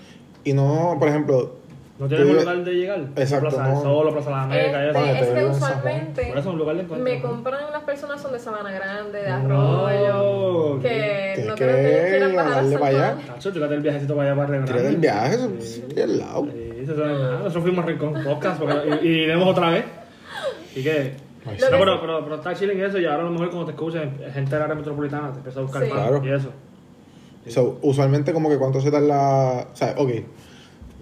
Y 0.43 0.54
no, 0.54 0.95
por 1.00 1.10
ejemplo, 1.10 1.56
¿No 2.00 2.08
tienes 2.08 2.28
un 2.28 2.36
lugar 2.38 2.63
de 2.63 2.73
llegar? 2.76 3.00
Exacto, 3.15 3.50
Plaza 3.50 3.63
del 3.63 3.73
no. 3.73 3.82
Sol, 3.82 4.12
Plaza 4.13 4.30
de 4.30 4.36
la 4.36 4.43
América, 4.43 4.84
y 4.84 4.88
Este, 4.88 5.00
eso. 5.00 5.23
Es 5.23 5.28
que 5.34 5.39
en 5.39 5.50
usualmente 5.52 6.21
Por 6.21 6.30
eso 6.30 6.39
es 6.39 6.45
un 6.45 6.58
lugar 6.60 6.76
de 6.76 6.82
encuentro. 6.84 7.04
me 7.12 7.19
¿no? 7.19 7.28
compran 7.28 7.71
las 7.71 7.84
personas 7.84 8.21
son 8.21 8.32
de 8.34 8.39
Sabana 8.39 8.71
Grande, 8.71 9.19
de 9.23 9.30
No, 9.30 9.88
Arroyo, 9.88 10.80
que 10.82 11.43
no 11.47 11.56
que 11.56 11.63
creo 11.65 11.76
que 11.76 12.10
quieran 12.10 12.36
bajar 12.36 12.63
a 12.76 12.80
para 12.80 12.88
allá. 12.88 13.17
Tírate 13.52 13.73
el 13.73 13.82
viajecito 13.82 14.15
para 14.15 14.32
allá 14.32 14.45
para 14.47 14.65
tírate 14.65 14.88
el 14.89 14.97
viaje, 14.97 15.36
eso 15.36 15.52
Sí. 15.60 15.86
es 15.95 16.04
al 16.04 16.17
lado. 16.19 16.43
Sí, 16.52 16.71
eso 16.84 16.93
no 16.93 17.06
es 17.06 17.19
nada. 17.19 17.38
Nosotros 17.39 17.63
fuimos 17.63 17.84
a 17.84 17.88
Rincón 17.88 18.13
Podcast 18.23 18.60
porque, 18.60 18.76
y, 19.02 19.08
y 19.08 19.10
iremos 19.23 19.47
otra 19.50 19.69
vez. 19.71 19.86
Así 20.71 20.84
que. 20.84 21.13
No, 21.47 21.80
pero, 21.80 22.00
pero, 22.02 22.23
pero 22.26 22.36
está 22.36 22.54
chilling 22.54 22.80
eso 22.82 23.00
y 23.00 23.06
ahora 23.06 23.21
a 23.21 23.26
lo 23.26 23.32
mejor 23.32 23.47
cuando 23.50 23.65
te 23.65 23.71
escuchen 23.71 24.12
gente 24.34 24.54
del 24.54 24.62
área 24.63 24.76
metropolitana 24.76 25.32
te 25.32 25.38
empieza 25.38 25.60
a 25.62 25.63
buscar 25.63 25.84
Sí. 25.84 25.89
más 25.89 26.00
Claro. 26.10 26.21
y 26.26 26.30
eso. 26.32 26.50
So, 27.49 27.79
usualmente 27.81 28.33
como 28.33 28.49
que 28.49 28.57
cuánto 28.57 28.81
se 28.81 28.91
tarda, 28.91 29.67
o 29.71 29.75
sea, 29.75 29.95
ok, 29.97 30.12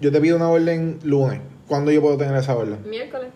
yo 0.00 0.12
te 0.12 0.20
pido 0.20 0.36
una 0.36 0.48
orden 0.48 0.98
lunes, 1.02 1.40
¿cuándo 1.68 1.90
yo 1.90 2.00
puedo 2.00 2.16
tener 2.16 2.36
esa 2.36 2.56
orden? 2.56 2.78
Miércoles. 2.88 3.28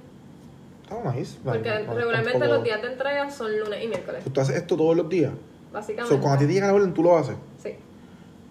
Está 0.83 1.13
nice. 1.13 1.39
Porque 1.45 1.71
regularmente 1.71 2.47
los 2.47 2.63
días 2.65 2.83
de 2.83 2.89
entrega 2.89 3.31
son 3.31 3.59
lunes 3.59 3.85
y 3.85 3.89
miércoles. 3.89 4.25
¿Tú 4.33 4.41
haces 4.41 4.57
esto 4.57 4.77
todos 4.77 4.97
los 4.97 5.09
días? 5.09 5.33
Básicamente. 5.73 6.15
So, 6.15 6.21
cuando 6.21 6.37
a 6.37 6.39
ti 6.39 6.47
te 6.47 6.53
llega 6.53 6.67
la 6.67 6.75
orden, 6.75 6.93
tú 6.93 7.03
lo 7.03 7.17
haces. 7.17 7.37
Sí. 7.63 7.75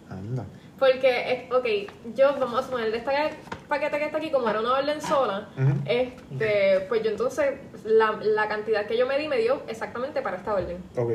Anda. 0.10 0.46
Porque, 0.80 1.50
ok, 1.52 2.16
yo, 2.16 2.36
vamos 2.40 2.62
a 2.62 2.64
suponer, 2.64 2.90
de 2.90 3.00
este 3.00 3.12
paquete 3.68 4.00
que 4.00 4.06
está 4.06 4.18
aquí, 4.18 4.32
como 4.32 4.50
era 4.50 4.62
una 4.62 4.76
orden 4.76 5.02
sola, 5.02 5.50
este, 5.86 6.86
pues 6.88 7.04
yo 7.04 7.12
entonces, 7.12 7.56
la, 7.84 8.18
la 8.22 8.48
cantidad 8.48 8.86
que 8.86 8.98
yo 8.98 9.06
medí 9.06 9.28
me 9.28 9.38
dio 9.38 9.62
exactamente 9.68 10.22
para 10.22 10.38
esta 10.38 10.54
orden. 10.54 10.78
Ok. 10.96 11.12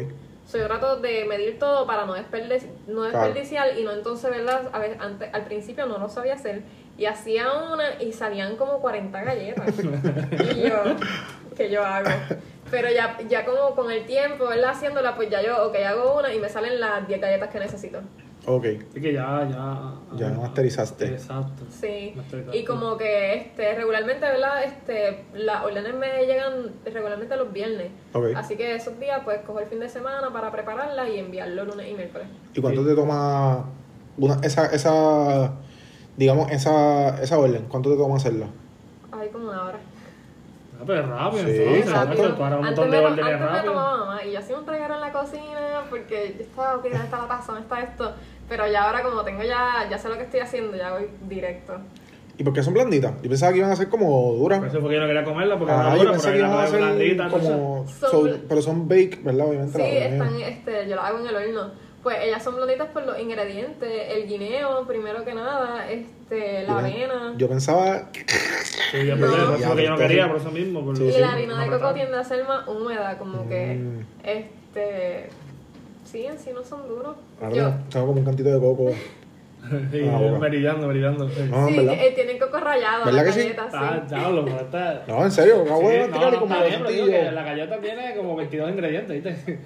So, 0.46 0.59
yo 0.59 0.66
trato 0.66 0.96
de 1.00 1.24
medir 1.24 1.59
todo 1.59 1.87
para 1.87 2.04
no, 2.04 2.14
desperdici- 2.16 2.68
no 2.87 3.09
Claro. 3.09 3.18
desperdiciar 3.26 3.78
y 3.78 3.83
no 3.85 3.92
entonces, 3.92 4.30
¿verdad? 4.30 4.68
A 4.72 4.78
ver, 4.78 4.96
antes, 5.00 5.28
al 5.33 5.44
principio 5.44 5.87
no 5.87 5.98
lo 5.98 6.09
sabía 6.09 6.35
hacer 6.35 6.62
y 6.98 7.07
hacía 7.07 7.50
una 7.72 8.00
y 8.00 8.12
salían 8.12 8.57
como 8.57 8.80
40 8.80 9.22
galletas. 9.24 9.74
y 10.57 10.68
yo, 10.68 10.83
¿qué 11.57 11.70
yo 11.70 11.85
hago? 11.85 12.11
Pero 12.70 12.90
ya, 12.90 13.16
ya 13.28 13.44
como 13.44 13.74
con 13.74 13.90
el 13.90 14.04
tiempo, 14.07 14.46
¿verdad? 14.46 14.70
Haciéndola, 14.70 15.16
pues 15.16 15.30
ya 15.30 15.40
yo, 15.42 15.66
ok, 15.66 15.76
hago 15.87 16.18
una 16.18 16.33
y 16.33 16.38
me 16.38 16.48
salen 16.48 16.78
las 16.78 17.07
10 17.09 17.20
galletas 17.20 17.48
que 17.50 17.59
necesito. 17.61 18.00
Ok. 18.46 18.64
Así 18.90 19.00
que 19.00 19.12
ya, 19.12 19.48
ya. 19.50 19.94
Ya 20.16 20.28
masterizaste. 20.37 21.07
Exacto. 21.07 21.64
Sí, 21.70 22.14
y 22.52 22.64
como 22.64 22.96
que 22.96 23.35
este 23.37 23.74
regularmente, 23.74 24.26
¿verdad? 24.26 24.62
Este, 24.64 25.24
las 25.35 25.64
órdenes 25.64 25.94
me 25.94 26.26
llegan 26.26 26.72
regularmente 26.85 27.37
los 27.37 27.52
viernes. 27.52 27.90
Ok. 28.12 28.26
Así 28.37 28.57
que 28.57 28.74
esos 28.74 28.98
días 29.00 29.20
pues 29.24 29.40
cojo 29.46 29.61
el 29.61 29.66
fin 29.66 29.80
de 29.80 29.88
semana 29.88 30.30
para 30.33 30.50
prepararlas 30.52 31.09
y 31.09 31.18
enviarlo 31.18 31.64
lunes 31.64 31.88
y 31.90 31.94
miércoles. 31.94 32.26
¿Y 32.54 32.61
cuánto 32.61 32.83
Sí. 32.83 32.88
te 32.88 32.94
toma 32.94 33.64
una, 34.18 34.35
esa, 34.42 34.66
esa, 34.66 35.52
digamos, 36.16 36.50
esa, 36.50 37.20
esa 37.22 37.38
orden? 37.38 37.64
¿Cuánto 37.68 37.90
te 37.90 37.96
toma 37.96 38.16
hacerla? 38.16 38.46
Ay, 39.11 39.28
como 39.30 39.48
una 39.48 39.64
hora. 39.64 39.78
Ah, 40.76 40.83
pero 40.87 41.07
rápido, 41.07 41.44
Sí, 41.44 41.50
entonces. 41.62 42.35
Tú 42.37 42.44
harás 42.44 42.59
un 42.59 42.66
Antes 42.66 42.85
montón 42.85 42.90
de 42.90 43.00
me, 43.00 43.07
antes 43.07 43.24
me 43.24 43.37
rápido. 43.46 43.72
tomaba 43.72 43.96
mamá 43.98 44.24
y 44.24 44.33
yo 44.33 44.38
hacía 44.40 44.59
un 44.59 44.66
reguero 44.66 44.94
en 44.94 45.00
la 45.00 45.12
cocina 45.12 45.85
porque 45.88 46.35
yo 46.37 46.42
estaba, 46.44 46.76
ok, 46.76 46.83
¿dónde 46.83 46.98
está 46.98 47.18
la 47.22 47.28
taza? 47.28 47.52
¿Dónde 47.52 47.61
está 47.62 47.80
esto? 47.80 48.12
Pero 48.48 48.66
ya 48.70 48.85
ahora 48.85 49.02
como 49.02 49.22
tengo 49.22 49.42
ya, 49.42 49.87
ya 49.90 49.98
sé 49.98 50.09
lo 50.09 50.16
que 50.16 50.24
estoy 50.24 50.40
haciendo, 50.40 50.76
ya 50.76 50.92
voy 50.92 51.09
directo. 51.28 51.78
¿Y 52.37 52.42
por 52.42 52.52
qué 52.52 52.62
son 52.64 52.74
blanditas? 52.74 53.12
Yo 53.22 53.28
pensaba 53.28 53.52
que 53.52 53.59
iban 53.59 53.70
a 53.70 53.76
ser 53.76 53.88
como 53.88 54.33
duras. 54.35 54.59
Por 54.59 54.68
eso 54.68 54.80
fue 54.80 54.88
que 54.90 54.94
yo 54.96 55.00
no 55.02 55.07
quería 55.07 55.22
comerla 55.24 55.57
porque 55.59 55.72
Ah, 55.72 55.96
yo 55.96 56.11
pensé 56.11 56.33
que 56.33 56.38
iban 56.38 56.52
a 56.52 56.66
ser 56.66 56.78
blandita, 56.80 57.24
entonces- 57.26 57.50
como... 57.50 57.87
Son 57.88 58.11
so- 58.11 58.22
bl- 58.24 58.40
pero 58.48 58.61
son 58.62 58.88
bake, 58.88 59.20
¿verdad? 59.22 59.46
Obviamente 59.46 59.78
Sí, 59.78 59.96
están, 59.98 60.40
este, 60.40 60.88
yo 60.88 60.96
las 60.96 61.04
hago 61.04 61.20
en 61.20 61.26
el 61.28 61.37
horno. 61.37 61.72
Pues 62.02 62.18
ellas 62.22 62.42
son 62.42 62.57
blonditas 62.57 62.88
por 62.88 63.07
los 63.07 63.18
ingredientes, 63.18 63.88
el 64.11 64.26
guineo, 64.26 64.85
primero 64.87 65.24
que 65.24 65.33
nada, 65.33 65.88
este, 65.90 66.62
la 66.64 66.68
Yo- 66.68 66.78
avena. 66.78 67.35
Yo 67.38 67.48
pensaba... 67.48 68.11
Sí, 68.90 69.07
yo 69.07 69.16
No. 69.16 69.26
pensé, 69.26 69.40
por 69.46 69.54
eso 69.54 69.59
Ya, 69.61 69.66
fue 69.68 69.76
que 69.76 69.83
yo 69.85 69.90
no 69.90 69.96
quería, 69.96 70.26
por 70.28 70.37
eso 70.37 70.50
mismo. 70.50 70.85
Por 70.85 70.96
Sí, 70.98 71.04
y 71.04 71.12
sí. 71.12 71.20
la 71.20 71.33
harina 71.33 71.64
de 71.64 71.70
coco 71.70 71.94
tiende 71.94 72.16
a 72.18 72.24
ser 72.24 72.46
más 72.46 72.66
húmeda, 72.68 73.16
como 73.16 73.48
que, 73.48 73.74
Mm. 73.76 74.00
este, 74.24 75.28
sí, 76.14 76.27
en 76.27 76.38
sí 76.38 76.50
no 76.55 76.62
son 76.62 76.87
duros. 76.88 77.16
Ahora 77.42 77.57
Yo, 77.57 77.72
tengo- 77.90 78.07
como 78.07 78.18
un 78.20 78.24
cantito 78.24 78.48
de 78.50 78.61
coco. 78.61 78.90
Sí, 79.90 80.07
Ah, 80.12 80.18
bueno. 80.18 80.38
merillando, 80.38 80.87
merillando. 80.88 81.27
sí. 81.31 81.40
No, 81.50 81.66
sí, 81.68 81.77
¿verdad? 81.79 81.94
eh, 81.98 82.12
tienen 82.14 82.38
coco 82.38 82.59
rallado, 82.61 83.07
¿Verdad 83.07 83.24
las 83.24 83.35
que 83.35 83.40
sí? 83.40 83.48
galletas, 83.48 83.72
sí. 83.72 83.79
Ah, 83.81 84.03
diablo, 84.07 84.44
pero 84.44 84.57
está... 84.61 85.03
No, 85.09 85.24
en 85.24 85.31
serio, 85.33 85.62
acabo 85.62 85.81
Sí, 85.81 85.87
de 85.87 86.09
no, 86.09 86.31
no, 86.31 86.38
como 86.40 86.55
está 86.55 86.66
bien, 86.66 86.81
pero 86.83 86.90
digo 86.90 87.07
que 87.07 87.31
la 87.33 87.42
galleta 87.44 87.81
tiene 87.81 88.14
como 88.14 88.37
22 88.37 88.70
ingredientes, 88.70 89.24
¿viste? 89.24 89.59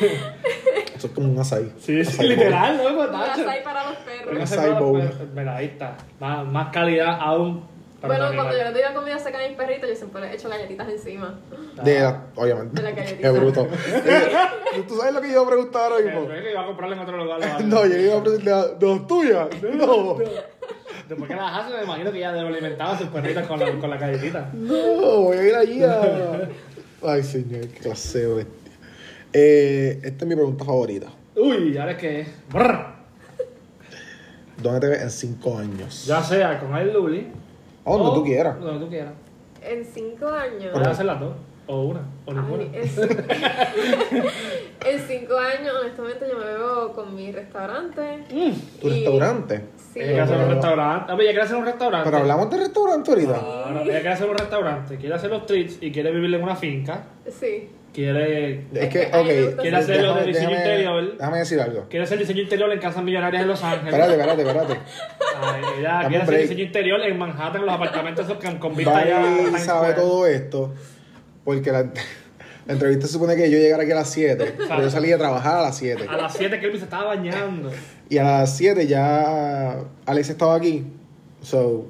Eso 0.96 1.06
es 1.06 1.12
como 1.12 1.28
un 1.30 1.38
açaí. 1.38 1.72
Sí, 1.78 2.04
sí, 2.04 2.10
Açaí 2.14 2.28
literal, 2.30 2.76
¿no? 2.78 3.00
Un 3.00 3.06
Tacho. 3.12 3.42
açaí 3.42 3.62
para 3.62 3.84
los 3.90 3.98
perros. 3.98 4.76
Un 4.80 4.92
pues, 4.92 5.14
Mira, 5.36 5.56
ahí 5.56 5.66
está. 5.66 5.96
Más, 6.18 6.46
más 6.46 6.68
calidad 6.72 7.16
aún. 7.20 7.62
Bueno, 8.06 8.30
cuando 8.34 8.56
yo 8.56 8.64
les 8.64 8.72
doy 8.72 8.82
la 8.82 8.94
comida 8.94 9.18
seca 9.18 9.38
a 9.38 9.48
mis 9.48 9.56
perritos, 9.56 9.88
yo 9.88 9.96
siempre 9.96 10.20
les 10.22 10.34
echo 10.34 10.48
galletitas 10.48 10.88
encima. 10.88 11.38
De 11.82 12.00
la, 12.00 12.26
obviamente. 12.34 12.82
De 12.82 12.90
la 12.90 12.96
galletita. 12.96 13.32
Qué 13.32 13.38
bruto. 13.38 13.68
¿Tú 14.88 14.96
sabes 14.96 15.14
lo 15.14 15.20
que 15.20 15.28
yo 15.28 15.32
iba 15.34 15.42
a 15.42 15.46
preguntar 15.46 15.92
ahora 15.92 16.04
mismo? 16.04 16.32
Eh, 16.32 16.42
que 16.42 16.50
iba 16.50 16.62
a 16.62 16.66
comprarle 16.66 16.96
en 16.96 17.02
otro 17.02 17.16
lugar. 17.16 17.64
No, 17.64 17.86
yo 17.86 17.96
iba 17.96 18.18
a 18.18 18.22
preguntar, 18.22 18.78
¿dos 18.78 19.06
tuyas? 19.06 19.48
No. 19.62 20.16
Después 21.08 21.28
que 21.28 21.36
las 21.36 21.64
hace, 21.64 21.76
me 21.76 21.82
imagino 21.84 22.12
que 22.12 22.20
ya 22.20 22.32
debe 22.32 22.48
alimentar 22.48 22.94
a 22.94 22.98
sus 22.98 23.08
perritas 23.08 23.46
con 23.46 23.60
la, 23.60 23.70
con 23.78 23.90
la 23.90 23.96
galletita. 23.98 24.50
No, 24.54 25.20
voy 25.22 25.36
a 25.36 25.42
ir 25.48 25.54
allí 25.54 25.82
a... 25.82 26.48
Ay, 27.06 27.22
señor, 27.22 27.68
qué 27.68 27.80
clase 27.80 28.20
de 28.20 28.34
bestia. 28.34 28.72
Eh, 29.32 30.00
esta 30.02 30.24
es 30.24 30.28
mi 30.28 30.34
pregunta 30.34 30.64
favorita. 30.64 31.08
Uy, 31.36 31.76
ahora 31.76 31.92
es 31.92 31.98
que. 31.98 32.26
Brr. 32.50 32.94
¿Dónde 34.62 34.80
te 34.80 34.86
ves 34.86 35.02
en 35.02 35.10
cinco 35.10 35.58
años? 35.58 36.06
Ya 36.06 36.22
sea 36.22 36.58
con 36.60 36.74
el 36.76 36.92
Luli. 36.92 37.28
A 37.84 37.90
donde 37.90 38.08
o 38.08 38.14
tú 38.14 38.24
quieras. 38.24 38.60
Donde 38.60 38.84
tú 38.84 38.90
quieras. 38.90 39.12
En 39.62 39.84
cinco 39.84 40.28
años. 40.28 40.70
Puedes 40.72 40.88
hacer 40.88 41.06
las 41.06 41.20
dos. 41.20 41.32
O 41.66 41.82
una. 41.84 42.00
O 42.26 42.30
Ay, 42.30 42.36
ninguna. 42.36 42.64
es- 42.76 42.98
en 44.86 44.98
cinco 45.08 45.38
años, 45.38 45.74
honestamente, 45.80 46.26
yo 46.30 46.38
me 46.38 46.44
veo 46.44 46.92
con 46.92 47.14
mi 47.14 47.32
restaurante. 47.32 48.18
Mm. 48.30 48.80
¿Tu 48.80 48.88
y- 48.88 48.90
restaurante? 48.90 49.64
Sí. 49.92 50.00
Ella 50.00 50.06
quiere 50.08 50.20
hacer 50.22 50.36
un 50.38 50.50
restaurante. 50.50 51.12
A 51.12 51.14
ver, 51.14 51.22
ella 51.24 51.30
quiere 51.32 51.44
hacer 51.46 51.56
un 51.56 51.64
restaurante. 51.64 52.04
Pero 52.10 52.18
hablamos 52.22 52.50
de 52.50 52.56
restaurante 52.58 53.10
ahorita. 53.10 53.32
Claro, 53.38 53.80
ella 53.80 53.92
quiere 53.92 54.08
hacer 54.12 54.28
un 54.28 54.36
restaurante. 54.38 54.96
Quiere 54.96 55.14
hacer 55.14 55.30
los 55.30 55.46
treats 55.46 55.78
y 55.80 55.90
quiere 55.92 56.10
vivir 56.10 56.34
en 56.34 56.42
una 56.42 56.56
finca. 56.56 57.04
Sí. 57.28 57.68
Quiere. 57.94 58.64
Es 58.74 58.88
que, 58.88 59.08
A 59.12 59.18
mí 59.22 59.24
me 59.28 59.38
ok. 59.38 59.46
gusta 59.46 59.62
Quiere 59.62 59.76
hacer 59.76 60.02
lo 60.02 60.14
de 60.16 60.26
diseño 60.26 60.48
déjame- 60.50 60.56
interior. 60.58 61.16
Déjame 61.16 61.38
decir 61.38 61.60
algo. 61.60 61.88
Quiere 61.88 62.04
hacer 62.04 62.18
diseño 62.18 62.42
interior 62.42 62.72
en 62.72 62.78
casas 62.80 63.04
millonarias 63.04 63.42
en 63.42 63.48
Los 63.48 63.62
Ángeles. 63.62 63.94
Espérate, 63.94 64.12
espérate, 64.12 64.42
espérate. 64.42 64.74
Ay, 65.40 65.62
ella 65.78 65.88
Dame 65.92 66.08
quiere 66.08 66.22
hacer 66.24 66.40
diseño 66.40 66.64
interior 66.64 67.00
en 67.02 67.18
Manhattan, 67.18 67.60
en 67.60 67.66
los 67.66 67.74
apartamentos 67.76 68.24
esos 68.26 68.42
con, 68.42 68.58
con 68.58 68.74
vista 68.76 69.06
ya. 69.06 69.22
sabe 69.58 69.90
Square. 69.90 69.94
todo 69.94 70.26
esto 70.26 70.74
porque 71.44 71.70
la, 71.70 71.82
la 72.66 72.72
entrevista 72.72 73.06
se 73.06 73.12
supone 73.12 73.36
que 73.36 73.48
yo 73.50 73.58
llegara 73.58 73.82
aquí 73.84 73.92
a 73.92 73.96
las 73.96 74.10
7, 74.10 74.54
pero 74.56 74.80
yo 74.82 74.90
salí 74.90 75.12
a 75.12 75.18
trabajar 75.18 75.58
a 75.58 75.62
las 75.62 75.76
7. 75.76 76.06
A 76.08 76.16
las 76.16 76.34
7 76.36 76.58
Kelvin 76.58 76.78
se 76.78 76.84
estaba 76.84 77.04
bañando. 77.14 77.70
Y 78.08 78.18
a 78.18 78.24
las 78.24 78.56
7 78.56 78.86
ya 78.88 79.76
Alex 80.06 80.30
estaba 80.30 80.56
aquí. 80.56 80.84
So, 81.42 81.86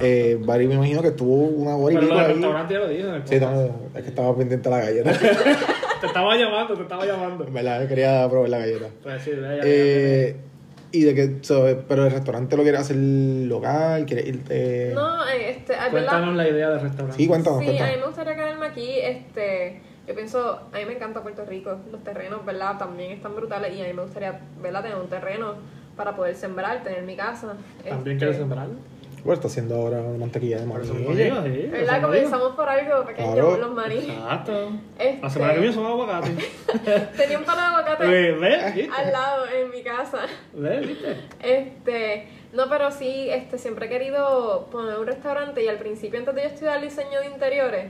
eh, 0.00 0.38
Barry 0.44 0.66
me 0.66 0.74
imagino 0.74 1.02
que 1.02 1.08
estuvo 1.08 1.34
una 1.34 1.76
hora 1.76 1.92
y 1.94 1.96
Pero 1.96 2.08
pico 2.08 2.14
lo 2.14 2.20
del 2.20 2.26
ahí. 2.28 2.34
restaurante 2.34 2.74
ya 2.74 2.80
lo 2.80 2.88
dijo. 2.88 3.08
en 3.08 3.14
el 3.14 3.22
Sí, 3.28 3.34
podcast. 3.38 3.52
no, 3.54 3.98
es 3.98 4.02
que 4.02 4.08
estaba 4.08 4.36
pendiente 4.36 4.70
la 4.70 4.78
galleta. 4.80 5.12
Te 6.02 6.06
estaba 6.08 6.36
llamando, 6.36 6.74
te 6.74 6.82
estaba 6.82 7.06
llamando. 7.06 7.44
En 7.46 7.54
verdad, 7.54 7.82
yo 7.82 7.86
quería 7.88 8.28
probar 8.28 8.48
la 8.48 8.58
galleta. 8.58 8.86
Pues 9.04 9.22
sí, 9.22 9.30
Eh, 9.62 10.36
y 10.90 11.04
de 11.04 11.14
que, 11.14 11.38
so, 11.42 11.64
pero 11.88 12.06
el 12.06 12.10
restaurante 12.10 12.56
lo 12.56 12.64
quieres 12.64 12.80
hacer 12.80 12.96
local, 12.96 14.04
quieres 14.04 14.26
irte. 14.26 14.90
No, 14.96 15.24
eh, 15.28 15.50
este, 15.50 15.76
ay, 15.76 15.92
Cuéntanos 15.92 16.34
la 16.34 16.48
idea 16.48 16.70
del 16.70 16.80
restaurante. 16.80 17.16
Sí, 17.16 17.28
cuéntanos, 17.28 17.60
Sí, 17.60 17.66
a 17.68 17.70
mí 17.70 17.76
cuéntanos. 17.78 18.00
me 18.00 18.06
gustaría 18.08 18.34
quedarme 18.34 18.66
aquí. 18.66 18.88
Este, 19.00 19.80
yo 20.08 20.14
pienso, 20.16 20.58
a 20.72 20.76
mí 20.76 20.84
me 20.86 20.94
encanta 20.94 21.22
Puerto 21.22 21.44
Rico. 21.44 21.76
Los 21.92 22.02
terrenos, 22.02 22.44
¿verdad? 22.44 22.78
También 22.78 23.12
están 23.12 23.36
brutales 23.36 23.72
y 23.72 23.80
a 23.82 23.86
mí 23.86 23.92
me 23.92 24.02
gustaría, 24.02 24.40
¿verdad? 24.60 24.82
Tener 24.82 24.98
un 24.98 25.08
terreno 25.08 25.54
para 25.96 26.16
poder 26.16 26.34
sembrar, 26.34 26.82
tener 26.82 27.02
mi 27.04 27.14
casa. 27.14 27.54
También 27.84 27.98
Este, 28.00 28.16
quieres 28.16 28.36
sembrar. 28.38 28.66
Bueno, 29.24 29.34
está 29.34 29.46
haciendo 29.46 29.76
ahora 29.76 30.00
una 30.00 30.18
mantequilla 30.18 30.58
de 30.58 30.66
maní. 30.66 30.88
¿Verdad? 31.70 31.96
digo. 31.96 32.06
Comenzamos 32.08 32.56
por 32.56 32.68
algo 32.68 33.04
pequeño, 33.04 33.32
Claro. 33.32 33.56
los 33.56 33.70
maní. 33.72 33.98
Exacto. 33.98 34.72
Este- 34.98 35.22
La 35.22 35.30
semana 35.30 35.54
que 35.54 35.60
viene 35.60 35.74
son 35.74 35.86
aguacates. 35.86 36.32
Tenía 37.16 37.38
un 37.38 37.44
palo 37.44 37.60
de 37.60 37.66
aguacate 37.66 38.88
al 38.96 39.12
lado 39.12 39.44
en 39.46 39.70
mi 39.70 39.82
casa. 39.82 40.26
¿Ves? 40.52 40.88
¿Viste? 40.88 41.16
Este, 41.40 42.28
no, 42.52 42.68
pero 42.68 42.90
sí, 42.90 43.28
este, 43.30 43.58
siempre 43.58 43.86
he 43.86 43.88
querido 43.88 44.66
poner 44.72 44.98
un 44.98 45.06
restaurante 45.06 45.62
y 45.62 45.68
al 45.68 45.78
principio 45.78 46.18
antes 46.18 46.34
de 46.34 46.42
yo 46.42 46.48
estudiar 46.48 46.80
diseño 46.80 47.20
de 47.20 47.26
interiores, 47.26 47.86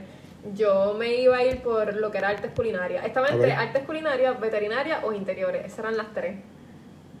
yo 0.53 0.93
me 0.99 1.15
iba 1.15 1.37
a 1.37 1.43
ir 1.43 1.61
por 1.61 1.95
lo 1.95 2.11
que 2.11 2.19
era 2.19 2.29
artes 2.29 2.51
culinarias. 2.55 3.05
Estaba 3.05 3.29
entre 3.29 3.53
artes 3.53 3.83
culinarias, 3.85 4.39
veterinaria 4.39 4.99
o 5.03 5.13
interiores, 5.13 5.65
esas 5.65 5.79
eran 5.79 5.97
las 5.97 6.13
tres. 6.13 6.35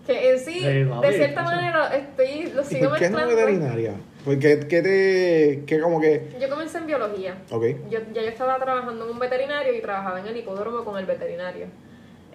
Que 0.05 0.31
en 0.31 0.39
sí, 0.39 0.59
Sí, 0.59 0.85
papi, 0.89 1.07
de 1.07 1.13
cierta 1.13 1.43
manera, 1.43 1.95
estoy, 1.95 2.51
lo 2.53 2.61
¿Y 2.61 2.65
sigo 2.65 2.89
por 2.89 2.99
qué 2.99 3.09
mezclando. 3.09 3.35
veterinaria? 3.35 3.93
Porque 4.25 4.59
qué 4.67 4.81
te. 4.81 5.63
qué 5.65 5.79
como 5.79 6.01
que. 6.01 6.27
Yo 6.41 6.49
comencé 6.49 6.77
en 6.77 6.87
biología. 6.87 7.35
Ok. 7.51 7.63
Yo, 7.89 7.99
ya 8.13 8.21
yo 8.21 8.27
estaba 8.27 8.57
trabajando 8.57 9.05
en 9.05 9.11
un 9.11 9.19
veterinario 9.19 9.73
y 9.73 9.81
trabajaba 9.81 10.19
en 10.19 10.27
el 10.27 10.35
hipódromo 10.37 10.83
con 10.83 10.97
el 10.97 11.05
veterinario. 11.05 11.67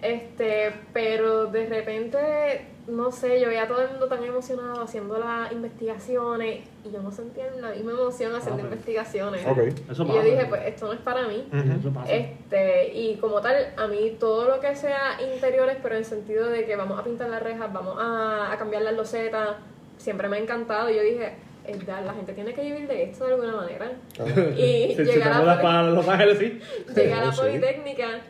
Este, 0.01 0.71
pero 0.93 1.47
de 1.47 1.65
repente, 1.67 2.65
no 2.87 3.11
sé, 3.11 3.39
yo 3.41 3.47
veía 3.49 3.63
a 3.63 3.67
todo 3.67 3.81
el 3.81 3.89
mundo 3.91 4.07
tan 4.07 4.23
emocionado 4.23 4.81
haciendo 4.81 5.17
las 5.19 5.51
investigaciones 5.51 6.61
y 6.85 6.91
yo 6.91 7.01
no 7.01 7.11
sentía 7.11 7.45
la 7.59 7.71
misma 7.71 7.91
emoción 7.91 8.33
haciendo 8.35 8.61
Ah, 8.63 8.65
pero- 8.65 8.73
investigaciones. 8.75 9.45
Ok. 9.45 9.57
Eso 9.91 10.03
Y 10.03 10.07
pasa. 10.07 10.13
yo 10.13 10.21
dije, 10.23 10.45
pues 10.47 10.61
esto 10.67 10.85
no 10.87 10.93
es 10.93 10.99
para 10.99 11.27
mí. 11.27 11.47
Eso 11.79 11.91
pasa. 11.91 12.11
Este, 12.11 12.93
y 12.93 13.15
como 13.17 13.41
tal, 13.41 13.73
a 13.77 13.87
mí 13.87 14.15
todo 14.19 14.45
lo 14.47 14.59
que 14.59 14.75
sea 14.75 15.19
interiores, 15.33 15.77
pero 15.83 15.95
en 15.95 16.05
sentido 16.05 16.47
de 16.47 16.65
que 16.65 16.75
vamos 16.75 16.97
a 16.99 17.03
pintar 17.03 17.29
las 17.29 17.43
rejas, 17.43 17.71
vamos 17.73 17.97
a, 17.99 18.51
a 18.53 18.57
cambiar 18.57 18.81
las 18.83 18.93
losetas, 18.95 19.49
siempre 19.97 20.29
me 20.29 20.37
ha 20.37 20.39
encantado. 20.39 20.89
Y 20.89 20.95
yo 20.95 21.01
dije, 21.01 21.33
es 21.67 21.77
verdad, 21.77 22.03
la 22.05 22.13
gente 22.13 22.33
tiene 22.33 22.53
que 22.53 22.61
vivir 22.61 22.87
de 22.87 23.03
esto 23.03 23.27
de 23.27 23.33
alguna 23.33 23.55
manera. 23.57 23.91
Claro. 24.15 24.49
Y 24.57 24.95
llegar 24.97 25.33
a 25.33 25.81
Ángeles, 26.13 26.37
sí. 26.39 26.59
llegué 26.95 27.13
a 27.13 27.25
la. 27.25 27.31
Politécnica 27.31 28.21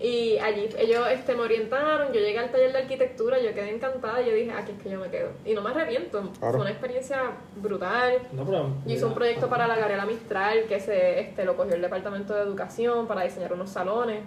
y 0.00 0.38
allí 0.38 0.68
ellos 0.78 1.06
este, 1.10 1.34
me 1.34 1.40
orientaron, 1.42 2.08
yo 2.12 2.20
llegué 2.20 2.38
al 2.38 2.50
taller 2.50 2.72
de 2.72 2.78
arquitectura, 2.78 3.38
yo 3.40 3.52
quedé 3.52 3.74
encantada 3.74 4.22
y 4.22 4.26
yo 4.26 4.32
dije, 4.36 4.52
aquí 4.52 4.72
es 4.76 4.82
que 4.82 4.90
yo 4.90 5.00
me 5.00 5.08
quedo. 5.08 5.30
Y 5.44 5.54
no 5.54 5.60
me 5.62 5.70
arrepiento, 5.70 6.20
Claro. 6.38 6.52
fue 6.52 6.60
una 6.60 6.70
experiencia 6.70 7.20
brutal. 7.60 8.12
No, 8.32 8.44
pero. 8.44 8.70
Yo 8.86 8.94
hice 8.94 9.04
un 9.04 9.14
proyecto 9.14 9.48
para 9.48 9.66
la 9.66 9.76
Gabriela 9.76 10.06
Mistral 10.06 10.60
que 10.68 10.78
se 10.78 11.18
este, 11.20 11.44
lo 11.44 11.56
cogió 11.56 11.74
el 11.74 11.82
Departamento 11.82 12.34
de 12.34 12.42
Educación 12.42 13.06
para 13.08 13.22
diseñar 13.24 13.52
unos 13.52 13.70
salones. 13.70 14.20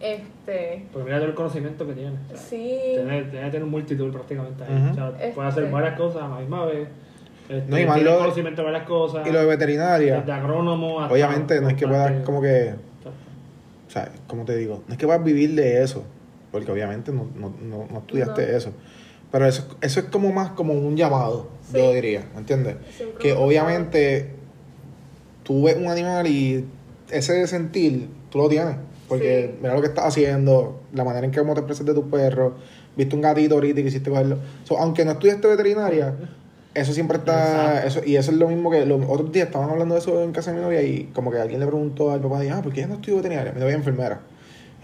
Este, 0.00 0.84
Porque 0.92 1.04
mira 1.04 1.18
todo 1.18 1.28
el 1.28 1.34
conocimiento 1.34 1.86
que 1.86 1.92
tiene. 1.92 2.16
O 2.26 2.28
sea, 2.30 2.36
sí, 2.36 2.80
Tiene, 2.94 3.22
tiene 3.24 3.44
que 3.46 3.50
tener 3.52 3.62
un 3.64 3.70
multitud 3.70 4.12
prácticamente 4.12 4.64
ahí. 4.64 4.74
Ujú. 4.74 4.90
O 4.90 4.94
sea, 4.94 5.08
Este- 5.20 5.28
puede 5.32 5.48
hacer 5.48 5.70
varias 5.70 5.96
cosas 5.96 6.22
a 6.22 6.28
la 6.28 6.36
misma 6.40 6.66
vez. 6.66 6.88
Este, 7.48 7.70
No, 7.70 7.78
y 7.78 7.86
más 7.86 7.94
tiene 7.96 8.10
lo- 8.10 8.18
conocimiento 8.18 8.62
de 8.62 8.66
varias 8.72 8.86
cosas. 8.88 9.26
Y 9.26 9.30
lo 9.30 9.40
de 9.40 9.46
veterinaria, 9.46 10.18
agrónomo 10.18 11.00
hasta. 11.00 11.14
obviamente 11.14 11.60
no 11.60 11.68
es 11.68 11.74
que 11.76 11.86
puedas 11.86 12.08
parte- 12.10 12.24
como 12.24 12.42
que. 12.42 12.74
O 13.92 13.94
sea, 13.94 14.10
como 14.26 14.46
te 14.46 14.56
digo, 14.56 14.82
no 14.88 14.94
es 14.94 14.98
que 14.98 15.04
puedas 15.04 15.22
vivir 15.22 15.54
de 15.54 15.82
eso. 15.82 16.02
Porque 16.50 16.72
obviamente 16.72 17.12
no, 17.12 17.28
no, 17.38 17.52
no, 17.62 17.86
no 17.92 17.98
estudiaste 17.98 18.40
No. 18.50 18.56
eso. 18.56 18.72
Pero 19.30 19.46
eso, 19.46 19.66
eso 19.82 20.00
es 20.00 20.06
como 20.06 20.32
más 20.32 20.52
como 20.52 20.72
un 20.72 20.96
llamado, 20.96 21.50
Sí. 21.70 21.76
yo 21.76 21.92
diría, 21.92 22.24
¿me 22.32 22.40
entiendes? 22.40 22.76
Siempre 22.96 23.18
Que 23.18 23.32
obviamente 23.34 24.30
tú 25.42 25.64
ves 25.64 25.76
un 25.76 25.88
animal 25.88 26.26
y 26.26 26.64
ese 27.10 27.46
sentir 27.46 28.08
tú 28.30 28.38
lo 28.38 28.48
tienes. 28.48 28.76
Porque 29.10 29.50
Sí. 29.52 29.58
mira 29.60 29.74
lo 29.74 29.82
que 29.82 29.88
estás 29.88 30.06
haciendo, 30.06 30.80
la 30.94 31.04
manera 31.04 31.26
en 31.26 31.30
que 31.32 31.38
cómo 31.40 31.52
te 31.54 31.84
de 31.84 31.92
tu 31.94 32.08
perro, 32.08 32.54
viste 32.96 33.14
un 33.14 33.20
gatito 33.20 33.56
ahorita 33.56 33.80
y 33.80 33.84
quisiste 33.84 34.08
cogerlo. 34.08 34.38
So, 34.64 34.78
aunque 34.78 35.04
no 35.04 35.10
estudiaste 35.12 35.46
veterinaria, 35.48 36.14
eso 36.74 36.92
siempre 36.92 37.18
está. 37.18 37.76
Exacto. 37.84 37.88
Eso, 37.88 38.00
y 38.08 38.16
eso 38.16 38.30
es 38.30 38.36
lo 38.36 38.48
mismo 38.48 38.70
que 38.70 38.84
los 38.86 39.00
otros 39.08 39.32
días 39.32 39.46
estaban 39.46 39.70
hablando 39.70 39.94
de 39.94 40.00
eso 40.00 40.22
en 40.22 40.32
casa 40.32 40.50
de 40.52 40.58
mi 40.58 40.62
novia 40.64 40.82
y 40.82 41.10
como 41.14 41.30
que 41.30 41.38
alguien 41.38 41.60
le 41.60 41.66
preguntó 41.66 42.10
al 42.12 42.20
papá, 42.20 42.40
ah, 42.52 42.62
¿por 42.62 42.72
qué 42.72 42.80
ella 42.80 42.88
no 42.88 42.94
estudió 42.94 43.16
veterinaria? 43.16 43.52
Mi 43.52 43.60
novia 43.60 43.72
es 43.72 43.78
enfermera. 43.78 44.20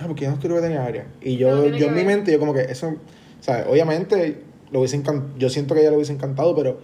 Ah, 0.01 0.07
¿por 0.07 0.15
qué 0.15 0.25
ella 0.25 0.31
no 0.31 0.37
estudió 0.37 0.57
veterinaria? 0.57 1.07
Y 1.21 1.37
yo, 1.37 1.51
No, 1.57 1.67
yo 1.67 1.77
que 1.77 1.85
en 1.87 1.95
mi 1.95 2.05
mente, 2.05 2.31
yo 2.33 2.39
como 2.39 2.55
que 2.55 2.61
eso, 2.63 2.95
¿sabes? 3.41 3.67
Obviamente, 3.69 4.43
lo 4.71 4.81
hubiese 4.81 5.03
encan- 5.03 5.37
yo 5.39 5.49
siento 5.51 5.75
que 5.75 5.81
ella 5.81 5.91
lo 5.91 5.97
hubiese 5.97 6.13
encantado, 6.13 6.55
pero 6.55 6.79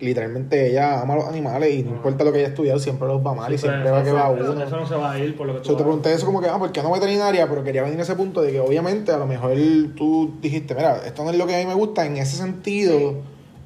literalmente 0.00 0.70
ella 0.70 1.00
ama 1.00 1.16
los 1.16 1.24
animales 1.26 1.74
y 1.74 1.82
no 1.82 1.90
Ah. 1.90 1.94
importa 1.96 2.22
lo 2.22 2.32
que 2.32 2.38
haya 2.38 2.48
estudiado, 2.48 2.78
siempre 2.78 3.08
los 3.08 3.24
va 3.26 3.34
mal 3.34 3.52
y 3.52 3.58
Sí, 3.58 3.62
pues, 3.66 3.72
siempre 3.72 3.90
va 3.90 4.04
que 4.04 4.12
va 4.12 4.30
uno. 4.30 4.62
Eso 4.62 4.76
no 4.76 4.86
se 4.86 4.94
va 4.94 5.12
a 5.12 5.18
ir 5.18 5.36
por 5.36 5.46
lo 5.48 5.54
que 5.54 5.60
tú 5.60 5.66
So, 5.70 5.76
te 5.76 5.82
pregunté 5.82 6.12
eso 6.12 6.24
como 6.24 6.40
que, 6.40 6.48
ah, 6.48 6.56
¿por 6.58 6.70
qué 6.70 6.82
no 6.82 6.92
veterinaria? 6.92 7.48
Pero 7.48 7.64
quería 7.64 7.82
venir 7.82 7.98
a 7.98 8.02
ese 8.02 8.14
punto 8.14 8.40
de 8.42 8.52
que 8.52 8.60
obviamente 8.60 9.10
a 9.10 9.18
lo 9.18 9.26
mejor 9.26 9.56
tú 9.96 10.34
dijiste, 10.40 10.74
mira, 10.76 10.98
esto 11.04 11.24
no 11.24 11.30
es 11.30 11.36
lo 11.36 11.46
que 11.48 11.56
a 11.56 11.58
mí 11.58 11.66
me 11.66 11.74
gusta 11.74 12.06
en 12.06 12.16
ese 12.16 12.36
sentido 12.36 12.96
Sí. 12.96 13.16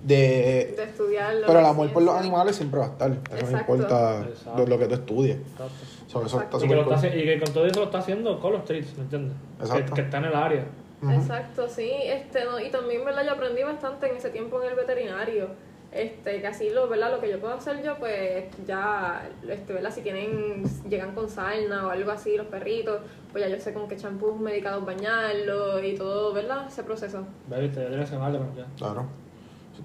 De... 0.03 0.75
de 0.77 0.85
estudiarlo. 0.85 1.47
Pero 1.47 1.59
el 1.59 1.65
amor 1.67 1.93
por 1.93 2.03
los 2.03 2.15
animales 2.15 2.57
siempre 2.57 2.81
va 2.81 2.87
a 2.87 2.89
estar. 2.91 3.11
Eso 3.37 3.51
no 3.51 3.59
importa 3.59 4.27
lo, 4.57 4.67
lo 4.67 4.79
que 4.79 4.87
tú 4.89 4.95
estudies. 4.95 5.37
Exacto. 5.37 5.73
So, 6.09 6.27
eso 6.27 6.41
está. 6.41 6.57
Y 6.57 6.61
que, 6.61 6.67
súper 6.67 6.77
lo 6.79 6.85
cool. 6.85 6.95
está 6.95 7.09
haci- 7.09 7.21
y 7.21 7.25
que 7.25 7.41
con 7.41 7.55
todo 7.55 7.67
eso 7.67 7.81
lo 7.81 7.87
está 7.87 7.99
haciendo 7.99 8.41
Call 8.41 8.55
of 8.55 8.63
Streets, 8.63 8.97
¿me 8.97 9.03
entiendes? 9.05 9.37
Exacto. 9.61 9.85
Que, 9.87 9.93
que 9.95 10.01
está 10.03 10.19
en 10.19 10.25
el 10.25 10.35
área. 10.35 10.65
Exacto, 11.11 11.69
sí, 11.69 11.91
este, 12.05 12.45
no, 12.45 12.61
y 12.61 12.71
también, 12.71 13.05
¿verdad? 13.05 13.25
Yo 13.25 13.33
aprendí 13.33 13.65
bastante 13.65 14.09
en 14.09 14.17
ese 14.19 14.31
tiempo 14.31 14.63
en 14.63 14.69
el 14.69 14.77
veterinario, 14.77 15.49
este, 15.91 16.41
que 16.41 16.47
así, 16.47 16.71
lo, 16.71 16.87
¿verdad? 16.87 17.11
Lo 17.11 17.21
que 17.21 17.29
yo 17.29 17.41
puedo 17.41 17.55
hacer 17.55 17.83
yo, 17.83 17.97
pues, 17.99 18.45
ya, 18.65 19.29
este, 19.49 19.73
¿verdad? 19.73 19.91
Si 19.91 20.03
tienen, 20.03 20.63
llegan 20.89 21.13
con 21.13 21.29
sarna 21.29 21.89
o 21.89 21.91
algo 21.91 22.13
así, 22.13 22.37
los 22.37 22.47
perritos, 22.47 23.01
pues 23.33 23.43
ya 23.43 23.51
yo 23.51 23.61
sé 23.61 23.75
con 23.75 23.89
qué 23.89 23.97
champús 23.97 24.39
medicados 24.39 24.87
bañarlos 24.87 25.83
y 25.83 25.95
todo, 25.97 26.33
¿verdad? 26.33 26.67
Ese 26.69 26.85
proceso. 26.85 27.25
Viste, 27.49 27.85
que 27.85 28.17
background 28.17 28.57
ya. 28.57 28.67
Claro. 28.77 29.07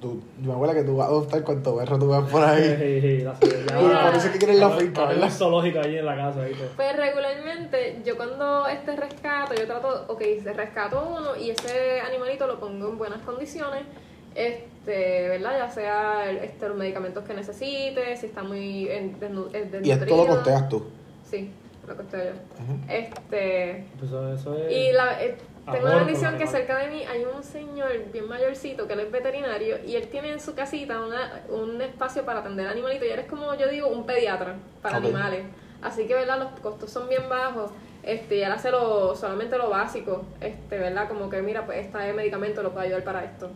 Tú, 0.01 0.21
yo 0.41 0.47
me 0.49 0.53
acuerdo 0.53 0.75
que 0.75 0.83
tú 0.83 0.97
vas 0.97 1.07
a 1.07 1.09
adoptar 1.09 1.43
cuanto 1.43 1.75
perro 1.77 1.97
tú 1.97 2.09
veas 2.09 2.29
por 2.29 2.43
ahí. 2.43 2.75
Sí, 2.77 3.17
la- 3.23 3.33
ya- 3.39 3.81
Mira. 3.81 4.05
Por 4.05 4.15
eso 4.15 4.27
es 4.27 4.33
que 4.33 4.37
quieres 4.37 4.59
la 4.59 4.69
finca, 4.69 5.05
¿verdad? 5.05 5.23
un 5.23 5.31
zoológico 5.31 5.79
allí 5.79 5.97
en 5.97 6.05
la 6.05 6.15
casa, 6.15 6.43
¿viste? 6.43 6.65
Pues 6.75 6.95
regularmente, 6.95 8.01
yo 8.05 8.15
cuando 8.15 8.67
este 8.67 8.95
rescato, 8.95 9.55
yo 9.55 9.65
trato, 9.65 10.05
ok, 10.07 10.21
se 10.43 10.53
rescato 10.53 11.15
uno 11.19 11.35
y 11.35 11.49
ese 11.49 11.99
animalito 12.01 12.45
lo 12.45 12.59
pongo 12.59 12.89
en 12.89 12.97
buenas 12.99 13.21
condiciones, 13.23 13.83
este, 14.35 15.29
¿verdad? 15.29 15.57
Ya 15.57 15.69
sea 15.69 16.29
este, 16.31 16.67
los 16.67 16.77
medicamentos 16.77 17.23
que 17.23 17.33
necesite, 17.33 18.15
si 18.17 18.27
está 18.27 18.43
muy 18.43 18.87
en- 18.89 19.19
desnu- 19.19 19.49
eh, 19.53 19.67
Y 19.83 19.89
esto 19.91 20.05
lo 20.05 20.15
desnutrido. 20.15 20.27
costeas 20.27 20.69
tú. 20.69 20.85
Sí, 21.23 21.49
lo 21.87 21.95
costeo 21.95 22.23
yo. 22.23 22.29
Ujú. 22.31 22.79
Este, 22.87 23.85
Pues 23.97 24.11
eso, 24.39 24.55
es. 24.57 24.71
y 24.71 24.91
la, 24.91 25.23
eh, 25.23 25.35
tengo 25.71 25.87
la 25.87 25.95
bendición 25.97 26.37
que 26.37 26.47
cerca 26.47 26.77
de 26.77 26.87
mí 26.89 27.03
hay 27.03 27.25
un 27.25 27.43
señor 27.43 27.91
bien 28.11 28.27
mayorcito 28.27 28.87
que 28.87 28.93
él 28.93 29.01
es 29.01 29.11
veterinario 29.11 29.77
y 29.85 29.95
él 29.95 30.07
tiene 30.07 30.31
en 30.31 30.39
su 30.39 30.55
casita 30.55 30.99
una, 30.99 31.43
un 31.49 31.81
espacio 31.81 32.25
para 32.25 32.39
atender 32.39 32.67
animalitos 32.67 33.07
y 33.07 33.11
él 33.11 33.19
es 33.19 33.27
como 33.27 33.53
yo 33.55 33.67
digo 33.67 33.87
un 33.87 34.05
pediatra 34.05 34.55
para 34.81 34.97
animales. 34.97 35.45
Así 35.81 36.07
que 36.07 36.15
verdad 36.15 36.39
los 36.39 36.59
costos 36.61 36.89
son 36.89 37.07
bien 37.07 37.29
bajos. 37.29 37.71
Este, 38.03 38.37
y 38.37 38.41
él 38.41 38.51
hace 38.51 38.71
lo, 38.71 39.15
solamente 39.15 39.57
lo 39.57 39.69
básico, 39.69 40.23
este, 40.39 40.77
¿verdad? 40.77 41.09
Como 41.09 41.29
que 41.29 41.41
mira, 41.41 41.65
pues 41.65 41.85
este 41.85 42.13
medicamento 42.13 42.63
lo 42.63 42.71
puede 42.71 42.87
ayudar 42.87 43.03
para 43.03 43.25
esto. 43.25 43.49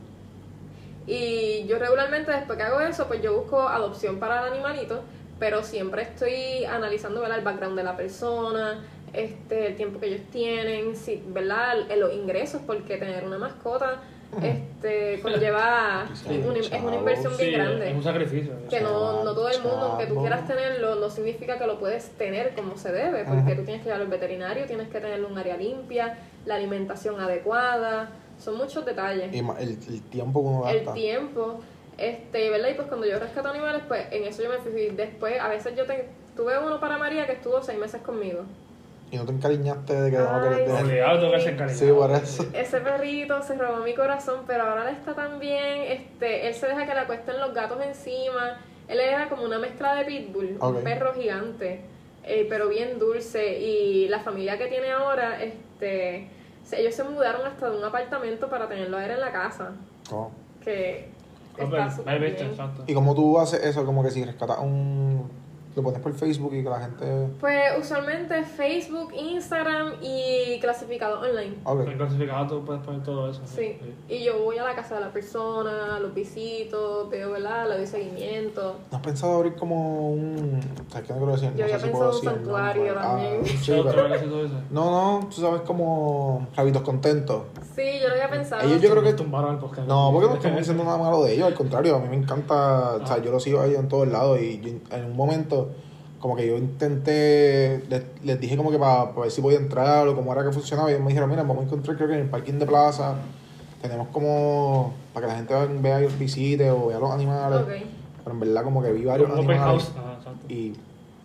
Y 1.07 1.65
yo 1.67 1.79
regularmente 1.79 2.31
después 2.31 2.57
que 2.57 2.63
hago 2.63 2.81
eso, 2.81 3.07
pues 3.07 3.21
yo 3.21 3.33
busco 3.33 3.67
adopción 3.67 4.19
para 4.19 4.41
el 4.41 4.53
animalito, 4.53 5.03
pero 5.39 5.63
siempre 5.63 6.03
estoy 6.03 6.65
analizando 6.65 7.21
¿verdad? 7.21 7.39
el 7.39 7.45
background 7.45 7.77
de 7.77 7.83
la 7.83 7.95
persona, 7.95 8.83
este, 9.13 9.67
el 9.67 9.75
tiempo 9.75 9.99
que 9.99 10.07
ellos 10.07 10.21
tienen, 10.31 10.95
si, 10.95 11.21
¿verdad? 11.27 11.91
El- 11.91 11.99
los 11.99 12.13
ingresos, 12.13 12.61
porque 12.65 12.97
tener 12.97 13.23
una 13.25 13.37
mascota 13.37 14.01
este, 14.41 15.19
conlleva, 15.23 16.07
una- 16.25 16.59
es 16.59 16.83
una 16.83 16.95
inversión 16.95 17.33
Sí, 17.35 17.47
bien 17.47 17.59
grande 17.59 17.89
es 17.89 17.95
un 17.95 18.03
sacrificio. 18.03 18.53
que 18.69 18.79
no, 18.79 19.23
no 19.25 19.33
todo 19.33 19.49
el 19.49 19.61
mundo, 19.61 19.77
aunque 19.87 20.05
tú 20.07 20.15
quieras 20.21 20.47
tenerlo, 20.47 20.95
no 20.95 21.09
significa 21.09 21.57
que 21.57 21.67
lo 21.67 21.77
puedes 21.79 22.09
tener 22.11 22.55
como 22.55 22.77
se 22.77 22.91
debe, 22.93 23.25
porque 23.25 23.41
Ajá. 23.41 23.55
tú 23.55 23.63
tienes 23.63 23.79
que 23.81 23.85
llevarlo 23.85 24.05
al 24.05 24.11
veterinario, 24.11 24.65
tienes 24.65 24.87
que 24.87 24.99
tener 25.01 25.23
un 25.25 25.37
área 25.37 25.57
limpia, 25.57 26.17
la 26.45 26.55
alimentación 26.55 27.19
adecuada, 27.19 28.09
son 28.39 28.55
muchos 28.57 28.85
detalles. 28.85 29.33
Y 29.35 29.39
el, 29.39 29.69
el 29.89 30.01
tiempo 30.03 30.41
que 30.41 30.47
uno 30.47 30.69
El 30.69 30.77
gasta. 30.77 30.93
tiempo, 30.93 31.59
este, 31.97 32.49
¿verdad? 32.49 32.69
Y 32.69 32.73
pues 32.75 32.87
cuando 32.87 33.05
yo 33.05 33.19
rescato 33.19 33.49
animales, 33.49 33.81
pues 33.87 34.05
en 34.11 34.23
eso 34.23 34.41
yo 34.41 34.49
me 34.49 34.57
fui. 34.59 34.87
Después, 34.95 35.39
a 35.41 35.49
veces 35.49 35.75
yo 35.75 35.85
te, 35.85 36.07
tuve 36.37 36.57
uno 36.57 36.79
para 36.79 36.97
María 36.97 37.25
que 37.27 37.33
estuvo 37.33 37.61
seis 37.61 37.77
meses 37.77 38.01
conmigo. 38.01 38.43
Y 39.11 39.17
no 39.17 39.25
te 39.25 39.31
encariñaste 39.33 39.93
de 40.01 40.09
que 40.11 40.17
no 40.17 40.35
Ay, 40.35 40.41
querés 40.49 40.65
tener. 40.67 40.83
Obligado 40.85 41.19
tengo 41.19 41.33
que 41.33 41.39
ser 41.41 41.57
cariñoso. 41.57 41.85
Sí, 41.85 41.91
por 41.91 42.11
eso. 42.11 42.45
Ese 42.53 42.79
perrito 42.79 43.41
se 43.43 43.55
robó 43.55 43.83
mi 43.83 43.93
corazón, 43.93 44.41
pero 44.47 44.63
ahora 44.63 44.89
él 44.89 44.95
está 44.95 45.13
tan 45.13 45.37
bien, 45.39 45.81
este, 45.89 46.47
él 46.47 46.53
se 46.55 46.67
deja 46.67 46.85
que 46.85 46.93
le 46.93 46.99
acuesten 47.01 47.37
los 47.39 47.53
gatos 47.53 47.77
encima. 47.85 48.57
Él 48.87 48.99
era 48.99 49.27
como 49.29 49.43
una 49.43 49.59
mezcla 49.59 49.95
de 49.95 50.05
pitbull, 50.05 50.57
un 50.61 50.75
perro 50.83 51.13
gigante, 51.13 51.81
eh, 52.23 52.45
pero 52.49 52.69
bien 52.69 52.99
dulce. 52.99 53.59
Y 53.59 54.07
la 54.07 54.19
familia 54.21 54.57
que 54.57 54.67
tiene 54.67 54.91
ahora, 54.91 55.41
este, 55.43 56.29
se- 56.63 56.79
ellos 56.79 56.95
se 56.95 57.03
mudaron 57.03 57.45
hasta 57.45 57.69
de 57.69 57.77
un 57.77 57.83
apartamento 57.83 58.49
para 58.49 58.67
tenerlo 58.69 58.97
a 58.97 59.05
él 59.05 59.11
en 59.11 59.19
la 59.19 59.31
casa, 59.31 59.71
Oh. 60.09 60.31
que 60.63 61.09
Ah, 61.59 61.87
está 61.89 62.15
bien. 62.15 62.33
exacto. 62.33 62.83
Y 62.87 62.93
como 62.93 63.13
tú 63.13 63.37
haces 63.37 63.61
eso, 63.65 63.85
como 63.85 64.03
que 64.03 64.09
si 64.11 64.23
rescatas 64.23 64.59
un. 64.59 65.29
Lo 65.75 65.83
pones 65.83 66.01
por 66.01 66.13
Facebook 66.13 66.53
y 66.53 66.63
que 66.63 66.69
la 66.69 66.79
gente. 66.81 67.27
Pues 67.39 67.61
usualmente 67.79 68.43
Facebook, 68.43 69.13
Instagram 69.13 69.93
y 70.01 70.59
clasificado 70.59 71.21
online. 71.21 71.55
Ok. 71.63 71.87
En 71.87 71.97
clasificado 71.97 72.47
tú 72.47 72.65
puedes 72.65 72.81
poner 72.83 73.03
todo 73.03 73.29
eso. 73.29 73.41
Sí. 73.45 73.77
Y 74.09 74.23
yo 74.23 74.43
voy 74.43 74.57
a 74.57 74.63
la 74.65 74.75
casa 74.75 74.95
de 74.95 75.01
la 75.01 75.13
persona, 75.13 75.97
los 75.99 76.13
visito, 76.13 77.07
veo, 77.09 77.31
¿verdad? 77.31 77.69
Le 77.69 77.77
doy 77.77 77.87
seguimiento. 77.87 78.75
¿No 78.91 78.97
has 78.97 79.03
pensado 79.03 79.35
abrir 79.37 79.55
como 79.55 80.11
un. 80.11 80.59
¿Sabes 80.89 81.07
qué 81.07 81.13
no 81.13 81.19
quiero 81.19 81.31
decir? 81.33 81.51
Yo 81.51 81.57
no 81.59 81.63
había 81.63 81.79
sé 81.79 81.85
si 81.85 81.91
pensado 81.91 81.91
puedo 81.91 82.09
un 82.09 82.15
decir 82.25 82.29
santuario 82.29 82.85
nombre. 82.93 83.01
también. 83.01 83.39
Ah, 83.41 83.47
sí, 83.47 83.57
Sí, 83.57 83.71
otra 83.71 83.91
pero-. 84.09 84.49
No, 84.71 85.19
no, 85.21 85.27
tú 85.27 85.41
sabes 85.41 85.61
como. 85.61 86.47
Rabitos 86.55 86.81
contentos. 86.81 87.43
Sí, 87.75 87.83
yo 88.01 88.09
lo 88.09 88.13
había 88.15 88.29
pensado. 88.29 88.61
Ellos 88.67 88.81
yo 88.81 88.91
creo 88.91 89.03
que. 89.03 89.13
tumbaron 89.13 89.53
el 89.53 89.59
podcast. 89.59 89.87
No, 89.87 90.09
porque 90.11 90.27
no 90.27 90.35
estamos 90.35 90.57
diciendo 90.59 90.83
nada 90.83 90.97
malo 90.97 91.23
de 91.23 91.33
ellos, 91.33 91.47
al 91.47 91.53
contrario, 91.53 91.95
a 91.95 91.99
mí 91.99 92.09
me 92.09 92.17
encanta, 92.17 92.95
o 92.95 93.07
sea, 93.07 93.19
yo 93.19 93.31
lo 93.31 93.39
sigo 93.39 93.61
a 93.61 93.65
ellos 93.65 93.79
en 93.79 93.87
todos 93.87 94.07
lados 94.07 94.39
y 94.41 94.59
yo 94.59 94.71
en 94.95 95.05
un 95.05 95.15
momento 95.15 95.70
como 96.21 96.35
que 96.35 96.47
yo 96.47 96.55
intenté, 96.57 97.83
les, 97.89 98.03
les 98.23 98.39
dije 98.39 98.55
como 98.55 98.71
que 98.71 98.77
para 98.77 99.05
ver 99.11 99.31
si 99.31 99.41
podía 99.41 99.57
entrar 99.57 100.07
o 100.07 100.15
cómo 100.15 100.31
era 100.31 100.43
que 100.43 100.51
funcionaba 100.51 100.89
y 100.89 100.93
ellos 100.93 101.03
me 101.03 101.09
dijeron, 101.09 101.29
mira, 101.29 101.41
vamos 101.41 101.63
a 101.63 101.65
encontrar 101.65 101.97
creo 101.97 102.07
que 102.07 102.13
en 102.13 102.19
el 102.21 102.29
parking 102.29 102.53
de 102.59 102.65
plaza 102.67 103.15
tenemos 103.81 104.07
como 104.09 104.93
para 105.13 105.25
que 105.25 105.31
la 105.33 105.37
gente 105.37 105.55
vea 105.81 106.01
y 106.01 106.07
visite 106.17 106.69
o 106.69 106.87
vea 106.87 106.99
los 106.99 107.11
animales. 107.11 107.61
Pero 108.23 108.33
en 108.35 108.39
verdad 108.39 108.63
como 108.63 108.83
que 108.83 108.91
vi 108.91 109.03
varios 109.03 109.31
animales 109.31 109.61
house. 109.63 109.91
Ajá, 109.97 110.31
y 110.47 110.73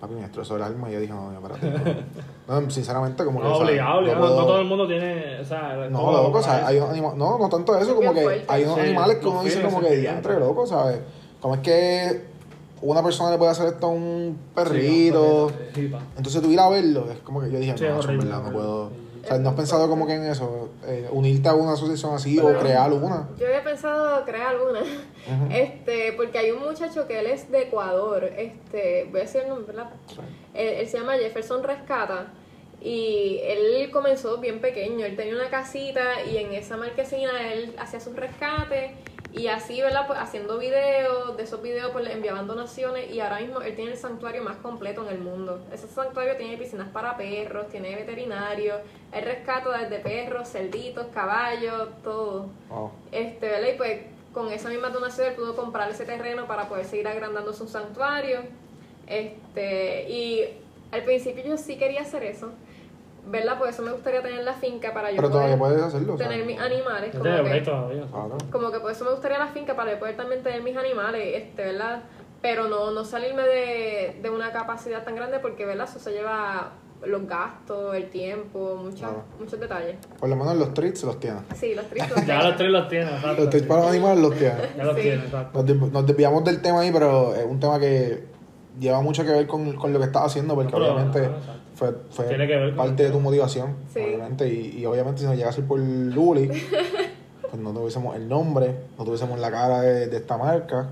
papi 0.01 0.15
me 0.15 0.23
destrozó 0.23 0.57
el 0.57 0.63
alma 0.63 0.89
y 0.89 0.95
yo 0.95 1.01
dije, 1.01 1.13
no, 1.13 1.31
no, 1.31 1.47
espérate. 1.47 2.05
No, 2.49 2.61
no, 2.63 2.71
sinceramente 2.71 3.23
como 3.23 3.41
que... 3.43 3.49
No, 3.49 3.57
obligado, 3.57 3.99
obligado. 3.99 4.21
puedo- 4.21 4.41
No 4.41 4.47
todo 4.47 4.61
el 4.61 4.67
mundo 4.67 4.87
tiene. 4.87 5.41
O 5.41 5.45
sea, 5.45 5.77
No, 5.91 6.11
loco, 6.13 6.39
o 6.39 6.43
sea, 6.43 6.53
para 6.55 6.67
hay 6.69 6.77
unos 6.79 6.91
animales... 6.91 7.19
No, 7.19 7.39
no 7.39 7.49
tanto 7.51 7.77
eso, 7.79 7.91
Es 7.91 7.95
como 7.95 8.15
que 8.15 8.45
hay 8.49 8.63
unos 8.65 8.75
Sí, 8.77 8.81
animales 8.81 9.17
que 9.19 9.27
uno 9.29 9.43
dice 9.45 9.61
como 9.63 9.81
que 9.81 10.09
entre 10.09 10.41
loco, 10.41 10.67
¿sabes? 10.67 11.01
Como 11.41 11.55
es 11.57 11.61
que 11.61 12.36
una 12.83 13.03
persona 13.03 13.31
le 13.31 13.39
puede 13.39 13.51
hacer 13.51 13.67
esto 13.69 13.87
a 13.87 13.91
un 13.91 14.39
perrito... 14.55 15.51
Sí. 15.75 15.93
Entonces 16.17 16.43
tú 16.43 16.51
ir 16.51 16.61
a 16.61 16.69
verlo, 16.69 17.11
es 17.11 17.19
como 17.21 17.41
que 17.41 17.51
yo 17.51 17.59
dije, 17.59 17.77
Sí, 17.77 17.85
no, 17.85 17.99
horrible, 17.99 18.27
verdad 18.27 18.43
no 18.45 18.53
puedo... 18.53 18.91
O 19.27 19.29
sea, 19.29 19.39
¿no 19.39 19.49
has 19.49 19.57
pensado 19.57 19.89
como 19.89 20.07
que 20.07 20.15
en 20.15 20.25
eso? 20.25 20.69
Eh, 20.87 21.09
unirte 21.11 21.49
a 21.49 21.55
una 21.55 21.73
asociación 21.73 22.15
así 22.15 22.39
o 22.39 22.57
crear 22.61 22.93
una. 22.93 23.29
Yo 23.37 23.47
había 23.47 23.65
pensado 23.65 24.25
crear 24.25 24.55
alguna. 24.55 24.81
Este, 25.51 26.13
porque 26.13 26.39
hay 26.39 26.53
un 26.53 26.63
muchacho 26.63 27.09
que 27.09 27.19
él 27.19 27.27
es 27.27 27.51
de 27.51 27.63
Ecuador. 27.63 28.23
Este, 28.23 29.09
voy 29.11 29.19
a 29.19 29.23
decir 29.25 29.41
el 29.41 29.49
nombre, 29.49 29.67
¿verdad? 29.67 29.91
Él, 30.55 30.69
él 30.69 30.87
se 30.87 30.99
llama 30.99 31.15
Jefferson 31.15 31.65
Rescata. 31.65 32.29
Y 32.81 33.41
él 33.43 33.91
comenzó 33.91 34.39
bien 34.39 34.61
pequeño. 34.61 35.05
Él 35.05 35.17
tenía 35.17 35.35
una 35.35 35.51
casita 35.51 36.23
y 36.23 36.37
en 36.37 36.53
esa 36.53 36.77
marquesina 36.77 37.53
él 37.53 37.75
hacía 37.81 37.99
sus 37.99 38.15
rescates. 38.15 38.93
Y 39.37 39.49
así, 39.49 39.83
¿verdad? 39.83 40.07
Pues 40.07 40.19
haciendo 40.19 40.57
videos. 40.59 41.37
De 41.37 41.43
esos 41.43 41.61
videos 41.61 41.91
pues 41.93 42.05
le 42.05 42.13
enviaban 42.13 42.47
donaciones. 42.47 43.11
Y 43.11 43.21
ahora 43.21 43.41
mismo 43.41 43.61
él 43.61 43.77
tiene 43.77 43.93
el 43.93 43.99
santuario 43.99 44.43
más 44.43 44.57
completo 44.57 45.07
en 45.07 45.13
el 45.13 45.19
mundo. 45.19 45.61
Ese 45.71 45.87
santuario 45.89 46.37
tiene 46.37 46.57
piscinas 46.57 46.89
para 46.89 47.19
perros, 47.19 47.69
tiene 47.69 47.95
veterinario. 47.95 48.77
Él 49.13 49.25
rescata 49.25 49.77
desde 49.79 49.99
perros, 49.99 50.49
cerditos, 50.49 51.07
caballos, 51.13 51.89
todo. 52.03 52.49
Este, 53.13 53.47
¿verdad? 53.47 53.69
Y 53.75 53.77
pues 53.77 54.01
con 54.33 54.51
esa 54.51 54.71
misma 54.71 54.89
donación 54.89 55.29
él 55.29 55.35
pudo 55.35 55.55
comprar 55.55 55.91
ese 55.91 56.07
terreno 56.07 56.47
para 56.47 56.67
poder 56.67 56.87
seguir 56.87 57.07
agrandando 57.07 57.53
su 57.53 57.69
santuario. 57.69 58.41
Este, 59.07 60.09
y 60.11 60.45
al 60.93 61.05
principio 61.05 61.45
yo 61.45 61.57
sí 61.59 61.77
quería 61.77 62.03
hacer 62.03 62.23
eso, 62.25 62.53
¿verdad? 63.27 63.59
Por 63.59 63.69
eso 63.69 63.83
me 63.83 63.93
gustaría 63.93 64.23
tener 64.23 64.45
la 64.45 64.55
finca 64.55 64.93
para 64.95 65.11
yo 65.11 65.17
Pero 65.17 65.31
todavía 65.31 65.59
poder 65.59 65.79
puedes 65.79 65.95
hacerlo. 65.95 66.15
tener 66.17 66.45
mis 66.45 66.59
animales. 66.61 67.11
Como 67.13 67.25
que, 67.25 67.61
todavía. 67.61 68.05
Claro. 68.11 68.39
como 68.53 68.71
que 68.71 68.81
por 68.81 68.91
eso 68.93 69.05
me 69.05 69.11
gustaría 69.11 69.39
la 69.39 69.49
finca 69.49 69.75
para 69.77 69.93
yo 69.93 69.99
poder 69.99 70.17
también 70.17 70.43
tener 70.43 70.63
mis 70.63 70.77
animales, 70.77 71.23
este, 71.43 71.65
¿verdad? 71.65 72.03
Pero 72.43 72.69
no, 72.69 72.91
no 72.93 73.05
salirme 73.05 73.43
de, 73.43 74.19
de 74.23 74.31
una 74.31 74.53
capacidad 74.53 75.03
tan 75.05 75.17
grande 75.17 75.39
porque, 75.41 75.65
¿verdad? 75.65 75.89
Eso 75.89 75.99
se 75.99 76.13
lleva 76.13 76.73
los 77.05 77.27
gastos, 77.27 77.95
el 77.95 78.09
tiempo, 78.09 78.77
muchos 78.83 79.01
Claro. 79.01 79.23
muchos 79.39 79.59
detalles. 79.61 79.97
Por 80.19 80.29
lo 80.29 80.37
menos 80.37 80.57
los 80.57 80.73
treats 80.73 81.03
los 81.05 81.19
tienes. 81.21 81.43
Sí, 81.57 81.75
los 81.75 81.85
tristes. 81.87 82.27
Ya 82.27 82.43
los 82.43 82.57
tres 82.57 82.71
los 82.71 82.89
tiene, 82.89 83.11
exacto. 83.11 83.43
Los 83.43 83.51
treats 83.51 83.67
para 83.67 83.81
los 83.83 83.91
animales 83.91 84.19
los 84.21 84.35
tienes. 84.37 84.77
Ya 84.77 84.85
los 84.85 84.97
Sí. 84.97 85.03
tiene, 85.03 85.25
exacto. 85.25 85.59
Nos, 85.59 85.67
des- 85.67 85.93
nos 85.93 86.07
desviamos 86.07 86.45
del 86.45 86.63
tema 86.63 86.81
ahí, 86.81 86.91
pero 86.93 87.35
es 87.35 87.45
un 87.45 87.59
tema 87.61 87.79
que 87.81 88.25
lleva 88.79 89.01
mucho 89.03 89.25
que 89.25 89.31
ver 89.33 89.47
con, 89.47 89.73
con 89.75 89.93
lo 89.93 89.99
que 89.99 90.05
estás 90.07 90.27
haciendo, 90.27 90.55
porque 90.55 90.73
No, 90.73 90.79
obviamente. 90.79 91.29
Fue, 91.77 91.95
fue 92.11 92.25
Tiene 92.25 92.49
que 92.49 92.57
ver 92.57 92.69
con 92.75 92.87
parte 92.87 93.05
de 93.05 93.11
tu 93.11 93.21
motivación, 93.21 93.77
Sí. 93.95 94.01
obviamente, 94.01 94.49
y, 94.49 94.79
y 94.81 94.87
obviamente 94.87 95.21
si 95.21 95.27
nos 95.27 95.37
llegase 95.37 95.63
por 95.63 95.79
Luli, 95.79 96.49
pues 97.43 97.63
no 97.63 97.71
tuviésemos 97.73 98.17
el 98.17 98.29
nombre, 98.29 98.75
no 98.99 99.05
tuviésemos 99.05 99.39
la 99.39 99.51
cara 99.53 99.81
de, 99.83 100.09
de 100.09 100.17
esta 100.17 100.37
marca. 100.37 100.89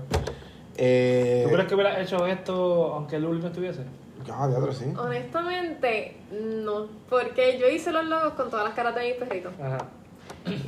Eh, 0.77 1.43
¿Tú 1.45 1.53
crees 1.53 1.67
que 1.67 1.75
hubiera 1.75 2.01
hecho 2.01 2.25
esto 2.27 2.93
aunque 2.93 3.19
Luli 3.19 3.41
no 3.41 3.47
estuviese? 3.47 3.81
Ah, 4.31 4.47
teatro, 4.49 4.73
sí. 4.73 4.85
Honestamente, 4.97 6.17
no. 6.31 6.87
Porque 7.09 7.57
yo 7.59 7.67
hice 7.67 7.91
los 7.91 8.05
logos 8.05 8.33
con 8.33 8.49
todas 8.49 8.65
las 8.65 8.73
caras 8.73 8.95
de 8.95 9.01
mis 9.09 9.13
perritos. 9.15 9.53
Ajá. 9.61 9.77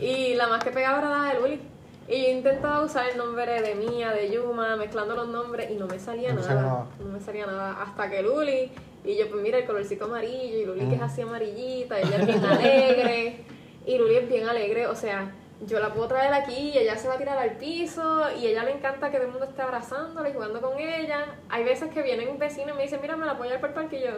Y 0.01 0.36
la 0.36 0.47
más 0.47 0.63
que 0.63 0.70
pegaba 0.72 0.99
era 0.99 1.09
la 1.09 1.34
de 1.34 1.39
Luli. 1.39 1.61
Y 2.08 2.24
yo 2.24 2.30
intentaba 2.30 2.84
usar 2.84 3.10
el 3.10 3.18
nombre 3.18 3.62
de 3.62 3.76
Mía, 3.76 4.12
de 4.12 4.32
Yuma, 4.32 4.78
mezclando 4.78 5.16
los 5.16 5.28
nombres 5.28 5.70
y 5.70 5.76
no 5.76 5.88
me 5.88 5.99
salía 5.99 6.32
No 6.34 6.41
nada. 6.41 6.86
No 6.99 7.05
me 7.05 7.20
salía 7.20 7.45
nada. 7.45 7.82
Hasta 7.82 8.10
que 8.10 8.22
Luli, 8.22 8.72
y 9.03 9.18
yo 9.18 9.30
pues 9.30 9.41
mira 9.41 9.58
el 9.58 9.66
colorcito 9.66 10.05
amarillo, 10.05 10.58
y 10.58 10.66
Luli 10.66 10.88
que 10.88 10.95
es 10.95 11.01
así 11.01 11.22
amarillita, 11.22 11.99
ella 11.99 12.18
es 12.18 12.26
bien 12.26 12.45
alegre. 12.45 13.43
Y 13.86 13.97
Luli 13.97 14.16
es 14.16 14.30
bien 14.30 14.47
alegre, 14.47 14.88
o 14.88 14.95
sea, 14.95 15.34
yo 15.66 15.80
la 15.80 15.93
puedo 15.93 16.08
traer 16.08 16.34
aquí 16.34 16.72
y 16.74 16.78
ella 16.78 16.95
se 16.97 17.08
va 17.08 17.16
a 17.16 17.18
tirar 17.18 17.38
al 17.38 17.58
piso 17.58 18.28
y 18.39 18.47
ella 18.47 18.64
le 18.64 18.72
encanta 18.72 19.10
que 19.10 19.18
todo 19.18 19.26
el 19.26 19.32
mundo 19.32 19.45
esté 19.45 19.62
abrazándola 19.62 20.30
y 20.30 20.34
jugando 20.34 20.62
con 20.62 20.78
ella. 20.80 21.26
Hay 21.49 21.64
veces 21.64 21.91
que 21.91 22.03
vienen 22.03 22.38
vecinos 22.38 22.72
y 22.74 22.78
me 22.78 22.84
dicen, 22.84 22.99
mira, 23.01 23.18
me 23.18 23.26
la 23.26 23.34
llevar 23.34 23.60
por 23.60 23.70
el 23.70 23.76
parque 23.76 23.97
y 23.97 24.03
yo, 24.03 24.12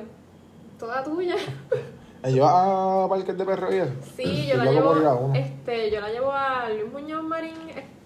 toda 0.77 1.03
tuya. 1.03 1.35
¿Me 2.23 2.31
llevas 2.33 2.51
a 2.53 3.07
parques 3.09 3.37
de 3.37 3.45
perros 3.45 3.73
y 3.73 3.77
eso? 3.77 3.91
Sí, 4.15 4.47
yo 4.47 4.57
la 4.57 4.65
llevo, 4.71 5.31
este, 5.35 5.89
yo 5.91 6.01
la 6.01 6.09
llevo 6.09 6.31
a 6.31 6.69
Luis 6.69 6.91
Muñoz 6.91 7.23
Marín, 7.23 7.53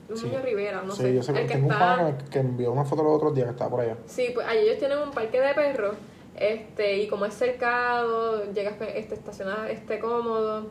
Luis 0.08 0.20
Sí. 0.22 0.28
Muñoz 0.28 0.44
Rivera, 0.44 0.82
no 0.84 0.92
sí, 0.94 1.02
sé, 1.02 1.16
yo 1.16 1.24
sé 1.24 1.32
el 1.32 1.48
que 1.48 1.54
tengo 1.56 1.68
un 1.68 1.74
está, 1.74 1.96
pana 1.98 2.18
que 2.30 2.40
envió 2.40 2.72
una 2.72 2.86
foto 2.86 3.02
los 3.04 3.14
otros 3.16 3.34
días 3.34 3.46
que 3.48 3.52
estaba 3.52 3.70
por 3.72 3.80
allá. 3.82 3.98
sí, 4.06 4.30
pues 4.34 4.46
allí 4.48 4.60
ellos 4.60 4.78
tienen 4.78 5.00
un 5.00 5.12
parque 5.12 5.40
de 5.42 5.54
perros, 5.56 5.96
este, 6.36 6.98
y 6.98 7.08
como 7.08 7.26
es 7.26 7.34
cercado, 7.34 8.52
llegas, 8.54 8.76
este, 8.96 9.16
estacionas, 9.16 9.70
este, 9.70 10.00
cómodo, 10.00 10.68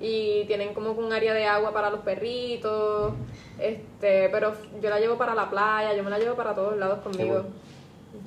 y 0.00 0.44
tienen 0.46 0.74
como 0.74 0.90
un 0.92 1.12
área 1.12 1.32
de 1.32 1.46
agua 1.46 1.72
para 1.72 1.88
los 1.88 2.00
perritos, 2.00 3.12
este, 3.58 4.28
pero 4.30 4.52
yo 4.82 4.90
la 4.90 4.98
llevo 4.98 5.16
para 5.16 5.34
la 5.34 5.48
playa, 5.48 5.94
yo 5.94 6.02
me 6.02 6.10
la 6.10 6.18
llevo 6.18 6.34
para 6.34 6.54
todos 6.54 6.76
lados 6.76 6.98
conmigo. 7.00 7.34
bueno. 7.34 7.48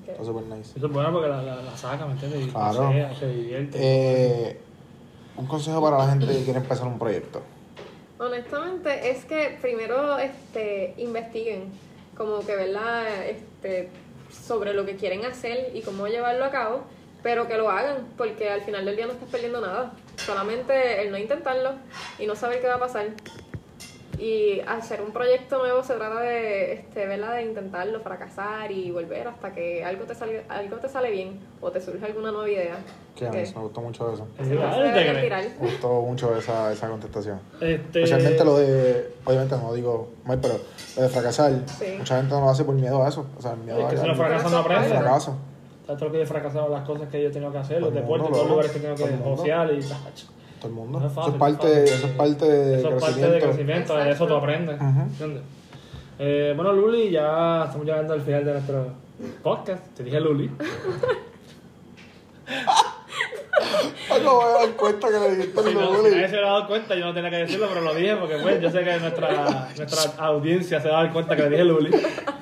Ok. 0.01 0.09
Está 0.09 0.23
súper 0.25 0.43
nice. 0.45 0.73
Eso 0.77 0.87
es 0.87 0.93
bueno 0.93 1.11
porque 1.11 1.29
la, 1.29 1.41
la, 1.41 1.55
la 1.61 1.77
saca, 1.77 2.05
¿me 2.05 2.13
entiendes? 2.13 2.45
Y 2.47 2.49
Claro. 2.49 2.83
pasea, 2.87 3.15
se 3.15 3.27
divierte. 3.27 3.77
Eh, 3.81 4.59
un 5.37 5.45
consejo 5.47 5.81
para 5.81 5.97
la 5.97 6.09
gente 6.09 6.25
que 6.27 6.43
quiere 6.43 6.59
empezar 6.59 6.87
un 6.87 6.97
proyecto. 6.99 7.41
Honestamente, 8.17 9.09
es 9.11 9.25
que 9.25 9.57
primero 9.61 10.17
este, 10.17 10.93
investiguen, 10.97 11.65
como 12.15 12.39
que, 12.45 12.55
¿verdad? 12.55 13.03
Este, 13.27 13.89
sobre 14.31 14.73
lo 14.73 14.85
que 14.85 14.95
quieren 14.95 15.25
hacer 15.25 15.71
y 15.75 15.81
cómo 15.81 16.07
llevarlo 16.07 16.45
a 16.45 16.49
cabo, 16.49 16.83
pero 17.21 17.47
que 17.47 17.57
lo 17.57 17.69
hagan, 17.69 18.07
porque 18.17 18.49
al 18.49 18.61
final 18.61 18.85
del 18.85 18.95
día 18.95 19.05
no 19.07 19.11
estás 19.13 19.29
perdiendo 19.29 19.59
nada. 19.59 19.91
Solamente 20.15 21.01
el 21.01 21.11
no 21.11 21.17
intentarlo 21.17 21.71
y 22.17 22.25
no 22.25 22.35
saber 22.35 22.61
qué 22.61 22.67
va 22.67 22.75
a 22.75 22.79
pasar. 22.79 23.07
Y 24.19 24.59
hacer 24.61 25.01
un 25.01 25.11
proyecto 25.11 25.57
nuevo 25.59 25.83
se 25.83 25.93
trata 25.95 26.19
de, 26.21 26.73
este, 26.73 27.05
¿verdad? 27.05 27.35
de 27.35 27.43
intentarlo, 27.43 27.99
fracasar 27.99 28.71
y 28.71 28.91
volver 28.91 29.27
hasta 29.27 29.53
que 29.53 29.83
algo 29.83 30.05
te, 30.05 30.15
sale, 30.15 30.43
algo 30.49 30.77
te 30.77 30.89
sale 30.89 31.11
bien 31.11 31.39
o 31.61 31.71
te 31.71 31.81
surge 31.81 32.05
alguna 32.05 32.31
nueva 32.31 32.49
idea. 32.49 32.75
Qué 33.15 33.27
Ok. 33.27 33.35
nice, 33.35 33.55
me 33.55 33.61
gustó 33.61 33.81
mucho 33.81 34.13
eso. 34.13 34.27
Tirar. 34.37 35.43
Me 35.43 35.67
gustó 35.67 36.01
mucho 36.01 36.35
esa, 36.37 36.71
esa 36.73 36.87
contestación. 36.89 37.39
Este, 37.61 38.03
Especialmente 38.03 38.43
lo 38.43 38.57
de, 38.57 39.13
obviamente 39.25 39.55
no 39.57 39.73
digo 39.73 40.09
mal, 40.25 40.39
pero 40.41 40.55
lo 40.97 41.01
de 41.03 41.09
fracasar. 41.09 41.51
Sí. 41.67 41.95
Mucha 41.97 42.17
gente 42.17 42.33
no 42.33 42.41
lo 42.41 42.49
hace 42.49 42.63
por 42.63 42.75
miedo 42.75 43.03
a 43.03 43.09
eso. 43.09 43.25
O 43.37 43.41
sea, 43.41 43.51
el 43.51 43.59
miedo 43.59 43.79
Es 43.79 43.85
que 43.93 43.95
a- 43.95 44.01
si 44.01 44.07
no 44.07 44.15
fracasas 44.15 44.51
no 44.51 44.57
al 44.57 44.63
aprendes. 44.63 44.89
fracaso. 44.91 45.35
¿Sabes 45.85 45.99
todo 45.99 46.05
lo 46.09 46.11
que 46.13 46.17
yo 46.17 46.23
he 46.23 46.27
fracasado 46.27 46.69
las 46.69 46.83
cosas 46.83 47.07
que 47.09 47.21
yo 47.21 47.29
he 47.29 47.31
tenido 47.31 47.51
que 47.51 47.57
hacer? 47.59 47.79
Los 47.79 47.89
el 47.89 47.95
deportes, 47.95 48.29
los 48.31 48.49
lugares 48.49 48.71
que 48.71 48.79
tengo 48.79 48.95
que 48.95 49.05
mundo. 49.05 49.23
negociar 49.29 49.71
y 49.73 49.79
tacho. 49.81 50.27
Todo 50.65 50.73
el 50.73 50.73
mundo. 50.73 50.99
No 50.99 51.07
es 51.07 51.13
fácil, 51.13 51.33
eso, 51.35 51.35
es 51.35 51.39
parte, 51.39 51.67
fácil. 51.67 51.83
eso 51.93 52.07
es 52.07 52.13
parte 52.13 52.45
de 52.45 52.75
Eso 52.79 52.87
es 52.89 52.93
parte 53.03 53.05
crecimiento. 53.05 53.33
de 53.33 53.39
crecimiento, 53.41 53.97
de 53.97 54.09
eso 54.11 54.27
tú 54.27 54.33
aprendes. 54.35 54.79
Eh, 56.17 56.53
bueno, 56.55 56.73
Luli, 56.73 57.11
ya 57.11 57.63
estamos 57.65 57.85
llegando 57.85 58.13
al 58.13 58.21
final 58.21 58.45
de 58.45 58.51
nuestro 58.53 58.87
podcast. 59.43 59.85
Te 59.95 60.03
dije 60.03 60.19
Luli. 60.19 60.49
Ay, 62.47 64.21
no 64.23 64.35
voy 64.35 64.45
a 64.45 64.65
dar 64.65 64.69
cuenta 64.75 65.07
que 65.09 65.19
le 65.19 65.35
dijiste 65.35 65.63
Si, 65.63 65.73
no, 65.73 65.79
si 65.81 65.87
bullying. 65.97 66.11
nadie 66.15 66.27
se 66.27 66.33
hubiera 66.33 66.47
dado 66.47 66.67
cuenta, 66.67 66.95
yo 66.95 67.05
no 67.05 67.13
tenía 67.13 67.29
que 67.29 67.37
decirlo, 67.37 67.67
pero 67.69 67.81
lo 67.81 67.93
dije 67.95 68.15
porque 68.15 68.37
pues, 68.37 68.61
yo 68.61 68.71
sé 68.71 68.83
que 68.83 68.97
nuestra, 68.99 69.69
nuestra 69.77 70.25
audiencia 70.25 70.79
se 70.81 70.89
va 70.89 70.99
a 70.99 71.03
dar 71.03 71.13
cuenta 71.13 71.35
que 71.35 71.43
le 71.43 71.49
dije 71.49 71.63
Luli. 71.63 71.91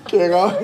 Qué 0.07 0.29
cabrón. 0.29 0.55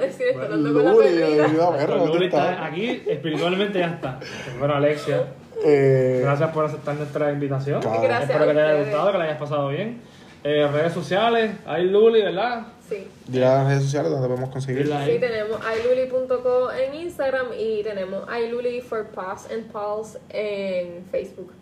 Decir, 0.00 0.26
esto 0.28 0.42
hablando 0.42 0.72
con 0.72 0.84
la 0.84 0.92
Luli, 0.92 1.08
perrita. 1.08 1.44
ayuda, 1.44 1.70
perro, 1.76 1.86
Pero 1.86 1.96
¿dónde 1.98 2.14
Luli 2.14 2.26
está? 2.26 2.52
está 2.52 2.64
aquí, 2.66 3.02
espiritualmente 3.06 3.78
ya 3.78 3.86
está. 3.88 4.18
Bueno, 4.58 4.74
Alexia, 4.74 5.24
Eh, 5.68 6.20
gracias 6.22 6.50
por 6.50 6.64
aceptar 6.64 6.94
nuestra 6.94 7.32
invitación. 7.32 7.80
Claro. 7.80 8.00
Gracias 8.00 8.30
Espero 8.30 8.46
que 8.46 8.54
te 8.54 8.60
haya 8.60 8.78
gustado, 8.82 9.12
que 9.12 9.18
la 9.18 9.24
hayas 9.24 9.38
pasado 9.38 9.68
bien. 9.68 10.00
Eh, 10.44 10.68
redes 10.72 10.92
sociales, 10.92 11.50
hay 11.66 11.86
Luli, 11.86 12.22
¿verdad? 12.22 12.68
Sí. 12.88 13.08
Dile 13.26 13.46
a 13.46 13.54
las 13.56 13.66
redes 13.66 13.82
sociales 13.82 14.12
donde 14.12 14.28
podemos 14.28 14.50
conseguir. 14.50 14.86
Sí, 14.86 15.18
tenemos 15.18 15.58
iluli.co 15.58 16.70
en 16.70 16.94
Instagram 16.94 17.46
y 17.58 17.82
tenemos 17.82 18.22
iluli 18.38 18.80
for 18.80 19.08
and 19.52 19.64
Pals 19.72 20.18
en 20.30 21.04
Facebook. 21.10 21.52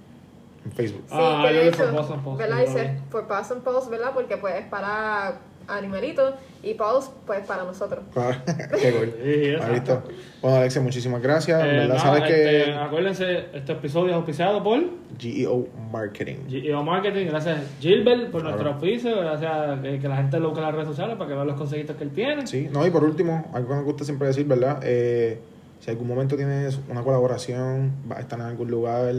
En 0.66 0.72
Facebook. 0.72 1.04
Sí, 1.08 1.14
Ah, 1.18 1.46
que 1.48 1.54
de 1.54 1.72
for 1.72 1.86
and 1.86 2.24
Pals, 2.24 2.36
¿verdad? 2.36 2.58
Dice 2.58 2.98
for 3.08 3.26
Paws 3.26 3.50
and 3.52 3.62
Pals, 3.62 3.88
¿verdad? 3.88 4.10
Porque 4.12 4.36
pues 4.36 4.54
es 4.56 4.66
para 4.66 5.38
animalitos 5.68 6.34
y 6.62 6.74
Paws 6.74 7.10
pues 7.26 7.40
para 7.46 7.64
nosotros. 7.64 8.04
Claro. 8.12 8.36
Qué 8.80 8.92
cool. 8.92 9.14
Sí, 9.22 9.30
exacto. 9.46 9.66
Ahí 9.66 9.72
visto. 9.74 10.02
Bueno, 10.42 10.56
Alexia, 10.58 10.82
muchísimas 10.82 11.22
gracias. 11.22 11.62
Eh, 11.62 11.66
verdad, 11.66 11.88
nada, 11.88 12.00
sabes 12.00 12.22
este, 12.22 12.34
que 12.34 12.72
Acuérdense, 12.74 13.44
este 13.54 13.72
episodio 13.72 14.10
es 14.10 14.14
auspiciado 14.16 14.62
por 14.62 14.80
GEO 15.18 15.66
Marketing. 15.92 16.36
GEO 16.48 16.82
Marketing. 16.82 17.26
Gracias 17.26 17.58
Gilbert 17.80 18.30
por 18.30 18.42
Claro. 18.42 18.56
nuestro 18.56 18.70
auspicio. 18.72 19.20
Gracias 19.20 19.80
que, 19.80 19.98
que 19.98 20.08
la 20.08 20.16
gente 20.16 20.38
lo 20.40 20.48
busque 20.48 20.60
en 20.60 20.66
las 20.66 20.74
redes 20.74 20.88
sociales 20.88 21.16
para 21.16 21.28
que 21.28 21.34
vean 21.34 21.46
los 21.46 21.56
consejitos 21.56 21.96
que 21.96 22.04
él 22.04 22.10
tiene. 22.10 22.46
Sí, 22.46 22.68
no, 22.72 22.86
y 22.86 22.90
por 22.90 23.04
último, 23.04 23.50
algo 23.54 23.68
que 23.68 23.74
nos 23.74 23.84
gusta 23.84 24.04
siempre 24.04 24.28
decir, 24.28 24.46
¿verdad? 24.46 24.80
Eh, 24.82 25.38
si 25.80 25.90
algún 25.90 26.08
momento 26.08 26.36
tienes 26.36 26.78
una 26.88 27.02
colaboración, 27.02 27.92
vas 28.06 28.18
a 28.18 28.20
estar 28.22 28.38
en 28.38 28.46
algún 28.46 28.70
lugar, 28.70 29.14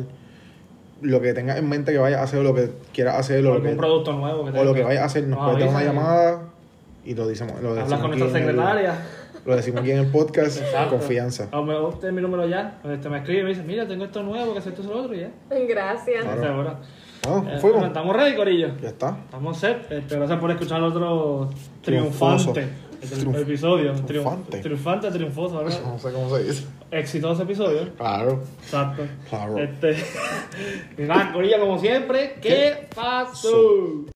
lo 1.02 1.22
que 1.22 1.34
tengas 1.34 1.58
en 1.58 1.68
mente 1.70 1.91
que 1.91 1.98
vayas 1.98 2.20
a 2.22 2.24
hacer 2.24 2.39
o 2.39 2.43
lo 2.43 2.54
que 2.56 2.70
quieras 2.93 3.16
hacer 3.20 3.39
o 3.39 3.41
lo 3.41 3.54
algún 3.54 3.70
que, 3.72 3.76
producto 3.76 4.14
nuevo 4.14 4.46
que 4.46 4.58
o 4.60 4.64
lo 4.64 4.74
que 4.74 4.84
vayas 4.84 5.04
a 5.04 5.06
hacer, 5.06 5.28
nos 5.28 5.39
Nos 5.39 5.52
puedes 5.52 5.66
dar 5.66 5.76
una 5.76 5.84
llamada 5.84 6.41
y 7.04 7.14
lo 7.16 7.28
decimos, 7.28 7.62
lo 7.62 7.70
Hablas 7.70 7.86
decimos, 7.89 8.02
con 8.02 8.12
aquí 8.12 8.20
nuestra 8.20 8.39
en 8.41 8.50
el- 8.50 8.56
secretaria. 8.56 8.96
lo 9.46 9.56
decimos 9.56 9.82
aquí 9.82 9.91
en 9.91 9.98
el 10.00 10.08
podcast, 10.08 10.62
Exacto. 10.62 10.98
confianza. 10.98 11.48
O 11.52 11.62
me 11.64 11.80
usted 11.80 12.12
mi 12.12 12.22
número 12.22 12.48
ya. 12.48 12.80
Este 12.84 13.10
me 13.10 13.18
escribe 13.18 13.41
y 13.41 13.43
me 13.43 13.50
dice, 13.50 13.64
mira, 13.64 13.88
tengo 13.88 14.06
esto 14.06 14.24
nuevo, 14.24 14.54
que 14.54 14.60
hacer 14.60 14.74
esto 14.74 14.84
y 14.84 14.88
lo 14.88 15.00
otro 15.02 15.14
y 15.16 15.20
ya. 15.20 15.30
Gracias. 15.68 16.24
Claro. 16.26 16.78
Eh, 17.28 17.58
fuimos. 17.60 17.62
bueno, 17.62 17.88
estamos 17.88 18.16
ready, 18.16 18.36
Corillo. 18.36 18.70
Ya 18.82 18.89
está. 18.89 19.18
Estamos 19.26 19.58
set. 19.58 19.91
Este, 19.91 20.16
gracias 20.16 20.39
por 20.39 20.52
escuchar 20.52 20.82
otro 20.84 21.50
Triunfoso. 21.82 22.54
triunfante 22.54 22.62
este 22.62 22.84
Triunf- 23.06 23.41
episodio. 23.41 23.93
triunfante. 24.06 24.60
Triunfante. 24.60 25.12
Triunfoso, 25.12 25.58
¿verdad? 25.64 25.80
No 25.86 25.99
sé 25.99 26.12
cómo 26.12 26.36
se 26.36 26.43
dice. 26.43 26.66
Exitoso 26.91 27.43
episodio. 27.43 27.93
Claro. 27.97 28.43
Exacto. 28.64 29.03
Claro. 29.30 29.58
Este. 29.58 29.95
nada, 30.97 31.34
como 31.60 31.80
siempre, 31.80 32.36
¿qué 32.41 32.88
pasó? 32.95 33.49
So- 33.49 34.06